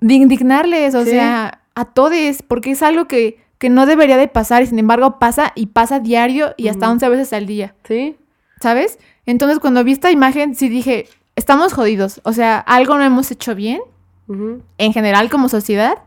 de 0.00 0.14
indignarles, 0.14 0.94
o 0.94 1.04
sea, 1.04 1.60
a 1.74 1.84
todos, 1.84 2.42
porque 2.46 2.72
es 2.72 2.82
algo 2.82 3.06
que, 3.06 3.38
que, 3.58 3.70
no 3.70 3.86
debería 3.86 4.16
de 4.16 4.28
pasar 4.28 4.62
y 4.62 4.66
sin 4.66 4.78
embargo 4.78 5.18
pasa 5.18 5.52
y 5.54 5.66
pasa 5.66 6.00
diario 6.00 6.54
y 6.56 6.68
hasta 6.68 6.90
11 6.90 7.08
veces 7.08 7.32
al 7.32 7.46
día. 7.46 7.74
Sí. 7.84 8.16
¿Sabes? 8.60 8.98
Entonces 9.26 9.58
cuando 9.58 9.84
vi 9.84 9.92
esta 9.92 10.10
imagen 10.10 10.54
sí 10.54 10.68
dije, 10.68 11.06
estamos 11.36 11.72
jodidos, 11.72 12.20
o 12.24 12.32
sea, 12.32 12.58
algo 12.58 12.96
no 12.98 13.04
hemos 13.04 13.30
hecho 13.30 13.54
bien, 13.54 13.80
en 14.78 14.92
general 14.92 15.28
como 15.28 15.48
sociedad, 15.48 15.98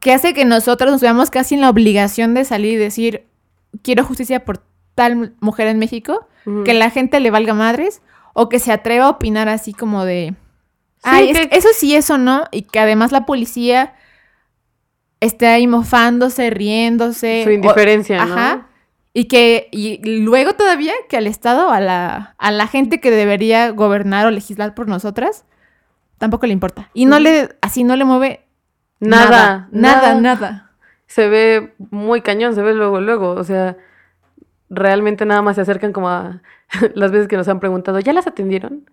que 0.00 0.12
hace 0.12 0.34
que 0.34 0.44
nosotros 0.44 0.90
nos 0.90 1.00
veamos 1.00 1.30
casi 1.30 1.54
en 1.54 1.60
la 1.60 1.70
obligación 1.70 2.34
de 2.34 2.44
salir 2.44 2.72
y 2.72 2.76
decir, 2.76 3.29
quiero 3.82 4.04
justicia 4.04 4.44
por 4.44 4.62
tal 4.94 5.34
mujer 5.40 5.68
en 5.68 5.78
México, 5.78 6.26
que 6.64 6.74
la 6.74 6.90
gente 6.90 7.20
le 7.20 7.30
valga 7.30 7.54
madres 7.54 8.02
o 8.32 8.48
que 8.48 8.58
se 8.58 8.72
atreva 8.72 9.06
a 9.06 9.10
opinar 9.10 9.48
así 9.48 9.72
como 9.72 10.04
de, 10.04 10.34
ay, 11.02 11.32
eso 11.50 11.68
sí, 11.74 11.94
eso 11.94 12.18
no, 12.18 12.44
y 12.50 12.62
que 12.62 12.80
además 12.80 13.12
la 13.12 13.26
policía 13.26 13.94
esté 15.20 15.46
ahí 15.46 15.66
mofándose, 15.66 16.50
riéndose. 16.50 17.44
Su 17.44 17.50
indiferencia, 17.50 18.24
¿no? 18.24 18.32
Ajá. 18.32 18.66
Y 19.12 19.24
que 19.24 19.68
y 19.72 20.00
luego 20.04 20.54
todavía 20.54 20.92
que 21.08 21.16
al 21.16 21.26
Estado, 21.26 21.70
a 21.70 21.80
la, 21.80 22.34
a 22.38 22.50
la 22.52 22.66
gente 22.66 23.00
que 23.00 23.10
debería 23.10 23.70
gobernar 23.70 24.26
o 24.26 24.30
legislar 24.30 24.74
por 24.74 24.88
nosotras, 24.88 25.44
tampoco 26.18 26.46
le 26.46 26.52
importa. 26.52 26.90
Y 26.94 27.06
no 27.06 27.18
le, 27.18 27.56
así 27.60 27.84
no 27.84 27.96
le 27.96 28.04
mueve 28.04 28.46
nada, 29.00 29.68
nada, 29.72 30.14
nada. 30.14 30.20
nada 30.20 30.69
se 31.10 31.28
ve 31.28 31.74
muy 31.90 32.20
cañón, 32.20 32.54
se 32.54 32.62
ve 32.62 32.72
luego, 32.72 33.00
luego, 33.00 33.32
o 33.32 33.42
sea, 33.42 33.76
realmente 34.68 35.26
nada 35.26 35.42
más 35.42 35.56
se 35.56 35.62
acercan 35.62 35.92
como 35.92 36.08
a 36.08 36.40
las 36.94 37.10
veces 37.10 37.26
que 37.26 37.36
nos 37.36 37.48
han 37.48 37.58
preguntado, 37.58 37.98
¿ya 37.98 38.12
las 38.12 38.28
atendieron? 38.28 38.88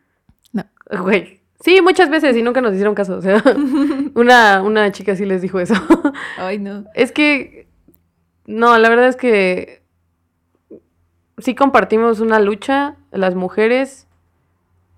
No. 0.51 0.65
Güey. 0.99 1.41
Sí, 1.59 1.79
muchas 1.81 2.09
veces 2.09 2.35
y 2.35 2.41
nunca 2.41 2.59
nos 2.59 2.73
hicieron 2.73 2.95
caso. 2.95 3.17
O 3.17 3.21
sea, 3.21 3.43
una, 4.15 4.63
una 4.63 4.91
chica 4.91 5.15
sí 5.15 5.25
les 5.25 5.43
dijo 5.43 5.59
eso. 5.59 5.75
Ay, 6.37 6.57
no. 6.57 6.85
Es 6.95 7.11
que, 7.11 7.67
no, 8.47 8.75
la 8.79 8.89
verdad 8.89 9.09
es 9.09 9.15
que 9.15 9.83
sí 11.37 11.53
compartimos 11.53 12.19
una 12.19 12.39
lucha, 12.39 12.95
las 13.11 13.35
mujeres, 13.35 14.07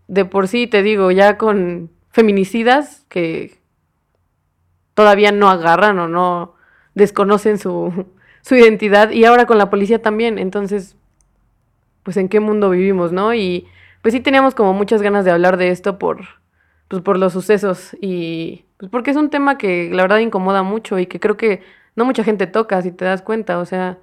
de 0.07 0.23
por 0.23 0.47
sí, 0.47 0.67
te 0.67 0.83
digo, 0.83 1.11
ya 1.11 1.37
con 1.37 1.91
feminicidas 2.11 3.05
que 3.09 3.59
todavía 4.93 5.33
no 5.33 5.49
agarran 5.49 5.99
o 5.99 6.07
no 6.07 6.58
desconocen 6.95 7.57
su, 7.57 8.05
su 8.41 8.55
identidad 8.55 9.11
y 9.11 9.25
ahora 9.25 9.45
con 9.45 9.57
la 9.57 9.69
policía 9.69 10.01
también. 10.01 10.37
Entonces, 10.37 10.95
pues 12.03 12.17
en 12.17 12.29
qué 12.29 12.39
mundo 12.39 12.69
vivimos, 12.69 13.11
¿no? 13.11 13.33
Y 13.33 13.67
pues 14.01 14.13
sí 14.13 14.19
teníamos 14.19 14.55
como 14.55 14.73
muchas 14.73 15.01
ganas 15.01 15.25
de 15.25 15.31
hablar 15.31 15.57
de 15.57 15.69
esto 15.69 15.99
por, 15.99 16.21
pues 16.87 17.01
por 17.01 17.17
los 17.17 17.33
sucesos 17.33 17.95
y 18.01 18.65
pues 18.77 18.89
porque 18.89 19.11
es 19.11 19.17
un 19.17 19.29
tema 19.29 19.57
que 19.57 19.89
la 19.91 20.03
verdad 20.03 20.19
incomoda 20.19 20.63
mucho 20.63 20.99
y 20.99 21.05
que 21.05 21.19
creo 21.19 21.37
que 21.37 21.61
no 21.95 22.05
mucha 22.05 22.23
gente 22.23 22.47
toca, 22.47 22.81
si 22.81 22.91
te 22.91 23.03
das 23.03 23.21
cuenta, 23.21 23.59
o 23.59 23.65
sea, 23.65 23.97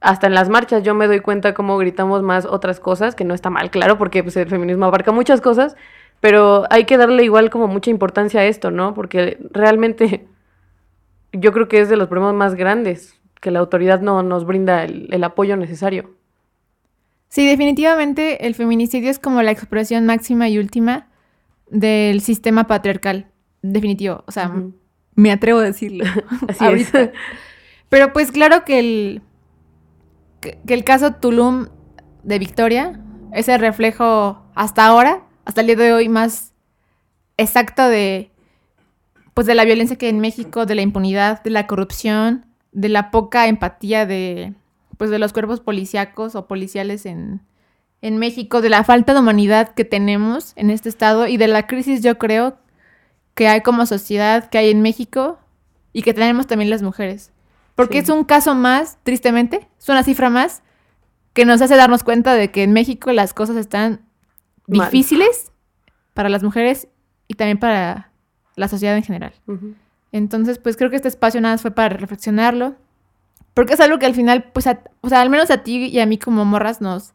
hasta 0.00 0.26
en 0.26 0.34
las 0.34 0.48
marchas 0.48 0.82
yo 0.82 0.94
me 0.94 1.06
doy 1.06 1.20
cuenta 1.20 1.54
cómo 1.54 1.78
gritamos 1.78 2.22
más 2.22 2.44
otras 2.46 2.78
cosas, 2.78 3.14
que 3.14 3.24
no 3.24 3.34
está 3.34 3.50
mal, 3.50 3.70
claro, 3.70 3.98
porque 3.98 4.22
pues, 4.22 4.36
el 4.36 4.48
feminismo 4.48 4.84
abarca 4.84 5.12
muchas 5.12 5.40
cosas, 5.40 5.76
pero 6.20 6.64
hay 6.70 6.84
que 6.84 6.98
darle 6.98 7.24
igual 7.24 7.50
como 7.50 7.68
mucha 7.68 7.90
importancia 7.90 8.40
a 8.40 8.44
esto, 8.44 8.70
¿no? 8.70 8.94
Porque 8.94 9.38
realmente 9.50 10.26
yo 11.32 11.52
creo 11.52 11.68
que 11.68 11.80
es 11.80 11.88
de 11.88 11.96
los 11.96 12.08
problemas 12.08 12.34
más 12.34 12.54
grandes, 12.54 13.18
que 13.40 13.50
la 13.50 13.60
autoridad 13.60 14.00
no 14.00 14.22
nos 14.22 14.44
brinda 14.44 14.84
el, 14.84 15.24
apoyo 15.24 15.56
necesario. 15.56 16.14
Sí, 17.28 17.46
definitivamente 17.46 18.46
el 18.46 18.54
feminicidio 18.54 19.10
es 19.10 19.18
como 19.18 19.42
la 19.42 19.50
expresión 19.50 20.06
máxima 20.06 20.48
y 20.48 20.58
última 20.58 21.08
del 21.70 22.20
sistema 22.22 22.66
patriarcal. 22.66 23.26
Definitivo. 23.60 24.24
O 24.26 24.32
sea, 24.32 24.52
me 25.14 25.30
atrevo 25.30 25.60
a 25.60 25.64
decirlo. 25.64 26.04
Así 26.48 26.64
es. 26.64 26.92
Pero 27.88 28.12
pues 28.12 28.32
claro 28.32 28.64
que 28.64 28.78
el, 28.78 29.22
que, 30.40 30.58
el 30.66 30.84
caso 30.84 31.14
Tulum 31.14 31.68
de 32.22 32.38
Victoria 32.38 33.00
es 33.32 33.48
el 33.48 33.60
reflejo 33.60 34.42
hasta 34.54 34.86
ahora, 34.86 35.22
hasta 35.44 35.60
el 35.60 35.66
día 35.68 35.76
de 35.76 35.92
hoy, 35.92 36.08
más 36.08 36.52
exacto 37.36 37.88
de 37.88 38.30
pues 39.38 39.46
de 39.46 39.54
la 39.54 39.64
violencia 39.64 39.94
que 39.94 40.06
hay 40.06 40.10
en 40.10 40.18
México, 40.18 40.66
de 40.66 40.74
la 40.74 40.82
impunidad, 40.82 41.44
de 41.44 41.50
la 41.50 41.68
corrupción, 41.68 42.44
de 42.72 42.88
la 42.88 43.12
poca 43.12 43.46
empatía 43.46 44.04
de 44.04 44.52
pues 44.96 45.10
de 45.10 45.20
los 45.20 45.32
cuerpos 45.32 45.60
policíacos 45.60 46.34
o 46.34 46.48
policiales 46.48 47.06
en, 47.06 47.40
en 48.02 48.18
México, 48.18 48.60
de 48.60 48.68
la 48.68 48.82
falta 48.82 49.14
de 49.14 49.20
humanidad 49.20 49.74
que 49.74 49.84
tenemos 49.84 50.54
en 50.56 50.70
este 50.70 50.88
estado 50.88 51.28
y 51.28 51.36
de 51.36 51.46
la 51.46 51.68
crisis 51.68 52.02
yo 52.02 52.18
creo 52.18 52.58
que 53.36 53.46
hay 53.46 53.60
como 53.60 53.86
sociedad, 53.86 54.50
que 54.50 54.58
hay 54.58 54.70
en 54.72 54.82
México 54.82 55.38
y 55.92 56.02
que 56.02 56.14
tenemos 56.14 56.48
también 56.48 56.68
las 56.68 56.82
mujeres. 56.82 57.30
Porque 57.76 57.98
es 57.98 58.08
un 58.08 58.24
caso 58.24 58.56
más, 58.56 58.98
tristemente, 59.04 59.68
es 59.78 59.88
una 59.88 60.02
cifra 60.02 60.30
más 60.30 60.64
que 61.32 61.44
nos 61.44 61.62
hace 61.62 61.76
darnos 61.76 62.02
cuenta 62.02 62.34
de 62.34 62.50
que 62.50 62.64
en 62.64 62.72
México 62.72 63.12
las 63.12 63.34
cosas 63.34 63.54
están 63.54 64.00
difíciles 64.66 65.52
para 66.12 66.28
las 66.28 66.42
mujeres 66.42 66.88
y 67.28 67.34
también 67.34 67.60
para 67.60 68.07
la 68.58 68.68
sociedad 68.68 68.96
en 68.96 69.02
general. 69.02 69.32
Entonces, 70.12 70.58
pues 70.58 70.76
creo 70.76 70.90
que 70.90 70.96
este 70.96 71.08
espacio 71.08 71.40
nada 71.40 71.54
más 71.54 71.62
fue 71.62 71.70
para 71.70 71.96
reflexionarlo, 71.96 72.76
porque 73.54 73.74
es 73.74 73.80
algo 73.80 73.98
que 73.98 74.06
al 74.06 74.14
final, 74.14 74.50
pues, 74.52 74.66
o 75.00 75.08
sea, 75.08 75.20
al 75.20 75.30
menos 75.30 75.50
a 75.50 75.62
ti 75.62 75.86
y 75.86 75.98
a 76.00 76.06
mí 76.06 76.18
como 76.18 76.44
morras 76.44 76.80
nos, 76.80 77.14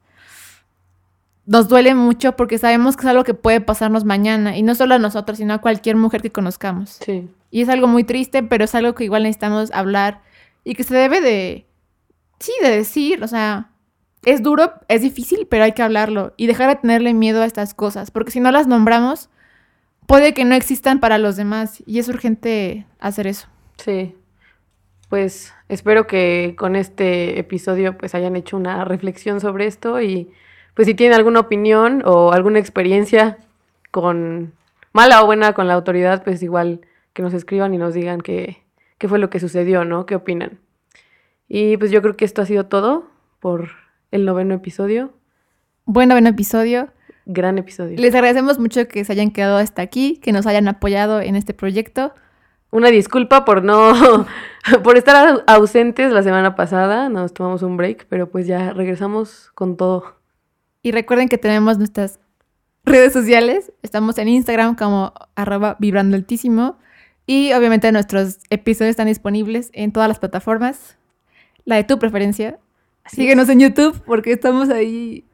nos 1.45 1.67
duele 1.67 1.95
mucho 1.95 2.35
porque 2.35 2.57
sabemos 2.57 2.95
que 2.95 3.01
es 3.01 3.07
algo 3.07 3.23
que 3.23 3.33
puede 3.33 3.61
pasarnos 3.61 4.05
mañana, 4.05 4.57
y 4.57 4.63
no 4.63 4.75
solo 4.75 4.95
a 4.95 4.99
nosotros, 4.99 5.37
sino 5.37 5.53
a 5.53 5.59
cualquier 5.59 5.95
mujer 5.95 6.21
que 6.21 6.31
conozcamos. 6.31 6.99
Sí. 7.03 7.29
Y 7.51 7.61
es 7.61 7.69
algo 7.69 7.87
muy 7.87 8.03
triste, 8.03 8.43
pero 8.43 8.63
es 8.63 8.75
algo 8.75 8.95
que 8.95 9.03
igual 9.03 9.23
necesitamos 9.23 9.71
hablar 9.71 10.21
y 10.63 10.75
que 10.75 10.83
se 10.83 10.95
debe 10.95 11.21
de, 11.21 11.65
sí, 12.39 12.53
de 12.61 12.69
decir, 12.69 13.23
o 13.23 13.27
sea, 13.27 13.69
es 14.25 14.41
duro, 14.41 14.73
es 14.87 15.01
difícil, 15.01 15.47
pero 15.49 15.63
hay 15.65 15.73
que 15.73 15.83
hablarlo 15.83 16.33
y 16.37 16.47
dejar 16.47 16.69
de 16.69 16.75
tenerle 16.77 17.13
miedo 17.13 17.41
a 17.41 17.45
estas 17.45 17.73
cosas, 17.73 18.11
porque 18.11 18.31
si 18.31 18.39
no 18.39 18.51
las 18.51 18.67
nombramos, 18.67 19.29
puede 20.05 20.33
que 20.33 20.45
no 20.45 20.55
existan 20.55 20.99
para 20.99 21.17
los 21.17 21.35
demás 21.35 21.83
y 21.85 21.99
es 21.99 22.09
urgente 22.09 22.85
hacer 22.99 23.27
eso. 23.27 23.47
Sí. 23.77 24.15
Pues 25.09 25.53
espero 25.69 26.07
que 26.07 26.55
con 26.57 26.75
este 26.75 27.39
episodio 27.39 27.97
pues 27.97 28.15
hayan 28.15 28.35
hecho 28.35 28.57
una 28.57 28.83
reflexión 28.85 29.39
sobre 29.39 29.67
esto 29.67 30.01
y 30.01 30.31
pues 30.73 30.87
si 30.87 30.95
tienen 30.95 31.15
alguna 31.15 31.41
opinión 31.41 32.01
o 32.05 32.31
alguna 32.31 32.59
experiencia 32.59 33.37
con 33.91 34.53
mala 34.91 35.21
o 35.21 35.25
buena 35.25 35.53
con 35.53 35.67
la 35.67 35.75
autoridad, 35.75 36.23
pues 36.23 36.41
igual 36.41 36.81
que 37.13 37.21
nos 37.21 37.33
escriban 37.33 37.73
y 37.73 37.77
nos 37.77 37.93
digan 37.93 38.21
qué, 38.21 38.63
qué 38.97 39.07
fue 39.07 39.19
lo 39.19 39.29
que 39.29 39.39
sucedió, 39.39 39.85
¿no? 39.85 40.05
¿Qué 40.05 40.15
opinan? 40.15 40.59
Y 41.47 41.77
pues 41.77 41.91
yo 41.91 42.01
creo 42.01 42.15
que 42.15 42.25
esto 42.25 42.41
ha 42.41 42.45
sido 42.45 42.65
todo 42.65 43.07
por 43.39 43.69
el 44.11 44.25
noveno 44.25 44.55
episodio. 44.55 45.13
Buen 45.85 46.09
noveno 46.09 46.29
episodio. 46.29 46.89
Gran 47.25 47.57
episodio. 47.57 47.97
Les 47.97 48.13
agradecemos 48.13 48.59
mucho 48.59 48.87
que 48.87 49.05
se 49.05 49.11
hayan 49.11 49.31
quedado 49.31 49.57
hasta 49.57 49.81
aquí, 49.81 50.17
que 50.17 50.33
nos 50.33 50.45
hayan 50.45 50.67
apoyado 50.67 51.21
en 51.21 51.35
este 51.35 51.53
proyecto. 51.53 52.13
Una 52.69 52.89
disculpa 52.89 53.45
por 53.45 53.63
no, 53.63 53.93
por 54.83 54.97
estar 54.97 55.43
ausentes 55.47 56.11
la 56.11 56.23
semana 56.23 56.55
pasada, 56.55 57.07
nos 57.07 57.33
tomamos 57.33 57.61
un 57.61 57.77
break, 57.77 58.07
pero 58.09 58.29
pues 58.29 58.47
ya 58.47 58.73
regresamos 58.73 59.51
con 59.53 59.77
todo. 59.77 60.17
Y 60.81 60.91
recuerden 60.91 61.29
que 61.29 61.37
tenemos 61.37 61.77
nuestras 61.77 62.19
redes 62.83 63.13
sociales, 63.13 63.71
estamos 63.83 64.17
en 64.17 64.27
Instagram 64.27 64.75
como 64.75 65.13
arroba 65.35 65.77
vibrando 65.79 66.17
altísimo 66.17 66.77
y 67.25 67.53
obviamente 67.53 67.89
nuestros 67.93 68.39
episodios 68.49 68.91
están 68.91 69.07
disponibles 69.07 69.69
en 69.71 69.93
todas 69.93 70.09
las 70.09 70.19
plataformas, 70.19 70.97
la 71.63 71.77
de 71.77 71.85
tu 71.85 71.99
preferencia. 71.99 72.59
Síguenos 73.05 73.47
en 73.47 73.61
YouTube 73.61 74.01
porque 74.05 74.33
estamos 74.33 74.69
ahí 74.69 75.25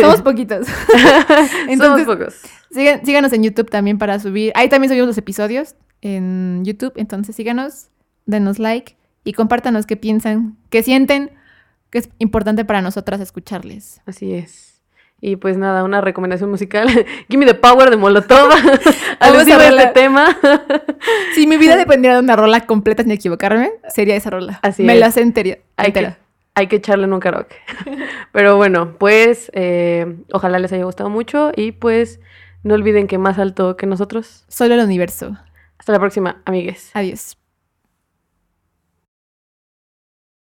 somos 0.00 0.22
poquitos. 0.22 0.66
Somos 1.78 2.02
pocos. 2.02 2.34
síganos 2.70 3.32
en 3.32 3.42
YouTube 3.42 3.70
también 3.70 3.98
para 3.98 4.18
subir. 4.18 4.52
Ahí 4.54 4.68
también 4.68 4.90
subimos 4.90 5.08
los 5.08 5.18
episodios 5.18 5.74
en 6.02 6.64
YouTube. 6.64 6.92
Entonces 6.96 7.36
síganos, 7.36 7.88
denos 8.26 8.58
like 8.58 8.96
y 9.24 9.32
compártanos 9.32 9.86
qué 9.86 9.96
piensan, 9.96 10.56
qué 10.70 10.82
sienten, 10.82 11.30
que 11.90 11.98
es 11.98 12.10
importante 12.18 12.64
para 12.64 12.82
nosotras 12.82 13.20
escucharles. 13.20 14.00
Así 14.06 14.34
es. 14.34 14.74
Y 15.20 15.36
pues 15.36 15.56
nada, 15.56 15.84
una 15.84 16.02
recomendación 16.02 16.50
musical. 16.50 16.86
Give 17.28 17.38
me 17.38 17.46
the 17.46 17.54
power 17.54 17.88
de 17.88 17.96
Molotov. 17.96 18.50
Alusivo 19.20 19.58
a 19.58 19.68
este 19.68 19.86
tema. 19.94 20.36
si 21.34 21.46
mi 21.46 21.56
vida 21.56 21.76
dependiera 21.76 22.16
de 22.16 22.22
una 22.22 22.36
rola 22.36 22.66
completa 22.66 23.02
sin 23.02 23.12
equivocarme, 23.12 23.70
sería 23.88 24.16
esa 24.16 24.30
rola. 24.30 24.60
Así 24.62 24.82
Me 24.82 24.96
la 24.96 25.10
sé 25.10 25.22
entera 25.22 25.58
hay 26.54 26.68
que 26.68 26.76
echarle 26.76 27.04
en 27.04 27.12
un 27.12 27.20
karaoke. 27.20 27.56
Pero 28.32 28.56
bueno, 28.56 28.96
pues 28.98 29.50
eh, 29.54 30.16
ojalá 30.32 30.58
les 30.58 30.72
haya 30.72 30.84
gustado 30.84 31.10
mucho 31.10 31.52
y 31.54 31.72
pues 31.72 32.20
no 32.62 32.74
olviden 32.74 33.06
que 33.06 33.18
más 33.18 33.38
alto 33.38 33.76
que 33.76 33.86
nosotros. 33.86 34.44
Solo 34.48 34.74
el 34.74 34.80
universo. 34.80 35.36
Hasta 35.78 35.92
la 35.92 35.98
próxima, 35.98 36.42
amigues. 36.44 36.90
Adiós. 36.94 37.43